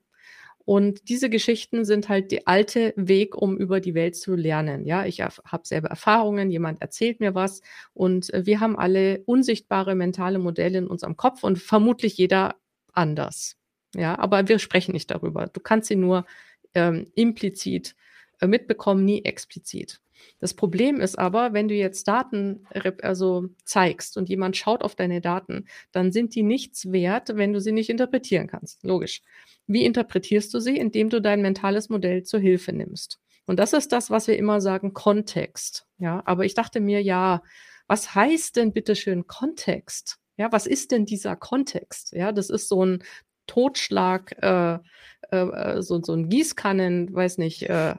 Und 0.70 1.10
diese 1.10 1.32
Geschichten 1.32 1.84
sind 1.84 2.10
halt 2.10 2.32
der 2.32 2.44
alte 2.46 2.94
Weg, 2.96 3.36
um 3.36 3.58
über 3.58 3.80
die 3.80 3.96
Welt 3.96 4.16
zu 4.16 4.36
lernen. 4.36 4.86
Ja, 4.86 5.04
ich 5.04 5.20
habe 5.20 5.64
selber 5.64 5.88
Erfahrungen, 5.88 6.52
jemand 6.52 6.80
erzählt 6.80 7.20
mir 7.20 7.34
was 7.34 7.62
und 7.96 8.32
äh, 8.36 8.46
wir 8.46 8.60
haben 8.60 8.78
alle 8.78 9.24
unsichtbare 9.26 9.96
mentale 9.96 10.38
Modelle 10.38 10.78
in 10.78 10.86
unserem 10.86 11.18
Kopf 11.18 11.44
und 11.44 11.58
vermutlich 11.58 12.18
jeder 12.18 12.54
anders. 12.94 13.58
Ja, 13.96 14.20
aber 14.20 14.48
wir 14.48 14.60
sprechen 14.60 14.92
nicht 14.92 15.10
darüber. 15.10 15.48
Du 15.48 15.60
kannst 15.60 15.88
sie 15.88 15.96
nur 15.96 16.28
ähm, 16.76 17.08
implizit 17.16 17.96
äh, 18.40 18.46
mitbekommen, 18.46 19.04
nie 19.04 19.26
explizit. 19.26 20.00
Das 20.40 20.54
Problem 20.54 21.00
ist 21.02 21.18
aber, 21.18 21.54
wenn 21.54 21.68
du 21.68 21.76
jetzt 21.76 22.08
Daten 22.08 22.66
also 23.02 23.48
zeigst 23.66 24.18
und 24.18 24.30
jemand 24.30 24.58
schaut 24.58 24.84
auf 24.84 24.96
deine 24.96 25.22
Daten, 25.22 25.68
dann 25.92 26.12
sind 26.12 26.36
die 26.36 26.44
nichts 26.44 26.92
wert, 26.92 27.36
wenn 27.36 27.54
du 27.54 27.60
sie 27.60 27.72
nicht 27.72 27.90
interpretieren 27.90 28.48
kannst. 28.48 28.84
Logisch. 28.84 29.22
Wie 29.68 29.86
interpretierst 29.86 30.54
du 30.54 30.60
sie? 30.60 30.78
Indem 30.78 31.10
du 31.10 31.22
dein 31.22 31.42
mentales 31.42 31.90
Modell 31.90 32.24
zur 32.24 32.40
Hilfe 32.40 32.74
nimmst. 32.74 33.20
Und 33.46 33.58
das 33.60 33.74
ist 33.74 33.92
das, 33.92 34.10
was 34.10 34.28
wir 34.28 34.38
immer 34.38 34.62
sagen, 34.62 34.94
Kontext. 34.94 35.88
Ja, 35.98 36.22
aber 36.26 36.46
ich 36.46 36.54
dachte 36.54 36.80
mir, 36.80 37.02
ja, 37.02 37.42
was 37.88 38.14
heißt 38.14 38.56
denn 38.56 38.74
bitteschön 38.74 39.26
Kontext? 39.26 40.20
Ja, 40.38 40.52
was 40.52 40.68
ist 40.68 40.92
denn 40.92 41.06
dieser 41.06 41.36
Kontext? 41.36 42.14
Ja, 42.14 42.32
das 42.32 42.50
ist 42.50 42.70
so 42.70 42.86
ein 42.86 43.04
Totschlag, 43.50 44.36
äh, 44.43 44.78
äh, 45.32 45.38
äh, 45.38 45.82
so, 45.82 46.02
so 46.02 46.14
ein 46.14 46.30
Gießkannen, 46.30 47.14
weiß 47.14 47.39
nicht, 47.39 47.64
äh, 47.64 47.95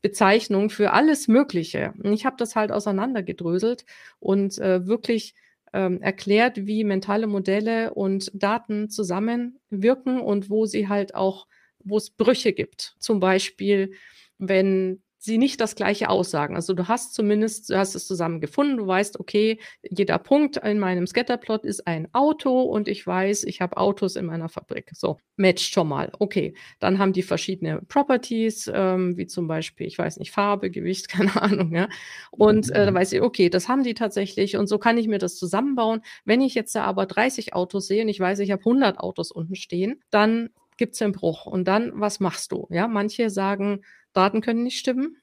Bezeichnung 0.00 0.70
für 0.70 0.92
alles 0.92 1.28
Mögliche. 1.28 1.92
Und 2.02 2.12
ich 2.14 2.24
habe 2.24 2.36
das 2.38 2.56
halt 2.56 2.72
auseinandergedröselt 2.72 3.84
und 4.18 4.58
äh, 4.58 4.86
wirklich 4.86 5.34
ähm, 5.74 6.00
erklärt, 6.00 6.66
wie 6.66 6.84
mentale 6.84 7.26
Modelle 7.26 7.94
und 7.94 8.30
Daten 8.34 8.88
zusammenwirken 8.88 10.20
und 10.20 10.50
wo 10.50 10.66
sie 10.66 10.88
halt 10.88 11.14
auch, 11.14 11.46
wo 11.84 11.98
es 11.98 12.10
Brüche 12.10 12.52
gibt. 12.52 12.96
Zum 12.98 13.20
Beispiel, 13.20 13.92
wenn 14.38 15.02
sie 15.22 15.38
nicht 15.38 15.60
das 15.60 15.76
gleiche 15.76 16.10
aussagen. 16.10 16.56
Also 16.56 16.74
du 16.74 16.88
hast 16.88 17.14
zumindest, 17.14 17.70
du 17.70 17.78
hast 17.78 17.94
es 17.94 18.08
zusammen 18.08 18.40
gefunden, 18.40 18.78
du 18.78 18.86
weißt, 18.88 19.20
okay, 19.20 19.60
jeder 19.88 20.18
Punkt 20.18 20.56
in 20.56 20.80
meinem 20.80 21.06
Scatterplot 21.06 21.64
ist 21.64 21.86
ein 21.86 22.08
Auto 22.12 22.62
und 22.62 22.88
ich 22.88 23.06
weiß, 23.06 23.44
ich 23.44 23.60
habe 23.60 23.76
Autos 23.76 24.16
in 24.16 24.26
meiner 24.26 24.48
Fabrik. 24.48 24.90
So, 24.92 25.18
matcht 25.36 25.72
schon 25.72 25.86
mal. 25.86 26.10
Okay, 26.18 26.54
dann 26.80 26.98
haben 26.98 27.12
die 27.12 27.22
verschiedene 27.22 27.82
Properties, 27.82 28.68
ähm, 28.74 29.16
wie 29.16 29.28
zum 29.28 29.46
Beispiel, 29.46 29.86
ich 29.86 29.96
weiß 29.96 30.16
nicht, 30.16 30.32
Farbe, 30.32 30.70
Gewicht, 30.70 31.08
keine 31.08 31.40
Ahnung, 31.40 31.72
ja. 31.72 31.88
Und 32.32 32.70
äh, 32.72 32.86
dann 32.86 32.94
weiß 32.94 33.12
ich, 33.12 33.22
okay, 33.22 33.48
das 33.48 33.68
haben 33.68 33.84
die 33.84 33.94
tatsächlich 33.94 34.56
und 34.56 34.66
so 34.66 34.78
kann 34.78 34.98
ich 34.98 35.06
mir 35.06 35.18
das 35.18 35.36
zusammenbauen. 35.36 36.02
Wenn 36.24 36.40
ich 36.40 36.54
jetzt 36.54 36.74
da 36.74 36.82
aber 36.82 37.06
30 37.06 37.54
Autos 37.54 37.86
sehe 37.86 38.02
und 38.02 38.08
ich 38.08 38.18
weiß, 38.18 38.40
ich 38.40 38.50
habe 38.50 38.62
100 38.62 38.98
Autos 38.98 39.30
unten 39.30 39.54
stehen, 39.54 40.02
dann 40.10 40.50
gibt 40.76 40.94
es 40.96 41.02
einen 41.02 41.12
Bruch. 41.12 41.46
Und 41.46 41.68
dann, 41.68 41.92
was 41.94 42.18
machst 42.18 42.50
du? 42.50 42.66
Ja, 42.70 42.88
manche 42.88 43.30
sagen, 43.30 43.82
Daten 44.12 44.40
können 44.40 44.62
nicht 44.62 44.78
stimmen. 44.78 45.16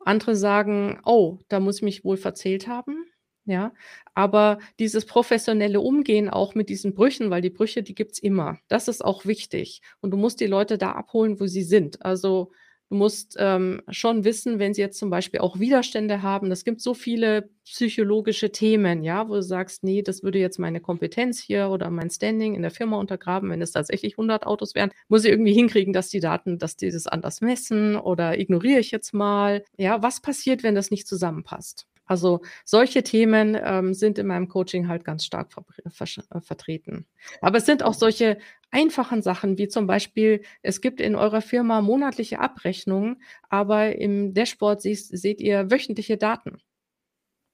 Andere 0.00 0.36
sagen, 0.36 1.00
oh, 1.04 1.38
da 1.48 1.60
muss 1.60 1.76
ich 1.76 1.82
mich 1.82 2.04
wohl 2.04 2.16
verzählt 2.16 2.68
haben. 2.68 3.06
Ja, 3.48 3.72
aber 4.14 4.58
dieses 4.80 5.06
professionelle 5.06 5.80
Umgehen 5.80 6.28
auch 6.28 6.56
mit 6.56 6.68
diesen 6.68 6.94
Brüchen, 6.94 7.30
weil 7.30 7.42
die 7.42 7.50
Brüche, 7.50 7.84
die 7.84 7.94
gibt 7.94 8.12
es 8.12 8.18
immer. 8.18 8.58
Das 8.66 8.88
ist 8.88 9.04
auch 9.04 9.24
wichtig. 9.24 9.82
Und 10.00 10.10
du 10.10 10.16
musst 10.16 10.40
die 10.40 10.46
Leute 10.48 10.78
da 10.78 10.92
abholen, 10.92 11.38
wo 11.38 11.46
sie 11.46 11.62
sind. 11.62 12.04
Also 12.04 12.50
Du 12.88 12.94
musst 12.94 13.36
ähm, 13.40 13.82
schon 13.88 14.22
wissen, 14.24 14.60
wenn 14.60 14.72
sie 14.72 14.80
jetzt 14.80 14.98
zum 14.98 15.10
Beispiel 15.10 15.40
auch 15.40 15.58
Widerstände 15.58 16.22
haben. 16.22 16.52
Es 16.52 16.62
gibt 16.64 16.80
so 16.80 16.94
viele 16.94 17.50
psychologische 17.64 18.52
Themen, 18.52 19.02
ja, 19.02 19.28
wo 19.28 19.34
du 19.34 19.42
sagst, 19.42 19.82
nee, 19.82 20.02
das 20.02 20.22
würde 20.22 20.38
jetzt 20.38 20.58
meine 20.58 20.80
Kompetenz 20.80 21.40
hier 21.40 21.70
oder 21.70 21.90
mein 21.90 22.10
Standing 22.10 22.54
in 22.54 22.62
der 22.62 22.70
Firma 22.70 22.96
untergraben. 22.98 23.50
Wenn 23.50 23.60
es 23.60 23.72
tatsächlich 23.72 24.16
100 24.16 24.46
Autos 24.46 24.76
wären, 24.76 24.92
muss 25.08 25.24
ich 25.24 25.32
irgendwie 25.32 25.52
hinkriegen, 25.52 25.92
dass 25.92 26.10
die 26.10 26.20
Daten, 26.20 26.58
dass 26.58 26.76
die 26.76 26.90
das 26.92 27.08
anders 27.08 27.40
messen 27.40 27.96
oder 27.96 28.38
ignoriere 28.38 28.78
ich 28.78 28.92
jetzt 28.92 29.12
mal. 29.12 29.64
Ja, 29.76 30.00
was 30.02 30.20
passiert, 30.20 30.62
wenn 30.62 30.76
das 30.76 30.92
nicht 30.92 31.08
zusammenpasst? 31.08 31.86
Also 32.06 32.40
solche 32.64 33.02
Themen 33.02 33.56
ähm, 33.60 33.94
sind 33.94 34.18
in 34.18 34.26
meinem 34.26 34.48
Coaching 34.48 34.88
halt 34.88 35.04
ganz 35.04 35.24
stark 35.24 35.52
ver 35.52 35.64
ver 35.88 36.06
vertreten. 36.40 37.06
Aber 37.40 37.58
es 37.58 37.66
sind 37.66 37.82
auch 37.82 37.94
solche 37.94 38.38
einfachen 38.70 39.22
Sachen, 39.22 39.58
wie 39.58 39.68
zum 39.68 39.86
Beispiel, 39.86 40.42
es 40.62 40.80
gibt 40.80 41.00
in 41.00 41.14
eurer 41.14 41.40
Firma 41.40 41.80
monatliche 41.82 42.40
Abrechnungen, 42.40 43.22
aber 43.48 43.96
im 43.96 44.34
Dashboard 44.34 44.82
siehst, 44.82 45.16
seht 45.16 45.40
ihr 45.40 45.70
wöchentliche 45.70 46.16
Daten. 46.16 46.58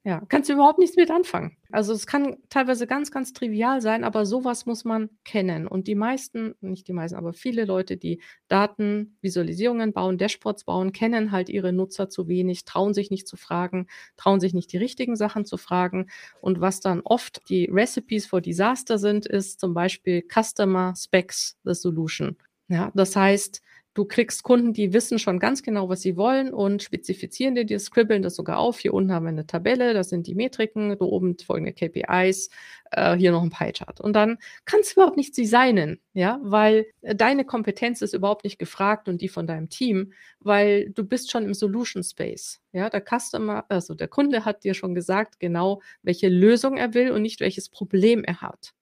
Ja, 0.04 0.20
kannst 0.28 0.48
du 0.48 0.54
überhaupt 0.54 0.80
nichts 0.80 0.96
mit 0.96 1.12
anfangen. 1.12 1.56
Also 1.70 1.92
es 1.92 2.08
kann 2.08 2.36
teilweise 2.48 2.88
ganz, 2.88 3.12
ganz 3.12 3.32
trivial 3.32 3.80
sein, 3.80 4.02
aber 4.02 4.26
sowas 4.26 4.66
muss 4.66 4.84
man 4.84 5.10
kennen. 5.22 5.68
Und 5.68 5.86
die 5.86 5.94
meisten, 5.94 6.56
nicht 6.60 6.88
die 6.88 6.92
meisten, 6.92 7.16
aber 7.16 7.32
viele 7.32 7.64
Leute, 7.64 7.96
die 7.96 8.20
Daten, 8.48 9.16
Visualisierungen 9.20 9.92
bauen, 9.92 10.18
Dashboards 10.18 10.64
bauen, 10.64 10.92
kennen 10.92 11.30
halt 11.30 11.48
ihre 11.48 11.72
Nutzer 11.72 12.08
zu 12.08 12.26
wenig, 12.26 12.64
trauen 12.64 12.94
sich 12.94 13.12
nicht 13.12 13.28
zu 13.28 13.36
fragen, 13.36 13.86
trauen 14.16 14.40
sich 14.40 14.54
nicht 14.54 14.72
die 14.72 14.78
richtigen 14.78 15.14
Sachen 15.14 15.44
zu 15.44 15.56
fragen. 15.56 16.08
Und 16.40 16.60
was 16.60 16.80
dann 16.80 17.02
oft 17.04 17.48
die 17.48 17.66
Recipes 17.72 18.26
for 18.26 18.40
Disaster 18.40 18.98
sind, 18.98 19.26
ist 19.26 19.60
zum 19.60 19.72
Beispiel 19.72 20.24
Customer 20.28 20.94
Specs 20.96 21.58
the 21.62 21.74
Solution. 21.74 22.36
Ja, 22.68 22.90
das 22.94 23.14
heißt, 23.14 23.60
Du 23.94 24.06
kriegst 24.06 24.42
Kunden, 24.42 24.72
die 24.72 24.94
wissen 24.94 25.18
schon 25.18 25.38
ganz 25.38 25.62
genau, 25.62 25.90
was 25.90 26.00
sie 26.00 26.16
wollen 26.16 26.54
und 26.54 26.82
spezifizieren 26.82 27.54
dir, 27.54 27.66
die 27.66 27.78
scribbeln 27.78 28.22
das 28.22 28.36
sogar 28.36 28.58
auf. 28.58 28.78
Hier 28.78 28.94
unten 28.94 29.12
haben 29.12 29.24
wir 29.24 29.28
eine 29.28 29.46
Tabelle, 29.46 29.92
das 29.92 30.08
sind 30.08 30.26
die 30.26 30.34
Metriken, 30.34 30.96
da 30.98 31.04
oben 31.04 31.36
folgende 31.38 31.74
KPIs, 31.74 32.48
äh, 32.92 33.14
hier 33.16 33.32
noch 33.32 33.42
ein 33.42 33.50
Pie-Chart. 33.50 34.00
Und 34.00 34.14
dann 34.14 34.38
kannst 34.64 34.92
du 34.92 35.00
überhaupt 35.00 35.18
nichts 35.18 35.36
designen, 35.36 36.00
ja, 36.14 36.40
weil 36.42 36.86
deine 37.02 37.44
Kompetenz 37.44 38.00
ist 38.00 38.14
überhaupt 38.14 38.44
nicht 38.44 38.58
gefragt 38.58 39.08
und 39.08 39.20
die 39.20 39.28
von 39.28 39.46
deinem 39.46 39.68
Team, 39.68 40.14
weil 40.40 40.88
du 40.88 41.04
bist 41.04 41.30
schon 41.30 41.44
im 41.44 41.52
Solution 41.52 42.02
Space. 42.02 42.62
Ja, 42.72 42.88
der 42.88 43.02
Customer, 43.02 43.66
also 43.68 43.94
der 43.94 44.08
Kunde 44.08 44.46
hat 44.46 44.64
dir 44.64 44.72
schon 44.72 44.94
gesagt, 44.94 45.38
genau, 45.38 45.82
welche 46.02 46.30
Lösung 46.30 46.78
er 46.78 46.94
will 46.94 47.10
und 47.10 47.20
nicht 47.20 47.40
welches 47.40 47.68
Problem 47.68 48.24
er 48.24 48.40
hat. 48.40 48.72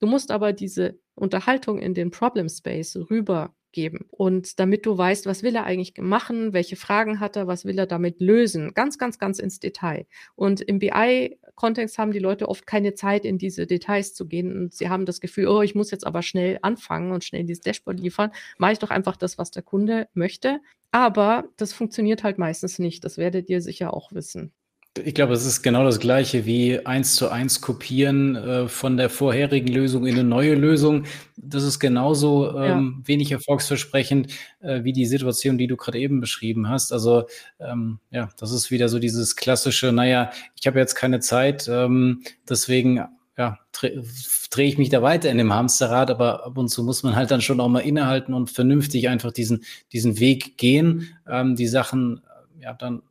Du 0.00 0.06
musst 0.06 0.30
aber 0.30 0.52
diese 0.52 0.98
Unterhaltung 1.14 1.78
in 1.78 1.94
den 1.94 2.10
Problem 2.10 2.48
Space 2.50 2.96
rüber 2.96 3.54
geben. 3.72 4.06
Und 4.10 4.58
damit 4.58 4.86
du 4.86 4.96
weißt, 4.96 5.26
was 5.26 5.42
will 5.42 5.54
er 5.54 5.64
eigentlich 5.64 5.94
machen, 5.98 6.52
welche 6.52 6.76
Fragen 6.76 7.20
hat 7.20 7.36
er, 7.36 7.46
was 7.46 7.64
will 7.64 7.78
er 7.78 7.86
damit 7.86 8.20
lösen. 8.20 8.72
Ganz, 8.74 8.98
ganz, 8.98 9.18
ganz 9.18 9.38
ins 9.38 9.60
Detail. 9.60 10.06
Und 10.34 10.60
im 10.60 10.78
BI-Kontext 10.78 11.98
haben 11.98 12.12
die 12.12 12.18
Leute 12.18 12.48
oft 12.48 12.66
keine 12.66 12.94
Zeit, 12.94 13.24
in 13.24 13.38
diese 13.38 13.66
Details 13.66 14.14
zu 14.14 14.26
gehen. 14.26 14.56
Und 14.56 14.74
sie 14.74 14.88
haben 14.88 15.06
das 15.06 15.20
Gefühl, 15.20 15.48
oh, 15.48 15.62
ich 15.62 15.74
muss 15.74 15.90
jetzt 15.90 16.06
aber 16.06 16.22
schnell 16.22 16.58
anfangen 16.62 17.12
und 17.12 17.24
schnell 17.24 17.44
dieses 17.44 17.62
Dashboard 17.62 18.00
liefern. 18.00 18.32
Mache 18.58 18.72
ich 18.72 18.78
doch 18.78 18.90
einfach 18.90 19.16
das, 19.16 19.38
was 19.38 19.50
der 19.50 19.62
Kunde 19.62 20.08
möchte. 20.14 20.60
Aber 20.92 21.44
das 21.56 21.72
funktioniert 21.72 22.24
halt 22.24 22.38
meistens 22.38 22.78
nicht. 22.78 23.04
Das 23.04 23.16
werdet 23.16 23.48
ihr 23.48 23.60
sicher 23.60 23.94
auch 23.94 24.12
wissen. 24.12 24.52
Ich 24.98 25.14
glaube, 25.14 25.34
es 25.34 25.46
ist 25.46 25.62
genau 25.62 25.84
das 25.84 26.00
Gleiche 26.00 26.46
wie 26.46 26.84
eins 26.84 27.14
zu 27.14 27.28
eins 27.28 27.60
kopieren 27.60 28.34
äh, 28.34 28.66
von 28.66 28.96
der 28.96 29.08
vorherigen 29.08 29.68
Lösung 29.68 30.04
in 30.04 30.14
eine 30.14 30.24
neue 30.24 30.56
Lösung. 30.56 31.04
Das 31.36 31.62
ist 31.62 31.78
genauso 31.78 32.58
ähm, 32.58 32.96
ja. 32.98 33.08
wenig 33.08 33.30
erfolgsversprechend 33.30 34.32
äh, 34.60 34.82
wie 34.82 34.92
die 34.92 35.06
Situation, 35.06 35.58
die 35.58 35.68
du 35.68 35.76
gerade 35.76 35.98
eben 36.00 36.20
beschrieben 36.20 36.68
hast. 36.68 36.92
Also 36.92 37.26
ähm, 37.60 38.00
ja, 38.10 38.30
das 38.36 38.50
ist 38.50 38.72
wieder 38.72 38.88
so 38.88 38.98
dieses 38.98 39.36
klassische, 39.36 39.92
naja, 39.92 40.32
ich 40.58 40.66
habe 40.66 40.80
jetzt 40.80 40.96
keine 40.96 41.20
Zeit, 41.20 41.68
ähm, 41.68 42.24
deswegen 42.48 43.00
ja, 43.38 43.58
drehe 43.70 44.02
dreh 44.50 44.66
ich 44.66 44.76
mich 44.76 44.88
da 44.88 45.02
weiter 45.02 45.30
in 45.30 45.38
dem 45.38 45.54
Hamsterrad, 45.54 46.10
aber 46.10 46.44
ab 46.44 46.58
und 46.58 46.68
zu 46.68 46.82
muss 46.82 47.04
man 47.04 47.14
halt 47.14 47.30
dann 47.30 47.40
schon 47.40 47.60
auch 47.60 47.68
mal 47.68 47.78
innehalten 47.78 48.34
und 48.34 48.50
vernünftig 48.50 49.08
einfach 49.08 49.30
diesen, 49.30 49.62
diesen 49.92 50.18
Weg 50.18 50.58
gehen, 50.58 51.16
ähm, 51.28 51.54
die 51.54 51.68
Sachen 51.68 52.22
ja 52.60 52.74
dann 52.74 53.02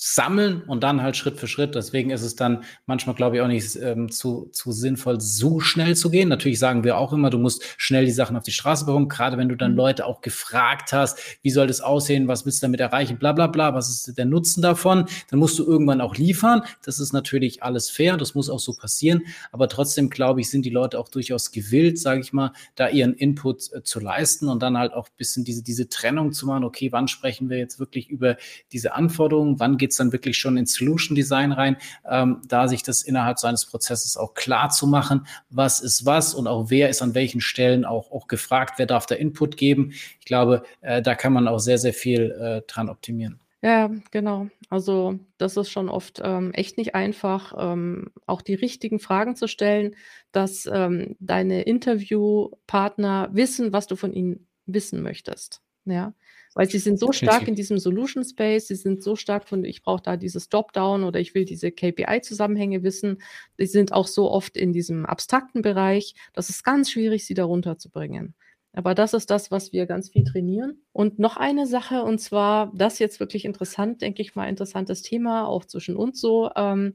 sammeln 0.00 0.62
und 0.62 0.84
dann 0.84 1.02
halt 1.02 1.16
Schritt 1.16 1.38
für 1.38 1.48
Schritt. 1.48 1.74
Deswegen 1.74 2.10
ist 2.10 2.22
es 2.22 2.36
dann 2.36 2.62
manchmal, 2.86 3.16
glaube 3.16 3.34
ich, 3.34 3.42
auch 3.42 3.48
nicht 3.48 3.74
ähm, 3.82 4.12
zu, 4.12 4.48
zu 4.52 4.70
sinnvoll, 4.70 5.20
so 5.20 5.58
schnell 5.58 5.96
zu 5.96 6.08
gehen. 6.08 6.28
Natürlich 6.28 6.60
sagen 6.60 6.84
wir 6.84 6.96
auch 6.98 7.12
immer, 7.12 7.30
du 7.30 7.38
musst 7.38 7.64
schnell 7.76 8.04
die 8.04 8.12
Sachen 8.12 8.36
auf 8.36 8.44
die 8.44 8.52
Straße 8.52 8.84
bekommen, 8.84 9.08
gerade 9.08 9.36
wenn 9.38 9.48
du 9.48 9.56
dann 9.56 9.72
mhm. 9.72 9.78
Leute 9.78 10.06
auch 10.06 10.20
gefragt 10.20 10.92
hast, 10.92 11.18
wie 11.42 11.50
soll 11.50 11.66
das 11.66 11.80
aussehen, 11.80 12.28
was 12.28 12.46
willst 12.46 12.62
du 12.62 12.66
damit 12.66 12.78
erreichen, 12.78 13.18
bla 13.18 13.32
bla 13.32 13.48
bla, 13.48 13.74
was 13.74 13.88
ist 13.88 14.16
der 14.16 14.24
Nutzen 14.24 14.62
davon, 14.62 15.06
dann 15.30 15.40
musst 15.40 15.58
du 15.58 15.66
irgendwann 15.66 16.00
auch 16.00 16.14
liefern. 16.14 16.62
Das 16.84 17.00
ist 17.00 17.12
natürlich 17.12 17.64
alles 17.64 17.90
fair, 17.90 18.16
das 18.16 18.36
muss 18.36 18.50
auch 18.50 18.60
so 18.60 18.74
passieren. 18.74 19.22
Aber 19.50 19.68
trotzdem, 19.68 20.10
glaube 20.10 20.40
ich, 20.40 20.48
sind 20.48 20.64
die 20.64 20.70
Leute 20.70 21.00
auch 21.00 21.08
durchaus 21.08 21.50
gewillt, 21.50 21.98
sage 21.98 22.20
ich 22.20 22.32
mal, 22.32 22.52
da 22.76 22.88
ihren 22.88 23.14
Input 23.14 23.72
äh, 23.72 23.82
zu 23.82 23.98
leisten 23.98 24.48
und 24.48 24.62
dann 24.62 24.78
halt 24.78 24.92
auch 24.92 25.08
ein 25.08 25.16
bisschen 25.16 25.42
diese, 25.42 25.64
diese 25.64 25.88
Trennung 25.88 26.32
zu 26.32 26.46
machen, 26.46 26.62
okay, 26.62 26.92
wann 26.92 27.08
sprechen 27.08 27.50
wir 27.50 27.58
jetzt 27.58 27.80
wirklich 27.80 28.08
über 28.08 28.36
diese 28.70 28.94
Anforderungen, 28.94 29.58
wann 29.58 29.76
geht 29.76 29.87
es 29.90 29.96
dann 29.96 30.12
wirklich 30.12 30.38
schon 30.38 30.56
ins 30.56 30.74
Solution 30.74 31.14
Design 31.14 31.52
rein, 31.52 31.76
ähm, 32.08 32.42
da 32.46 32.68
sich 32.68 32.82
das 32.82 33.02
innerhalb 33.02 33.38
seines 33.38 33.66
Prozesses 33.66 34.16
auch 34.16 34.34
klar 34.34 34.70
zu 34.70 34.86
machen, 34.86 35.26
was 35.50 35.80
ist 35.80 36.06
was 36.06 36.34
und 36.34 36.46
auch 36.46 36.70
wer 36.70 36.88
ist 36.88 37.02
an 37.02 37.14
welchen 37.14 37.40
Stellen 37.40 37.84
auch, 37.84 38.10
auch 38.10 38.28
gefragt, 38.28 38.74
wer 38.78 38.86
darf 38.86 39.06
da 39.06 39.14
Input 39.14 39.56
geben. 39.56 39.92
Ich 40.20 40.26
glaube, 40.26 40.62
äh, 40.80 41.02
da 41.02 41.14
kann 41.14 41.32
man 41.32 41.48
auch 41.48 41.58
sehr, 41.58 41.78
sehr 41.78 41.94
viel 41.94 42.30
äh, 42.30 42.62
dran 42.66 42.88
optimieren. 42.88 43.40
Ja, 43.60 43.90
genau. 44.12 44.48
Also 44.70 45.18
das 45.36 45.56
ist 45.56 45.70
schon 45.70 45.88
oft 45.88 46.20
ähm, 46.22 46.52
echt 46.52 46.78
nicht 46.78 46.94
einfach, 46.94 47.54
ähm, 47.58 48.12
auch 48.26 48.40
die 48.40 48.54
richtigen 48.54 49.00
Fragen 49.00 49.34
zu 49.34 49.48
stellen, 49.48 49.96
dass 50.30 50.66
ähm, 50.72 51.16
deine 51.18 51.62
Interviewpartner 51.62 53.30
wissen, 53.32 53.72
was 53.72 53.88
du 53.88 53.96
von 53.96 54.12
ihnen 54.12 54.46
wissen 54.66 55.02
möchtest. 55.02 55.60
Ja, 55.86 56.12
weil 56.54 56.68
sie 56.68 56.78
sind 56.78 56.98
so 56.98 57.12
stark 57.12 57.48
in 57.48 57.54
diesem 57.54 57.78
Solution 57.78 58.24
Space, 58.24 58.68
sie 58.68 58.74
sind 58.74 59.02
so 59.02 59.16
stark 59.16 59.48
von, 59.48 59.64
ich 59.64 59.82
brauche 59.82 60.02
da 60.02 60.16
dieses 60.16 60.48
Dropdown 60.48 61.04
oder 61.04 61.20
ich 61.20 61.34
will 61.34 61.44
diese 61.44 61.70
KPI-Zusammenhänge 61.70 62.82
wissen. 62.82 63.20
Sie 63.56 63.66
sind 63.66 63.92
auch 63.92 64.06
so 64.06 64.30
oft 64.30 64.56
in 64.56 64.72
diesem 64.72 65.06
abstrakten 65.06 65.62
Bereich, 65.62 66.14
das 66.32 66.50
ist 66.50 66.64
ganz 66.64 66.90
schwierig, 66.90 67.26
sie 67.26 67.34
darunter 67.34 67.78
zu 67.78 67.90
bringen. 67.90 68.34
Aber 68.72 68.94
das 68.94 69.14
ist 69.14 69.30
das, 69.30 69.50
was 69.50 69.72
wir 69.72 69.86
ganz 69.86 70.10
viel 70.10 70.24
trainieren. 70.24 70.82
Und 70.92 71.18
noch 71.18 71.36
eine 71.36 71.66
Sache, 71.66 72.02
und 72.02 72.18
zwar, 72.18 72.70
das 72.74 72.98
jetzt 72.98 73.18
wirklich 73.18 73.44
interessant, 73.44 74.02
denke 74.02 74.22
ich 74.22 74.34
mal, 74.34 74.48
interessantes 74.48 75.02
Thema, 75.02 75.48
auch 75.48 75.64
zwischen 75.64 75.96
uns 75.96 76.20
so, 76.20 76.50
ähm, 76.54 76.94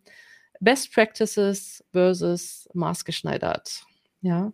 Best 0.59 0.93
Practices 0.93 1.83
versus 1.91 2.69
maßgeschneidert. 2.73 3.83
Ja, 4.21 4.53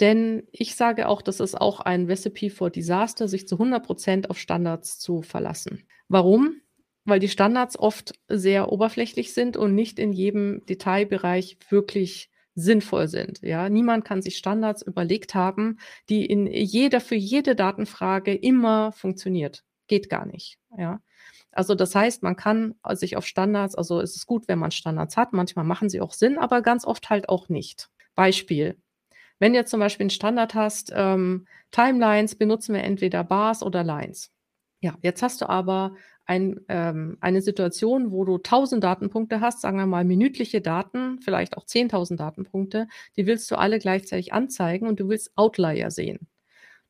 denn 0.00 0.44
ich 0.52 0.74
sage 0.76 1.08
auch, 1.08 1.22
das 1.22 1.40
ist 1.40 1.60
auch 1.60 1.80
ein 1.80 2.06
Recipe 2.06 2.50
for 2.50 2.70
Disaster, 2.70 3.28
sich 3.28 3.46
zu 3.46 3.56
100 3.56 3.84
Prozent 3.84 4.30
auf 4.30 4.38
Standards 4.38 4.98
zu 4.98 5.22
verlassen. 5.22 5.86
Warum? 6.08 6.60
Weil 7.04 7.20
die 7.20 7.28
Standards 7.28 7.78
oft 7.78 8.14
sehr 8.28 8.72
oberflächlich 8.72 9.32
sind 9.32 9.56
und 9.56 9.74
nicht 9.74 9.98
in 9.98 10.12
jedem 10.12 10.64
Detailbereich 10.66 11.58
wirklich 11.68 12.30
sinnvoll 12.54 13.08
sind. 13.08 13.40
Ja, 13.42 13.68
niemand 13.68 14.04
kann 14.04 14.22
sich 14.22 14.36
Standards 14.36 14.82
überlegt 14.82 15.34
haben, 15.34 15.78
die 16.08 16.26
in 16.26 16.46
jeder 16.46 17.00
für 17.00 17.14
jede 17.14 17.54
Datenfrage 17.54 18.34
immer 18.34 18.92
funktioniert. 18.92 19.64
Geht 19.86 20.10
gar 20.10 20.26
nicht. 20.26 20.58
Ja. 20.76 21.00
Also 21.52 21.74
das 21.74 21.94
heißt, 21.94 22.22
man 22.22 22.36
kann 22.36 22.74
sich 22.92 23.16
auf 23.16 23.26
Standards, 23.26 23.74
also 23.74 24.00
es 24.00 24.14
ist 24.14 24.26
gut, 24.26 24.46
wenn 24.46 24.58
man 24.58 24.70
Standards 24.70 25.16
hat. 25.16 25.32
Manchmal 25.32 25.64
machen 25.64 25.88
sie 25.88 26.00
auch 26.00 26.12
Sinn, 26.12 26.38
aber 26.38 26.62
ganz 26.62 26.84
oft 26.84 27.10
halt 27.10 27.28
auch 27.28 27.48
nicht. 27.48 27.88
Beispiel. 28.14 28.76
Wenn 29.40 29.54
du 29.54 29.58
jetzt 29.58 29.70
zum 29.70 29.80
Beispiel 29.80 30.04
einen 30.04 30.10
Standard 30.10 30.54
hast, 30.54 30.92
ähm, 30.94 31.46
Timelines 31.72 32.36
benutzen 32.36 32.74
wir 32.74 32.84
entweder 32.84 33.24
Bars 33.24 33.62
oder 33.62 33.82
Lines. 33.82 34.30
Ja, 34.80 34.96
jetzt 35.02 35.22
hast 35.22 35.40
du 35.40 35.48
aber 35.48 35.96
ein, 36.26 36.60
ähm, 36.68 37.16
eine 37.20 37.42
Situation, 37.42 38.12
wo 38.12 38.24
du 38.24 38.38
1000 38.38 38.84
Datenpunkte 38.84 39.40
hast, 39.40 39.62
sagen 39.62 39.78
wir 39.78 39.86
mal 39.86 40.04
minütliche 40.04 40.60
Daten, 40.60 41.20
vielleicht 41.20 41.56
auch 41.56 41.64
10.000 41.64 42.20
Datenpunkte, 42.20 42.86
die 43.16 43.26
willst 43.26 43.50
du 43.50 43.56
alle 43.56 43.78
gleichzeitig 43.78 44.32
anzeigen 44.32 44.86
und 44.86 45.00
du 45.00 45.08
willst 45.08 45.32
Outlier 45.36 45.90
sehen. 45.90 46.28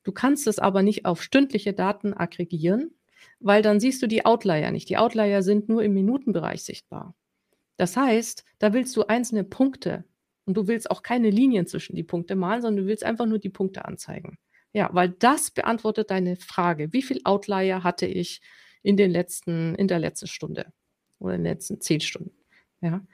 Du 0.03 0.11
kannst 0.11 0.45
es 0.47 0.59
aber 0.59 0.83
nicht 0.83 1.05
auf 1.05 1.23
stündliche 1.23 1.73
Daten 1.73 2.13
aggregieren, 2.13 2.91
weil 3.39 3.61
dann 3.61 3.79
siehst 3.79 4.01
du 4.01 4.07
die 4.07 4.25
Outlier 4.25 4.71
nicht. 4.71 4.89
Die 4.89 4.97
Outlier 4.97 5.41
sind 5.41 5.69
nur 5.69 5.83
im 5.83 5.93
Minutenbereich 5.93 6.63
sichtbar. 6.63 7.15
Das 7.77 7.97
heißt, 7.97 8.43
da 8.59 8.73
willst 8.73 8.95
du 8.95 9.07
einzelne 9.07 9.43
Punkte 9.43 10.03
und 10.45 10.55
du 10.55 10.67
willst 10.67 10.89
auch 10.89 11.03
keine 11.03 11.29
Linien 11.29 11.67
zwischen 11.67 11.95
die 11.95 12.03
Punkte 12.03 12.35
malen, 12.35 12.61
sondern 12.61 12.83
du 12.83 12.89
willst 12.89 13.03
einfach 13.03 13.25
nur 13.25 13.39
die 13.39 13.49
Punkte 13.49 13.85
anzeigen. 13.85 14.37
Ja, 14.73 14.89
weil 14.93 15.09
das 15.09 15.51
beantwortet 15.51 16.11
deine 16.11 16.37
Frage. 16.37 16.93
Wie 16.93 17.01
viel 17.01 17.21
Outlier 17.25 17.83
hatte 17.83 18.05
ich 18.05 18.41
in 18.83 18.97
den 18.97 19.11
letzten, 19.11 19.75
in 19.75 19.87
der 19.87 19.99
letzten 19.99 20.27
Stunde 20.27 20.71
oder 21.19 21.35
in 21.35 21.43
den 21.43 21.53
letzten 21.53 21.81
zehn 21.81 21.99
Stunden? 21.99 22.31
Ja, 22.83 23.05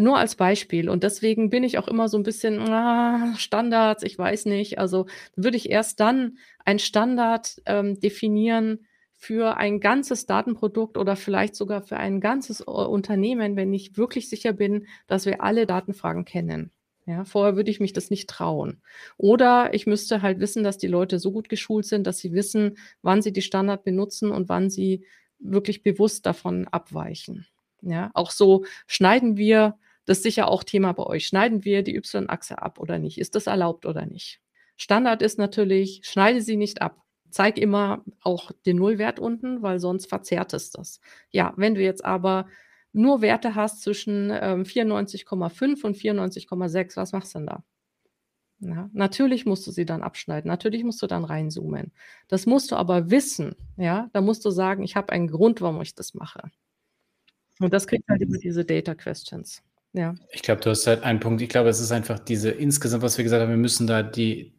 nur 0.00 0.16
als 0.16 0.34
Beispiel. 0.34 0.88
Und 0.88 1.02
deswegen 1.02 1.50
bin 1.50 1.62
ich 1.62 1.76
auch 1.76 1.88
immer 1.88 2.08
so 2.08 2.16
ein 2.16 2.22
bisschen 2.22 2.58
ah, 2.60 3.34
Standards, 3.36 4.02
ich 4.02 4.16
weiß 4.16 4.46
nicht. 4.46 4.78
Also 4.78 5.06
würde 5.36 5.58
ich 5.58 5.68
erst 5.68 6.00
dann 6.00 6.38
ein 6.64 6.78
Standard 6.78 7.60
ähm, 7.66 8.00
definieren, 8.00 8.86
für 9.24 9.56
ein 9.56 9.80
ganzes 9.80 10.26
Datenprodukt 10.26 10.98
oder 10.98 11.16
vielleicht 11.16 11.56
sogar 11.56 11.80
für 11.80 11.96
ein 11.96 12.20
ganzes 12.20 12.60
äh, 12.60 12.64
Unternehmen, 12.64 13.56
wenn 13.56 13.72
ich 13.72 13.96
wirklich 13.96 14.28
sicher 14.28 14.52
bin, 14.52 14.86
dass 15.06 15.24
wir 15.24 15.42
alle 15.42 15.66
Datenfragen 15.66 16.26
kennen. 16.26 16.72
Ja, 17.06 17.24
vorher 17.24 17.56
würde 17.56 17.70
ich 17.70 17.80
mich 17.80 17.94
das 17.94 18.10
nicht 18.10 18.28
trauen. 18.28 18.82
Oder 19.16 19.72
ich 19.72 19.86
müsste 19.86 20.20
halt 20.20 20.40
wissen, 20.40 20.62
dass 20.62 20.76
die 20.76 20.88
Leute 20.88 21.18
so 21.18 21.32
gut 21.32 21.48
geschult 21.48 21.86
sind, 21.86 22.06
dass 22.06 22.18
sie 22.18 22.32
wissen, 22.32 22.76
wann 23.00 23.22
sie 23.22 23.32
die 23.32 23.42
Standard 23.42 23.82
benutzen 23.82 24.30
und 24.30 24.48
wann 24.50 24.68
sie 24.68 25.04
wirklich 25.38 25.82
bewusst 25.82 26.26
davon 26.26 26.68
abweichen. 26.68 27.46
Ja, 27.80 28.10
auch 28.14 28.30
so 28.30 28.64
schneiden 28.86 29.36
wir, 29.38 29.78
das 30.04 30.18
ist 30.18 30.24
sicher 30.24 30.48
auch 30.48 30.64
Thema 30.64 30.92
bei 30.92 31.04
euch, 31.04 31.26
schneiden 31.26 31.64
wir 31.64 31.82
die 31.82 31.96
Y-Achse 31.96 32.60
ab 32.60 32.78
oder 32.78 32.98
nicht? 32.98 33.18
Ist 33.18 33.34
das 33.34 33.46
erlaubt 33.46 33.86
oder 33.86 34.04
nicht? 34.04 34.40
Standard 34.76 35.22
ist 35.22 35.38
natürlich, 35.38 36.00
schneide 36.04 36.40
sie 36.40 36.56
nicht 36.56 36.82
ab 36.82 37.03
zeig 37.34 37.58
immer 37.58 38.04
auch 38.22 38.52
den 38.64 38.76
Nullwert 38.76 39.18
unten, 39.18 39.60
weil 39.60 39.80
sonst 39.80 40.06
verzerrt 40.06 40.54
es 40.54 40.70
das. 40.70 41.00
Ja, 41.30 41.52
wenn 41.56 41.74
du 41.74 41.82
jetzt 41.82 42.04
aber 42.04 42.46
nur 42.92 43.22
Werte 43.22 43.56
hast 43.56 43.82
zwischen 43.82 44.30
ähm, 44.30 44.62
94,5 44.62 45.84
und 45.84 45.96
94,6, 45.96 46.96
was 46.96 47.10
machst 47.10 47.34
du 47.34 47.40
denn 47.40 47.46
da? 47.48 47.64
Ja, 48.60 48.88
natürlich 48.92 49.46
musst 49.46 49.66
du 49.66 49.72
sie 49.72 49.84
dann 49.84 50.04
abschneiden, 50.04 50.48
natürlich 50.48 50.84
musst 50.84 51.02
du 51.02 51.08
dann 51.08 51.24
reinzoomen. 51.24 51.90
Das 52.28 52.46
musst 52.46 52.70
du 52.70 52.76
aber 52.76 53.10
wissen, 53.10 53.56
ja. 53.76 54.08
Da 54.12 54.20
musst 54.20 54.44
du 54.44 54.50
sagen, 54.50 54.84
ich 54.84 54.94
habe 54.94 55.12
einen 55.12 55.26
Grund, 55.26 55.60
warum 55.60 55.82
ich 55.82 55.96
das 55.96 56.14
mache. 56.14 56.52
Und 57.58 57.72
das 57.72 57.88
kriegt 57.88 58.08
halt 58.08 58.22
über 58.22 58.38
diese 58.38 58.64
Data 58.64 58.94
Questions. 58.94 59.60
Ja. 59.92 60.14
Ich 60.30 60.42
glaube, 60.42 60.60
du 60.60 60.70
hast 60.70 60.86
halt 60.86 61.02
einen 61.02 61.18
Punkt. 61.18 61.42
Ich 61.42 61.48
glaube, 61.48 61.68
es 61.68 61.80
ist 61.80 61.90
einfach 61.90 62.20
diese 62.20 62.50
insgesamt, 62.50 63.02
was 63.02 63.18
wir 63.18 63.24
gesagt 63.24 63.42
haben, 63.42 63.50
wir 63.50 63.56
müssen 63.56 63.88
da 63.88 64.04
die, 64.04 64.53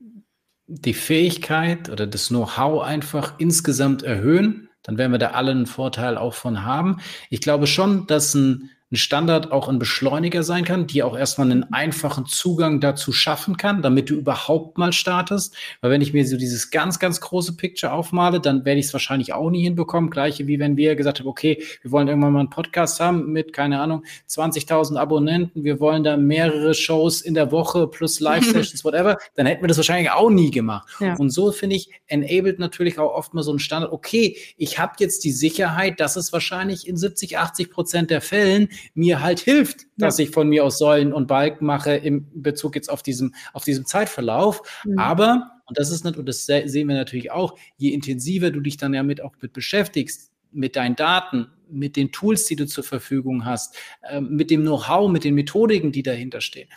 die 0.68 0.94
Fähigkeit 0.94 1.90
oder 1.90 2.08
das 2.08 2.30
Know-how 2.30 2.84
einfach 2.84 3.34
insgesamt 3.38 4.04
erhöhen, 4.04 4.70
dann 4.84 4.98
werden 4.98 5.12
wir 5.12 5.20
da 5.20 5.32
alle 5.32 5.52
einen 5.52 5.66
Vorteil 5.66 6.18
auch 6.18 6.34
von 6.34 6.64
haben. 6.64 6.98
Ich 7.30 7.42
glaube 7.42 7.68
schon, 7.68 8.08
dass 8.08 8.34
ein 8.36 8.70
ein 8.92 8.98
Standard 8.98 9.52
auch 9.52 9.68
ein 9.68 9.80
Beschleuniger 9.80 10.44
sein 10.44 10.64
kann, 10.64 10.86
die 10.86 11.02
auch 11.02 11.18
erstmal 11.18 11.50
einen 11.50 11.74
einfachen 11.74 12.28
Zugang 12.28 12.80
dazu 12.80 13.12
schaffen 13.12 13.58
kann, 13.58 13.82
damit 13.82 14.12
du 14.12 14.16
überhaupt 14.16 14.78
mal 14.78 14.94
startest. 14.94 15.56
Weil 15.82 15.90
wenn 15.90 16.02
ich 16.02 16.14
mir 16.14 16.26
so 16.28 16.38
dieses 16.38 16.70
ganz, 16.70 17.00
ganz 17.00 17.20
große 17.20 17.56
Picture 17.56 17.92
aufmale, 17.92 18.40
dann 18.40 18.64
werde 18.64 18.80
ich 18.80 18.86
es 18.86 18.94
wahrscheinlich 18.94 19.34
auch 19.34 19.50
nie 19.50 19.64
hinbekommen. 19.64 20.12
Gleiche 20.12 20.46
wie 20.46 20.60
wenn 20.60 20.78
wir 20.78 20.96
gesagt 20.96 21.20
haben, 21.20 21.28
okay, 21.28 21.64
wir 21.82 21.92
wollen 21.92 22.08
irgendwann 22.08 22.34
mal 22.34 22.40
einen 22.42 22.52
Podcast 22.52 23.00
haben 23.00 23.32
mit, 23.32 23.54
keine 23.54 23.80
Ahnung, 23.80 24.04
20.000 24.30 24.98
Abonnenten. 24.98 25.64
Wir 25.64 25.80
wollen 25.80 26.04
da 26.04 26.16
mehrere 26.16 26.76
Shows 26.76 27.22
in 27.22 27.34
der 27.34 27.52
Woche 27.52 27.88
plus 27.88 28.20
Live-Sessions, 28.26 28.86
whatever. 28.86 29.18
Dann 29.34 29.48
hätten 29.48 29.64
wir 29.64 29.68
das 29.68 29.78
wahrscheinlich 29.78 30.12
auch 30.12 30.30
nie 30.30 30.52
gemacht. 30.52 30.88
Ja. 31.00 31.16
Und 31.16 31.32
so 31.32 31.52
finde 31.52 31.76
ich, 31.76 31.90
enabled 32.06 32.60
natürlich 32.60 33.00
auch 33.00 33.14
oft 33.14 33.34
mal 33.34 33.42
so 33.42 33.52
ein 33.52 33.60
Standard. 33.60 33.92
Okay, 33.92 34.38
ich 34.58 34.78
habe 34.78 34.94
jetzt 35.00 35.24
die 35.24 35.32
Sicherheit, 35.32 36.00
dass 36.00 36.16
es 36.18 36.32
wahrscheinlich 36.32 36.88
in 36.88 36.98
70, 36.98 37.40
80 37.40 37.72
Prozent 37.72 38.12
der 38.12 38.22
Fällen 38.22 38.70
mir 38.94 39.22
halt 39.22 39.40
hilft, 39.40 39.82
ja. 39.82 39.88
dass 39.98 40.20
ich 40.20 40.32
von 40.32 40.48
mir 40.48 40.64
aus 40.64 40.78
Säulen 40.78 41.14
und 41.14 41.28
Balken 41.28 41.66
mache 41.66 41.96
im 41.96 42.28
Bezug 42.34 42.76
jetzt 42.76 42.90
auf 42.90 43.04
diesem, 43.04 43.34
auf 43.54 43.64
diesem 43.64 43.86
Zeitverlauf. 43.86 44.62
Mhm. 44.86 45.00
Aber, 45.00 45.52
und 45.66 45.78
das 45.78 45.92
ist 45.92 46.06
nicht, 46.06 46.18
und 46.18 46.28
das 46.28 46.46
sehen 46.46 46.88
wir 46.88 46.96
natürlich 46.96 47.32
auch, 47.32 47.58
je 47.78 47.90
intensiver 47.90 48.52
du 48.52 48.60
dich 48.60 48.78
dann 48.78 48.94
ja 48.94 49.04
mit 49.04 49.22
auch 49.22 49.34
mit 49.42 49.54
beschäftigst, 49.54 50.32
mit 50.52 50.76
deinen 50.76 50.96
Daten, 50.96 51.48
mit 51.70 51.96
den 51.96 52.12
Tools, 52.12 52.46
die 52.46 52.56
du 52.56 52.66
zur 52.66 52.84
Verfügung 52.84 53.46
hast, 53.46 53.76
äh, 54.04 54.22
mit 54.22 54.52
dem 54.52 54.62
Know-how, 54.62 55.10
mit 55.10 55.24
den 55.24 55.36
Methodiken, 55.36 55.92
die 55.92 56.04
dahinter 56.04 56.42
stehen, 56.42 56.70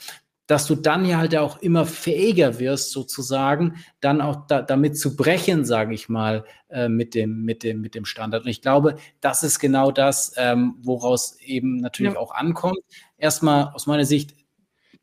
dass 0.49 0.67
du 0.67 0.75
dann 0.75 1.05
ja 1.05 1.19
halt 1.19 1.37
auch 1.37 1.61
immer 1.61 1.87
fähiger 1.87 2.59
wirst, 2.59 2.91
sozusagen, 2.91 3.77
dann 4.01 4.21
auch 4.21 4.47
da, 4.47 4.63
damit 4.63 4.99
zu 4.99 5.15
brechen, 5.15 5.65
sage 5.65 5.95
ich 5.95 6.09
mal, 6.09 6.45
äh, 6.71 6.89
mit, 6.89 7.15
dem, 7.15 7.45
mit, 7.45 7.63
dem, 7.63 7.83
mit 7.83 7.95
dem 7.95 8.07
Standard. 8.07 8.45
Und 8.45 8.51
ich 8.51 8.63
glaube, 8.63 8.97
das 9.21 9.43
ist 9.43 9.59
genau 9.61 9.93
das, 9.93 10.33
ähm, 10.37 10.77
woraus 10.81 11.39
eben 11.41 11.77
natürlich 11.77 12.15
ja. 12.15 12.19
auch 12.19 12.35
ankommt. 12.35 12.79
Erstmal 13.19 13.73
aus 13.75 13.87
meiner 13.87 14.07
Sicht 14.07 14.35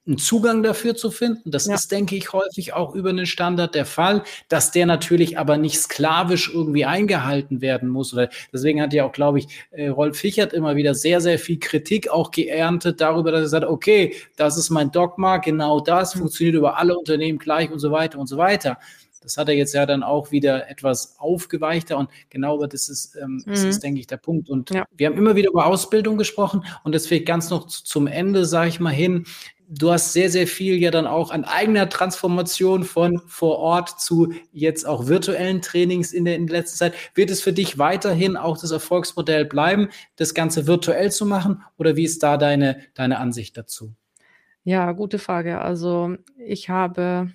einen 0.08 0.18
Zugang 0.18 0.62
dafür 0.62 0.96
zu 0.96 1.10
finden. 1.10 1.52
Das 1.52 1.66
ja. 1.66 1.76
ist, 1.76 1.92
denke 1.92 2.16
ich, 2.16 2.32
häufig 2.32 2.74
auch 2.74 2.94
über 2.94 3.10
einen 3.10 3.26
Standard 3.26 3.74
der 3.74 3.86
Fall, 3.86 4.24
dass 4.50 4.72
der 4.72 4.86
natürlich 4.86 5.40
aber 5.40 5.58
nicht 5.58 5.80
sklavisch 5.80 6.52
irgendwie 6.54 6.86
eingehalten 6.86 7.62
werden 7.62 7.90
muss. 7.90 8.14
Oder 8.14 8.30
deswegen 8.54 8.82
hat 8.82 8.94
ja 8.94 9.06
auch, 9.06 9.12
glaube 9.12 9.40
ich, 9.40 9.48
äh, 9.72 9.88
Rolf 9.88 10.18
Fichert 10.18 10.54
immer 10.54 10.76
wieder 10.76 10.94
sehr, 10.94 11.22
sehr 11.22 11.40
viel 11.40 11.60
Kritik 11.60 12.10
auch 12.10 12.32
geerntet 12.32 13.02
darüber, 13.02 13.32
dass 13.32 13.42
er 13.42 13.48
sagt, 13.50 13.66
okay, 13.66 14.16
das 14.36 14.58
ist 14.58 14.70
mein 14.70 14.92
Dogma, 14.92 15.38
genau 15.38 15.80
das 15.80 16.16
mhm. 16.16 16.20
funktioniert 16.20 16.56
über 16.56 16.78
alle 16.78 16.98
Unternehmen 16.98 17.40
gleich 17.40 17.72
und 17.72 17.80
so 17.80 17.92
weiter 17.92 18.20
und 18.20 18.28
so 18.28 18.38
weiter. 18.38 18.78
Das 19.26 19.38
hat 19.38 19.50
er 19.50 19.56
jetzt 19.56 19.74
ja 19.74 19.86
dann 19.86 20.04
auch 20.04 20.32
wieder 20.32 20.70
etwas 20.70 21.16
aufgeweichter 21.18 21.98
und 21.98 22.10
genau 22.30 22.64
das 22.66 22.90
ist, 22.90 23.16
ähm, 23.16 23.44
mhm. 23.46 23.52
das 23.52 23.64
ist, 23.64 23.84
denke 23.84 24.00
ich, 24.00 24.08
der 24.08 24.18
Punkt. 24.18 24.50
Und 24.50 24.70
ja. 24.70 24.86
wir 24.96 25.08
haben 25.08 25.18
immer 25.18 25.36
wieder 25.36 25.50
über 25.50 25.66
Ausbildung 25.66 26.18
gesprochen 26.18 26.64
und 26.84 26.94
deswegen 26.94 27.26
ganz 27.26 27.50
noch 27.50 27.66
zum 27.66 28.06
Ende, 28.08 28.46
sage 28.46 28.70
ich 28.70 28.80
mal 28.80 28.94
hin, 28.94 29.26
du 29.68 29.92
hast 29.92 30.14
sehr, 30.14 30.30
sehr 30.30 30.48
viel 30.48 30.76
ja 30.76 30.92
dann 30.92 31.08
auch 31.08 31.32
an 31.32 31.44
eigener 31.44 31.90
Transformation 31.90 32.84
von 32.84 33.22
vor 33.28 33.58
Ort 33.60 34.00
zu 34.00 34.34
jetzt 34.52 34.86
auch 34.86 35.08
virtuellen 35.08 35.62
Trainings 35.62 36.14
in 36.14 36.26
der, 36.26 36.36
in 36.36 36.48
der 36.48 36.58
letzten 36.60 36.78
Zeit. 36.78 36.94
Wird 37.14 37.30
es 37.30 37.42
für 37.42 37.54
dich 37.54 37.78
weiterhin 37.78 38.38
auch 38.38 38.58
das 38.58 38.72
Erfolgsmodell 38.72 39.46
bleiben, 39.46 39.90
das 40.16 40.34
Ganze 40.34 40.68
virtuell 40.68 41.12
zu 41.12 41.26
machen? 41.26 41.64
Oder 41.78 41.96
wie 41.96 42.04
ist 42.04 42.24
da 42.24 42.38
deine, 42.38 42.82
deine 42.94 43.20
Ansicht 43.20 43.58
dazu? 43.58 43.94
Ja, 44.64 44.92
gute 44.94 45.20
Frage. 45.20 45.62
Also 45.62 46.16
ich 46.38 46.70
habe 46.70 47.32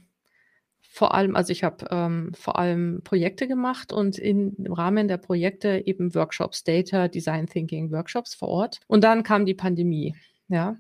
vor 0.93 1.15
allem, 1.15 1.37
also 1.37 1.53
ich 1.53 1.63
habe 1.63 1.87
ähm, 1.91 2.33
vor 2.35 2.59
allem 2.59 3.03
Projekte 3.05 3.47
gemacht 3.47 3.93
und 3.93 4.19
in, 4.19 4.57
im 4.57 4.73
Rahmen 4.73 5.07
der 5.07 5.19
Projekte 5.19 5.83
eben 5.87 6.15
Workshops, 6.17 6.65
Data, 6.65 7.07
Design 7.07 7.47
Thinking 7.47 7.93
Workshops 7.93 8.35
vor 8.35 8.49
Ort. 8.49 8.81
Und 8.89 9.05
dann 9.05 9.23
kam 9.23 9.47
die 9.47 9.55
Pandemie. 9.55 10.17
Ja. 10.49 10.77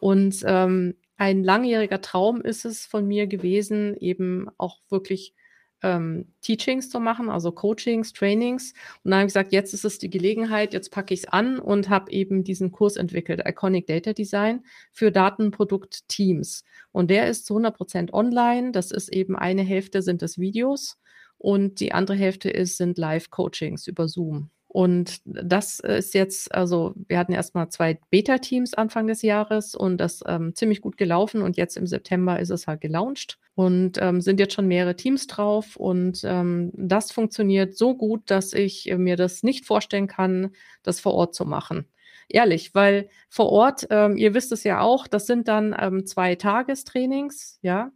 Und 0.00 0.42
ähm, 0.46 0.94
ein 1.16 1.44
langjähriger 1.44 2.00
Traum 2.00 2.40
ist 2.40 2.64
es 2.64 2.86
von 2.86 3.06
mir 3.06 3.26
gewesen, 3.26 3.96
eben 3.96 4.48
auch 4.56 4.78
wirklich 4.88 5.34
ähm, 5.82 6.32
Teachings 6.40 6.90
zu 6.90 7.00
machen, 7.00 7.28
also 7.28 7.52
Coachings, 7.52 8.12
Trainings. 8.12 8.72
Und 9.04 9.10
dann 9.10 9.20
habe 9.20 9.26
ich 9.26 9.34
gesagt, 9.34 9.52
jetzt 9.52 9.74
ist 9.74 9.84
es 9.84 9.98
die 9.98 10.10
Gelegenheit, 10.10 10.72
jetzt 10.72 10.90
packe 10.90 11.14
ich 11.14 11.20
es 11.20 11.28
an 11.28 11.58
und 11.58 11.88
habe 11.88 12.10
eben 12.10 12.44
diesen 12.44 12.72
Kurs 12.72 12.96
entwickelt, 12.96 13.42
Iconic 13.46 13.86
Data 13.86 14.12
Design 14.12 14.64
für 14.92 15.10
Datenprodukt-Teams. 15.10 16.64
Und 16.92 17.10
der 17.10 17.28
ist 17.28 17.46
zu 17.46 17.54
100 17.54 17.76
Prozent 17.76 18.12
online. 18.12 18.72
Das 18.72 18.90
ist 18.90 19.12
eben 19.12 19.36
eine 19.36 19.62
Hälfte 19.62 20.02
sind 20.02 20.22
das 20.22 20.38
Videos 20.38 20.98
und 21.38 21.80
die 21.80 21.92
andere 21.92 22.16
Hälfte 22.16 22.50
ist, 22.50 22.76
sind 22.76 22.98
Live-Coachings 22.98 23.86
über 23.86 24.08
Zoom. 24.08 24.50
Und 24.72 25.20
das 25.24 25.80
ist 25.80 26.14
jetzt, 26.14 26.54
also 26.54 26.94
wir 27.08 27.18
hatten 27.18 27.32
erstmal 27.32 27.70
zwei 27.70 27.98
Beta-Teams 28.10 28.74
Anfang 28.74 29.08
des 29.08 29.22
Jahres 29.22 29.74
und 29.74 29.98
das 29.98 30.22
ähm, 30.28 30.54
ziemlich 30.54 30.80
gut 30.80 30.96
gelaufen 30.96 31.42
und 31.42 31.56
jetzt 31.56 31.76
im 31.76 31.88
September 31.88 32.38
ist 32.38 32.50
es 32.50 32.68
halt 32.68 32.80
gelauncht 32.80 33.40
und 33.56 33.98
ähm, 34.00 34.20
sind 34.20 34.38
jetzt 34.38 34.54
schon 34.54 34.68
mehrere 34.68 34.94
Teams 34.94 35.26
drauf 35.26 35.74
und 35.74 36.20
ähm, 36.22 36.70
das 36.74 37.10
funktioniert 37.10 37.76
so 37.76 37.96
gut, 37.96 38.30
dass 38.30 38.52
ich 38.52 38.94
mir 38.96 39.16
das 39.16 39.42
nicht 39.42 39.66
vorstellen 39.66 40.06
kann, 40.06 40.52
das 40.84 41.00
vor 41.00 41.14
Ort 41.14 41.34
zu 41.34 41.44
machen. 41.44 41.86
Ehrlich, 42.28 42.72
weil 42.72 43.08
vor 43.28 43.50
Ort, 43.50 43.88
ähm, 43.90 44.16
ihr 44.16 44.34
wisst 44.34 44.52
es 44.52 44.62
ja 44.62 44.80
auch, 44.82 45.08
das 45.08 45.26
sind 45.26 45.48
dann 45.48 45.74
ähm, 45.76 46.06
zwei 46.06 46.36
Tagestrainings, 46.36 47.58
ja. 47.60 47.90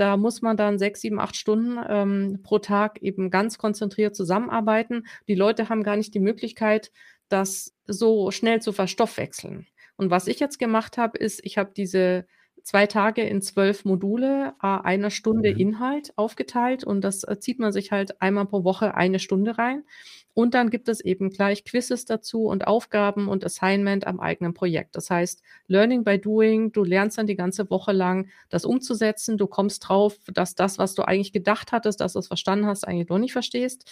Da 0.00 0.16
muss 0.16 0.40
man 0.40 0.56
dann 0.56 0.78
sechs, 0.78 1.02
sieben, 1.02 1.20
acht 1.20 1.36
Stunden 1.36 1.78
ähm, 1.86 2.40
pro 2.42 2.58
Tag 2.58 3.02
eben 3.02 3.28
ganz 3.28 3.58
konzentriert 3.58 4.16
zusammenarbeiten. 4.16 5.06
Die 5.28 5.34
Leute 5.34 5.68
haben 5.68 5.82
gar 5.82 5.96
nicht 5.96 6.14
die 6.14 6.20
Möglichkeit, 6.20 6.90
das 7.28 7.74
so 7.86 8.30
schnell 8.30 8.62
zu 8.62 8.72
verstoffwechseln. 8.72 9.66
Und 9.98 10.10
was 10.10 10.26
ich 10.26 10.40
jetzt 10.40 10.58
gemacht 10.58 10.96
habe, 10.96 11.18
ist, 11.18 11.44
ich 11.44 11.58
habe 11.58 11.72
diese 11.76 12.24
zwei 12.62 12.86
Tage 12.86 13.22
in 13.22 13.42
zwölf 13.42 13.84
Module, 13.84 14.54
einer 14.60 15.10
Stunde 15.10 15.52
mhm. 15.52 15.60
Inhalt 15.60 16.12
aufgeteilt 16.16 16.84
und 16.84 17.02
das 17.02 17.24
äh, 17.24 17.38
zieht 17.38 17.58
man 17.58 17.72
sich 17.72 17.92
halt 17.92 18.20
einmal 18.20 18.46
pro 18.46 18.64
Woche 18.64 18.94
eine 18.94 19.18
Stunde 19.18 19.58
rein. 19.58 19.84
Und 20.32 20.54
dann 20.54 20.70
gibt 20.70 20.88
es 20.88 21.00
eben 21.00 21.30
gleich 21.30 21.64
Quizzes 21.64 22.04
dazu 22.04 22.44
und 22.44 22.66
Aufgaben 22.66 23.28
und 23.28 23.44
Assignment 23.44 24.06
am 24.06 24.20
eigenen 24.20 24.54
Projekt. 24.54 24.94
Das 24.94 25.10
heißt, 25.10 25.42
Learning 25.66 26.04
by 26.04 26.18
Doing, 26.18 26.70
du 26.72 26.84
lernst 26.84 27.18
dann 27.18 27.26
die 27.26 27.34
ganze 27.34 27.68
Woche 27.68 27.92
lang 27.92 28.28
das 28.48 28.64
umzusetzen. 28.64 29.38
Du 29.38 29.48
kommst 29.48 29.88
drauf, 29.88 30.16
dass 30.32 30.54
das, 30.54 30.78
was 30.78 30.94
du 30.94 31.02
eigentlich 31.02 31.32
gedacht 31.32 31.72
hattest, 31.72 32.00
dass 32.00 32.12
du 32.12 32.20
es 32.20 32.28
verstanden 32.28 32.66
hast, 32.66 32.86
eigentlich 32.86 33.08
noch 33.08 33.18
nicht 33.18 33.32
verstehst, 33.32 33.90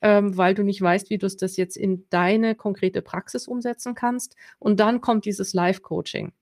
ähm, 0.00 0.36
weil 0.36 0.54
du 0.54 0.62
nicht 0.62 0.80
weißt, 0.80 1.10
wie 1.10 1.18
du 1.18 1.26
es 1.26 1.36
das 1.36 1.56
jetzt 1.56 1.76
in 1.76 2.06
deine 2.08 2.54
konkrete 2.54 3.02
Praxis 3.02 3.46
umsetzen 3.46 3.94
kannst. 3.94 4.36
Und 4.58 4.80
dann 4.80 5.02
kommt 5.02 5.26
dieses 5.26 5.52
Live-Coaching. 5.52 6.32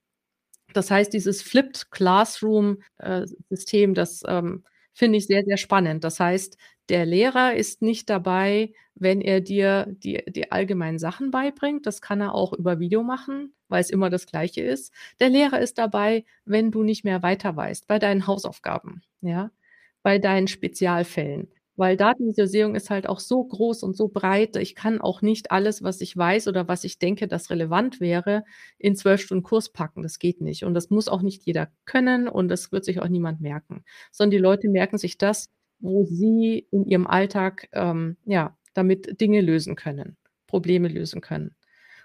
Das 0.74 0.90
heißt, 0.90 1.12
dieses 1.12 1.42
Flipped 1.42 1.90
Classroom-System, 1.90 3.90
äh, 3.90 3.94
das 3.94 4.22
ähm, 4.26 4.64
finde 4.94 5.18
ich 5.18 5.26
sehr, 5.26 5.44
sehr 5.44 5.56
spannend. 5.56 6.04
Das 6.04 6.20
heißt, 6.20 6.56
der 6.88 7.06
Lehrer 7.06 7.54
ist 7.54 7.82
nicht 7.82 8.10
dabei, 8.10 8.72
wenn 8.94 9.20
er 9.20 9.40
dir 9.40 9.86
die, 9.88 10.22
die 10.28 10.52
allgemeinen 10.52 10.98
Sachen 10.98 11.30
beibringt. 11.30 11.86
Das 11.86 12.02
kann 12.02 12.20
er 12.20 12.34
auch 12.34 12.52
über 12.52 12.80
Video 12.80 13.02
machen, 13.02 13.54
weil 13.68 13.80
es 13.80 13.90
immer 13.90 14.10
das 14.10 14.26
Gleiche 14.26 14.62
ist. 14.62 14.92
Der 15.20 15.28
Lehrer 15.28 15.60
ist 15.60 15.78
dabei, 15.78 16.24
wenn 16.44 16.70
du 16.70 16.82
nicht 16.82 17.04
mehr 17.04 17.22
weiter 17.22 17.56
weißt, 17.56 17.86
bei 17.86 17.98
deinen 17.98 18.26
Hausaufgaben, 18.26 19.02
ja, 19.20 19.50
bei 20.02 20.18
deinen 20.18 20.48
Spezialfällen. 20.48 21.48
Weil 21.76 21.96
Datenvisualisierung 21.96 22.74
ist 22.74 22.90
halt 22.90 23.08
auch 23.08 23.18
so 23.18 23.42
groß 23.42 23.82
und 23.82 23.96
so 23.96 24.08
breit. 24.08 24.56
Ich 24.56 24.74
kann 24.74 25.00
auch 25.00 25.22
nicht 25.22 25.50
alles, 25.50 25.82
was 25.82 26.00
ich 26.02 26.16
weiß 26.16 26.48
oder 26.48 26.68
was 26.68 26.84
ich 26.84 26.98
denke, 26.98 27.28
das 27.28 27.50
relevant 27.50 27.98
wäre, 28.00 28.44
in 28.78 28.94
zwölf 28.94 29.22
Stunden 29.22 29.42
Kurs 29.42 29.70
packen. 29.70 30.02
Das 30.02 30.18
geht 30.18 30.40
nicht. 30.42 30.64
Und 30.64 30.74
das 30.74 30.90
muss 30.90 31.08
auch 31.08 31.22
nicht 31.22 31.44
jeder 31.44 31.70
können 31.86 32.28
und 32.28 32.48
das 32.48 32.72
wird 32.72 32.84
sich 32.84 33.00
auch 33.00 33.08
niemand 33.08 33.40
merken. 33.40 33.84
Sondern 34.10 34.32
die 34.32 34.38
Leute 34.38 34.68
merken 34.68 34.98
sich 34.98 35.16
das, 35.16 35.50
wo 35.80 36.04
sie 36.04 36.66
in 36.70 36.84
ihrem 36.84 37.06
Alltag 37.06 37.68
ähm, 37.72 38.16
ja, 38.26 38.56
damit 38.74 39.20
Dinge 39.20 39.40
lösen 39.40 39.74
können, 39.74 40.16
Probleme 40.46 40.88
lösen 40.88 41.20
können. 41.22 41.54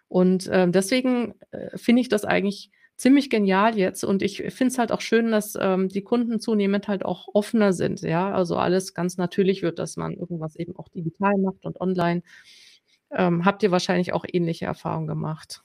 Und 0.08 0.50
ähm, 0.52 0.72
deswegen 0.72 1.36
äh, 1.52 1.78
finde 1.78 2.02
ich 2.02 2.10
das 2.10 2.24
eigentlich 2.24 2.72
ziemlich 2.98 3.30
genial 3.30 3.78
jetzt 3.78 4.04
und 4.04 4.22
ich 4.22 4.38
finde 4.50 4.72
es 4.72 4.78
halt 4.78 4.92
auch 4.92 5.02
schön, 5.02 5.32
dass 5.32 5.58
ähm, 5.60 5.88
die 5.88 6.02
Kunden 6.02 6.40
zunehmend 6.40 6.88
halt 6.88 7.06
auch 7.06 7.28
offener 7.34 7.72
sind, 7.72 8.02
ja, 8.02 8.34
also 8.34 8.58
alles 8.58 8.94
ganz 8.94 9.18
natürlich 9.18 9.62
wird, 9.62 9.80
dass 9.80 9.96
man 9.96 10.14
irgendwas 10.14 10.56
eben 10.56 10.76
auch 10.76 10.90
digital 10.90 11.38
macht 11.38 11.66
und 11.66 11.80
online. 11.80 12.24
Ähm, 13.12 13.46
habt 13.46 13.64
ihr 13.64 13.72
wahrscheinlich 13.72 14.14
auch 14.14 14.26
ähnliche 14.30 14.66
Erfahrungen 14.66 15.08
gemacht? 15.08 15.62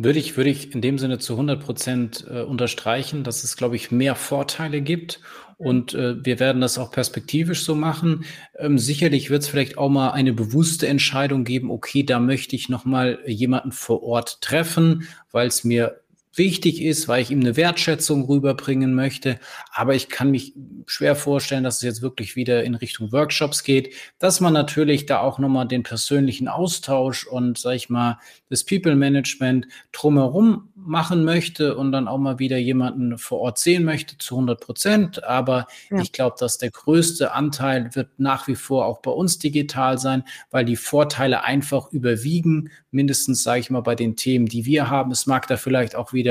Würde 0.00 0.20
ich, 0.20 0.36
würde 0.36 0.50
ich 0.50 0.72
in 0.72 0.80
dem 0.80 0.96
Sinne 0.96 1.18
zu 1.18 1.32
100 1.32 1.60
Prozent 1.60 2.24
äh, 2.30 2.42
unterstreichen, 2.42 3.24
dass 3.24 3.42
es, 3.42 3.56
glaube 3.56 3.74
ich, 3.74 3.90
mehr 3.90 4.14
Vorteile 4.14 4.80
gibt. 4.80 5.20
Und 5.56 5.92
äh, 5.92 6.24
wir 6.24 6.38
werden 6.38 6.60
das 6.60 6.78
auch 6.78 6.92
perspektivisch 6.92 7.64
so 7.64 7.74
machen. 7.74 8.24
Ähm, 8.56 8.78
sicherlich 8.78 9.28
wird 9.28 9.42
es 9.42 9.48
vielleicht 9.48 9.76
auch 9.76 9.88
mal 9.88 10.10
eine 10.10 10.32
bewusste 10.32 10.86
Entscheidung 10.86 11.42
geben, 11.42 11.72
okay, 11.72 12.04
da 12.04 12.20
möchte 12.20 12.54
ich 12.54 12.68
nochmal 12.68 13.18
jemanden 13.26 13.72
vor 13.72 14.04
Ort 14.04 14.40
treffen, 14.40 15.08
weil 15.32 15.48
es 15.48 15.64
mir 15.64 16.00
wichtig 16.38 16.80
ist, 16.80 17.08
weil 17.08 17.22
ich 17.22 17.30
ihm 17.30 17.40
eine 17.40 17.56
Wertschätzung 17.56 18.24
rüberbringen 18.24 18.94
möchte. 18.94 19.38
Aber 19.72 19.94
ich 19.94 20.08
kann 20.08 20.30
mich 20.30 20.54
schwer 20.86 21.16
vorstellen, 21.16 21.64
dass 21.64 21.76
es 21.76 21.82
jetzt 21.82 22.02
wirklich 22.02 22.36
wieder 22.36 22.64
in 22.64 22.74
Richtung 22.74 23.12
Workshops 23.12 23.64
geht, 23.64 23.94
dass 24.18 24.40
man 24.40 24.52
natürlich 24.52 25.06
da 25.06 25.20
auch 25.20 25.38
nochmal 25.38 25.68
den 25.68 25.82
persönlichen 25.82 26.48
Austausch 26.48 27.26
und, 27.26 27.58
sag 27.58 27.74
ich 27.74 27.90
mal, 27.90 28.18
das 28.48 28.64
People 28.64 28.96
Management 28.96 29.66
drumherum 29.92 30.68
machen 30.74 31.24
möchte 31.24 31.76
und 31.76 31.92
dann 31.92 32.08
auch 32.08 32.18
mal 32.18 32.38
wieder 32.38 32.56
jemanden 32.56 33.18
vor 33.18 33.40
Ort 33.40 33.58
sehen 33.58 33.84
möchte 33.84 34.16
zu 34.16 34.36
100 34.36 34.60
Prozent. 34.60 35.24
Aber 35.24 35.66
ja. 35.90 36.00
ich 36.00 36.12
glaube, 36.12 36.36
dass 36.38 36.58
der 36.58 36.70
größte 36.70 37.32
Anteil 37.32 37.94
wird 37.94 38.18
nach 38.18 38.46
wie 38.48 38.54
vor 38.54 38.86
auch 38.86 39.00
bei 39.00 39.10
uns 39.10 39.38
digital 39.38 39.98
sein, 39.98 40.24
weil 40.50 40.64
die 40.64 40.76
Vorteile 40.76 41.44
einfach 41.44 41.92
überwiegen, 41.92 42.70
mindestens, 42.90 43.42
sage 43.42 43.60
ich 43.60 43.70
mal, 43.70 43.82
bei 43.82 43.94
den 43.94 44.16
Themen, 44.16 44.46
die 44.46 44.64
wir 44.64 44.88
haben. 44.88 45.10
Es 45.10 45.26
mag 45.26 45.46
da 45.46 45.56
vielleicht 45.56 45.94
auch 45.94 46.12
wieder 46.12 46.27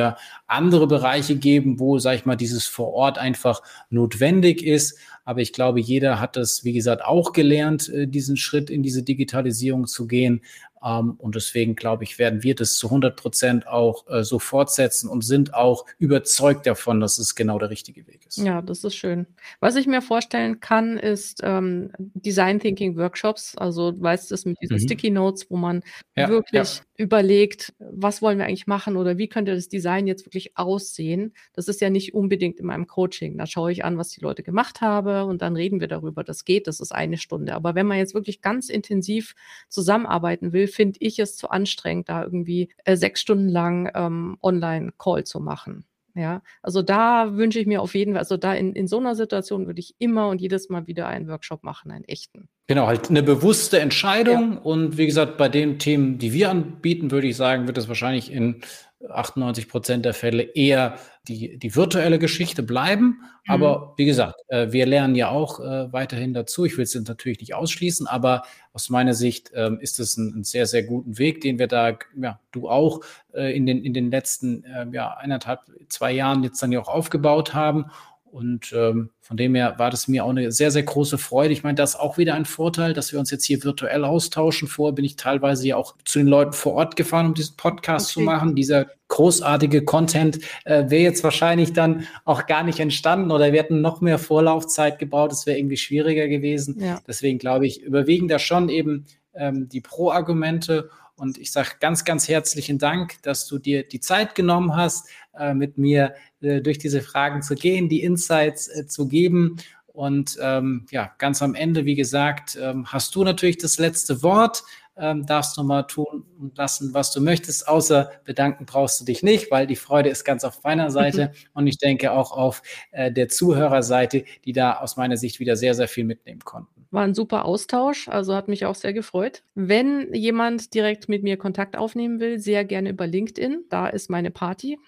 andere 0.48 0.88
Bereiche 0.88 1.36
geben, 1.36 1.80
wo, 1.80 2.00
sage 2.00 2.18
ich 2.18 2.26
mal, 2.26 2.36
dieses 2.36 2.68
vor 2.68 2.94
Ort 2.94 3.18
einfach 3.18 3.62
notwendig 3.90 4.64
ist. 4.64 4.98
Aber 5.26 5.42
ich 5.42 5.54
glaube, 5.54 5.80
jeder 5.80 6.20
hat 6.20 6.38
das, 6.38 6.64
wie 6.64 6.74
gesagt, 6.74 7.04
auch 7.04 7.34
gelernt, 7.34 7.90
äh, 7.90 8.08
diesen 8.08 8.38
Schritt 8.38 8.70
in 8.70 8.84
diese 8.84 9.04
Digitalisierung 9.04 9.88
zu 9.88 10.08
gehen. 10.08 10.42
Ähm, 10.84 11.16
und 11.18 11.36
deswegen 11.36 11.76
glaube 11.76 12.04
ich, 12.04 12.20
werden 12.20 12.44
wir 12.44 12.56
das 12.56 12.78
zu 12.78 12.88
100 12.88 13.16
Prozent 13.16 13.68
auch 13.68 14.08
äh, 14.10 14.24
so 14.24 14.40
fortsetzen 14.40 15.10
und 15.10 15.24
sind 15.24 15.54
auch 15.54 15.86
überzeugt 15.98 16.68
davon, 16.68 17.00
dass 17.00 17.18
es 17.20 17.36
genau 17.36 17.60
der 17.60 17.70
richtige 17.70 18.08
Weg 18.08 18.26
ist. 18.26 18.38
Ja, 18.38 18.62
das 18.62 18.84
ist 18.84 18.96
schön. 18.96 19.28
Was 19.60 19.76
ich 19.76 19.88
mir 19.88 20.02
vorstellen 20.02 20.60
kann, 20.60 20.98
ist 20.98 21.42
ähm, 21.44 21.92
Design 21.98 22.60
Thinking 22.60 22.98
Workshops. 22.98 23.56
Also, 23.58 23.92
du 23.92 24.02
weißt 24.02 24.32
es 24.32 24.46
mit 24.46 24.58
diesen 24.62 24.78
mhm. 24.78 24.82
Sticky 24.82 25.10
Notes, 25.10 25.50
wo 25.50 25.58
man 25.58 25.84
ja, 26.16 26.30
wirklich 26.30 26.78
ja. 26.78 26.84
überlegt, 26.96 27.74
was 27.80 28.22
wollen 28.22 28.38
wir 28.38 28.46
eigentlich 28.46 28.68
machen 28.68 28.98
oder 28.98 29.18
wie 29.18 29.28
könnte 29.28 29.56
das 29.56 29.70
Design 29.70 30.08
jetzt 30.08 30.26
wirklich 30.26 30.58
aussehen. 30.58 31.34
Das 31.54 31.68
ist 31.68 31.82
ja 31.82 31.90
nicht 31.90 32.14
unbedingt 32.14 32.60
in 32.60 32.66
meinem 32.66 32.88
Coaching. 32.88 33.38
Da 33.38 33.46
schaue 33.46 33.72
ich 33.72 33.84
an, 33.84 33.98
was 33.98 34.10
die 34.10 34.22
Leute 34.22 34.44
gemacht 34.44 34.82
haben 34.82 35.30
und 35.30 35.42
dann 35.42 35.56
reden 35.56 35.80
wir 35.80 35.88
darüber. 35.88 36.24
Das 36.24 36.46
geht, 36.46 36.68
das 36.68 36.80
ist 36.80 36.92
eine 36.92 37.18
Stunde. 37.18 37.54
Aber 37.54 37.76
wenn 37.76 37.88
man 37.88 37.98
jetzt 37.98 38.14
wirklich 38.14 38.42
ganz 38.42 38.70
intensiv 38.70 39.36
zusammenarbeiten 39.70 40.54
will, 40.54 40.67
finde 40.68 40.98
ich 41.02 41.20
es 41.20 41.36
zu 41.36 41.50
anstrengend, 41.50 42.10
da 42.10 42.24
irgendwie 42.24 42.70
äh, 42.86 42.96
sechs 42.96 43.22
Stunden 43.22 43.50
lang 43.50 43.92
ähm, 43.96 44.38
Online-Call 44.42 45.24
zu 45.24 45.40
machen. 45.40 45.86
Ja, 46.18 46.42
also 46.64 46.82
da 46.82 47.36
wünsche 47.36 47.60
ich 47.60 47.68
mir 47.68 47.80
auf 47.80 47.94
jeden 47.94 48.14
Fall, 48.14 48.20
also 48.20 48.38
da 48.38 48.56
in, 48.56 48.74
in 48.74 48.88
so 48.88 48.98
einer 48.98 49.14
Situation 49.14 49.68
würde 49.68 49.80
ich 49.80 49.94
immer 50.00 50.30
und 50.30 50.42
jedes 50.42 50.68
Mal 50.68 50.88
wieder 50.88 51.08
einen 51.08 51.28
Workshop 51.28 51.64
machen, 51.64 51.92
einen 51.92 52.06
echten. 52.06 52.50
Genau, 52.66 52.88
halt 52.88 53.12
eine 53.12 53.22
bewusste 53.22 53.80
Entscheidung. 53.80 54.54
Ja. 54.54 54.60
Und 54.62 54.98
wie 54.98 55.06
gesagt, 55.06 55.38
bei 55.38 55.48
den 55.48 55.78
Themen, 55.78 56.18
die 56.18 56.34
wir 56.34 56.50
anbieten, 56.50 57.12
würde 57.12 57.28
ich 57.28 57.38
sagen, 57.38 57.68
wird 57.68 57.78
es 57.78 57.88
wahrscheinlich 57.88 58.32
in 58.32 58.62
98 59.10 59.70
Prozent 59.70 60.06
der 60.06 60.14
Fälle 60.14 60.44
eher 60.44 60.98
die, 61.28 61.58
die 61.58 61.76
virtuelle 61.76 62.20
Geschichte 62.20 62.64
bleiben. 62.64 63.06
Mhm. 63.06 63.24
Aber 63.48 63.94
wie 63.98 64.06
gesagt, 64.06 64.36
äh, 64.48 64.72
wir 64.72 64.86
lernen 64.86 65.16
ja 65.16 65.30
auch 65.30 65.60
äh, 65.60 65.92
weiterhin 65.94 66.34
dazu. 66.34 66.66
Ich 66.66 66.78
will 66.78 66.84
es 66.84 66.96
natürlich 66.96 67.40
nicht 67.40 67.54
ausschließen, 67.54 68.08
aber 68.08 68.44
aus 68.74 68.90
meiner 68.90 69.14
Sicht 69.14 69.52
ähm, 69.54 69.80
ist 69.80 70.00
es 70.00 70.18
ein, 70.18 70.40
ein, 70.40 70.44
sehr, 70.44 70.66
sehr 70.66 70.84
guten 70.84 71.18
Weg, 71.18 71.42
den 71.42 71.60
wir 71.60 71.68
da, 71.68 71.98
ja, 72.16 72.40
du 72.52 72.70
auch 72.70 73.02
äh, 73.34 73.56
in, 73.56 73.66
den, 73.66 73.84
in 73.84 73.94
den 73.94 74.10
letzten 74.10 74.64
äh, 74.64 74.88
ja, 74.92 75.16
eineinhalb, 75.16 75.62
zwei 75.90 76.12
Jahren 76.12 76.44
jetzt 76.44 76.62
dann 76.62 76.72
ja 76.72 76.80
auch 76.80 76.90
aufgebaut 76.90 77.54
haben. 77.54 77.86
Und 78.32 78.74
ähm, 78.76 79.10
von 79.20 79.38
dem 79.38 79.56
her 79.56 79.76
war 79.78 79.90
das 79.90 80.08
mir 80.08 80.26
auch 80.26 80.30
eine 80.30 80.52
sehr, 80.52 80.70
sehr 80.70 80.84
große 80.84 81.18
Freude. 81.18 81.54
Ich 81.54 81.64
meine, 81.64 81.76
das 81.76 81.92
ist 81.92 82.00
auch 82.00 82.18
wieder 82.18 82.36
ein 82.36 82.46
Vorteil, 82.46 82.94
dass 82.94 83.12
wir 83.12 83.20
uns 83.20 83.32
jetzt 83.32 83.46
hier 83.46 83.64
virtuell 83.64 84.04
austauschen. 84.04 84.68
Vorher 84.68 84.94
bin 84.94 85.06
ich 85.06 85.16
teilweise 85.16 85.68
ja 85.68 85.76
auch 85.78 85.96
zu 86.06 86.20
den 86.20 86.28
Leuten 86.28 86.54
vor 86.54 86.74
Ort 86.74 86.96
gefahren, 86.96 87.28
um 87.28 87.34
diesen 87.34 87.56
Podcast 87.56 88.08
okay. 88.08 88.14
zu 88.14 88.22
machen. 88.22 88.56
Dieser 88.56 88.88
großartige 89.08 89.86
Content 89.86 90.40
äh, 90.66 90.90
wäre 90.90 91.04
jetzt 91.04 91.24
wahrscheinlich 91.24 91.74
dann 91.74 92.06
auch 92.26 92.46
gar 92.46 92.64
nicht 92.64 92.80
entstanden 92.80 93.32
oder 93.32 93.52
wir 93.54 93.60
hätten 93.60 93.82
noch 93.82 94.02
mehr 94.02 94.20
Vorlaufzeit 94.20 95.00
gebaut. 95.00 95.32
Das 95.32 95.46
wäre 95.46 95.58
irgendwie 95.58 95.78
schwieriger 95.78 96.28
gewesen. 96.28 96.80
Ja. 96.80 97.02
Deswegen 97.08 97.40
glaube 97.40 97.66
ich, 97.66 97.82
überwiegen 97.82 98.28
da 98.28 98.40
schon 98.40 98.70
eben 98.70 99.06
ähm, 99.34 99.70
die 99.70 99.82
Pro-Argumente. 99.82 100.90
Und 101.16 101.38
ich 101.40 101.52
sage 101.52 101.70
ganz, 101.80 102.06
ganz 102.06 102.28
herzlichen 102.28 102.78
Dank, 102.78 103.22
dass 103.24 103.48
du 103.48 103.58
dir 103.58 103.88
die 103.88 104.00
Zeit 104.00 104.36
genommen 104.36 104.76
hast, 104.76 105.10
äh, 105.38 105.54
mit 105.54 105.78
mir 105.78 106.14
durch 106.40 106.78
diese 106.78 107.02
Fragen 107.02 107.42
zu 107.42 107.56
gehen, 107.56 107.90
die 107.90 108.04
Insights 108.04 108.68
äh, 108.68 108.88
zu 108.88 109.08
geben. 109.08 109.58
Und 109.88 110.38
ähm, 110.42 110.86
ja, 110.92 111.12
ganz 111.18 111.42
am 111.42 111.56
Ende, 111.56 111.86
wie 111.86 111.96
gesagt, 111.96 112.58
ähm, 112.62 112.86
hast 112.92 113.16
du 113.16 113.24
natürlich 113.24 113.58
das 113.58 113.80
letzte 113.80 114.22
Wort. 114.22 114.64
Ähm, 115.00 115.28
darfst 115.28 115.56
du 115.58 115.64
mal 115.64 115.84
tun 115.84 116.26
und 116.40 116.58
lassen, 116.58 116.94
was 116.94 117.12
du 117.12 117.22
möchtest. 117.22 117.68
Außer 117.68 118.12
bedanken 118.24 118.66
brauchst 118.66 119.00
du 119.00 119.06
dich 119.06 119.22
nicht, 119.22 119.52
weil 119.52 119.68
die 119.68 119.76
Freude 119.76 120.10
ist 120.10 120.24
ganz 120.24 120.44
auf 120.44 120.64
meiner 120.64 120.90
Seite 120.90 121.32
und 121.54 121.68
ich 121.68 121.78
denke 121.78 122.12
auch 122.12 122.32
auf 122.32 122.64
äh, 122.92 123.12
der 123.12 123.28
Zuhörerseite, 123.28 124.24
die 124.46 124.54
da 124.54 124.78
aus 124.78 124.98
meiner 124.98 125.16
Sicht 125.16 125.40
wieder 125.40 125.56
sehr, 125.56 125.76
sehr 125.76 125.88
viel 125.88 126.04
mitnehmen 126.04 126.42
konnten. 126.42 126.88
War 126.90 127.04
ein 127.04 127.14
super 127.14 127.46
Austausch, 127.46 128.08
also 128.08 128.34
hat 128.34 128.48
mich 128.48 128.66
auch 128.66 128.76
sehr 128.76 128.94
gefreut. 128.94 129.44
Wenn 129.54 130.14
jemand 130.14 130.74
direkt 130.74 131.10
mit 131.10 131.22
mir 131.22 131.38
Kontakt 131.38 131.78
aufnehmen 131.78 132.20
will, 132.20 132.40
sehr 132.40 132.66
gerne 132.66 132.90
über 132.90 133.06
LinkedIn. 133.06 133.66
Da 133.70 133.88
ist 133.88 134.10
meine 134.10 134.32
Party. 134.32 134.80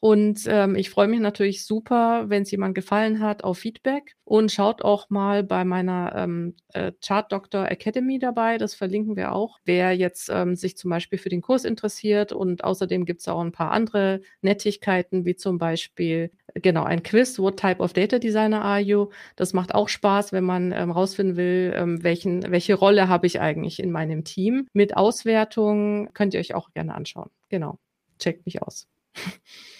Und 0.00 0.46
ähm, 0.46 0.76
ich 0.76 0.88
freue 0.88 1.08
mich 1.08 1.20
natürlich 1.20 1.66
super, 1.66 2.30
wenn 2.30 2.42
es 2.42 2.50
jemand 2.50 2.74
gefallen 2.74 3.20
hat, 3.20 3.44
auf 3.44 3.58
Feedback. 3.58 4.16
Und 4.24 4.50
schaut 4.50 4.82
auch 4.82 5.10
mal 5.10 5.44
bei 5.44 5.64
meiner 5.64 6.14
ähm, 6.16 6.54
äh, 6.72 6.92
Chart 7.04 7.30
Doctor 7.30 7.70
Academy 7.70 8.18
dabei. 8.18 8.56
Das 8.56 8.74
verlinken 8.74 9.14
wir 9.14 9.32
auch. 9.32 9.58
Wer 9.66 9.92
jetzt 9.92 10.30
ähm, 10.32 10.56
sich 10.56 10.78
zum 10.78 10.90
Beispiel 10.90 11.18
für 11.18 11.28
den 11.28 11.42
Kurs 11.42 11.66
interessiert. 11.66 12.32
Und 12.32 12.64
außerdem 12.64 13.04
gibt 13.04 13.20
es 13.20 13.28
auch 13.28 13.40
ein 13.40 13.52
paar 13.52 13.72
andere 13.72 14.22
Nettigkeiten, 14.40 15.26
wie 15.26 15.36
zum 15.36 15.58
Beispiel 15.58 16.30
genau 16.54 16.84
ein 16.84 17.02
Quiz. 17.02 17.38
What 17.38 17.58
type 17.58 17.80
of 17.80 17.92
Data 17.92 18.18
Designer 18.18 18.64
are 18.64 18.80
you? 18.80 19.10
Das 19.36 19.52
macht 19.52 19.74
auch 19.74 19.90
Spaß, 19.90 20.32
wenn 20.32 20.44
man 20.44 20.72
ähm, 20.72 20.90
rausfinden 20.90 21.36
will, 21.36 21.74
ähm, 21.76 22.02
welchen, 22.02 22.50
welche 22.50 22.74
Rolle 22.74 23.08
habe 23.08 23.26
ich 23.26 23.40
eigentlich 23.40 23.78
in 23.80 23.92
meinem 23.92 24.24
Team. 24.24 24.66
Mit 24.72 24.96
Auswertung 24.96 26.10
könnt 26.14 26.32
ihr 26.32 26.40
euch 26.40 26.54
auch 26.54 26.70
gerne 26.72 26.94
anschauen. 26.94 27.28
Genau. 27.50 27.78
Checkt 28.18 28.46
mich 28.46 28.62
aus. 28.62 28.88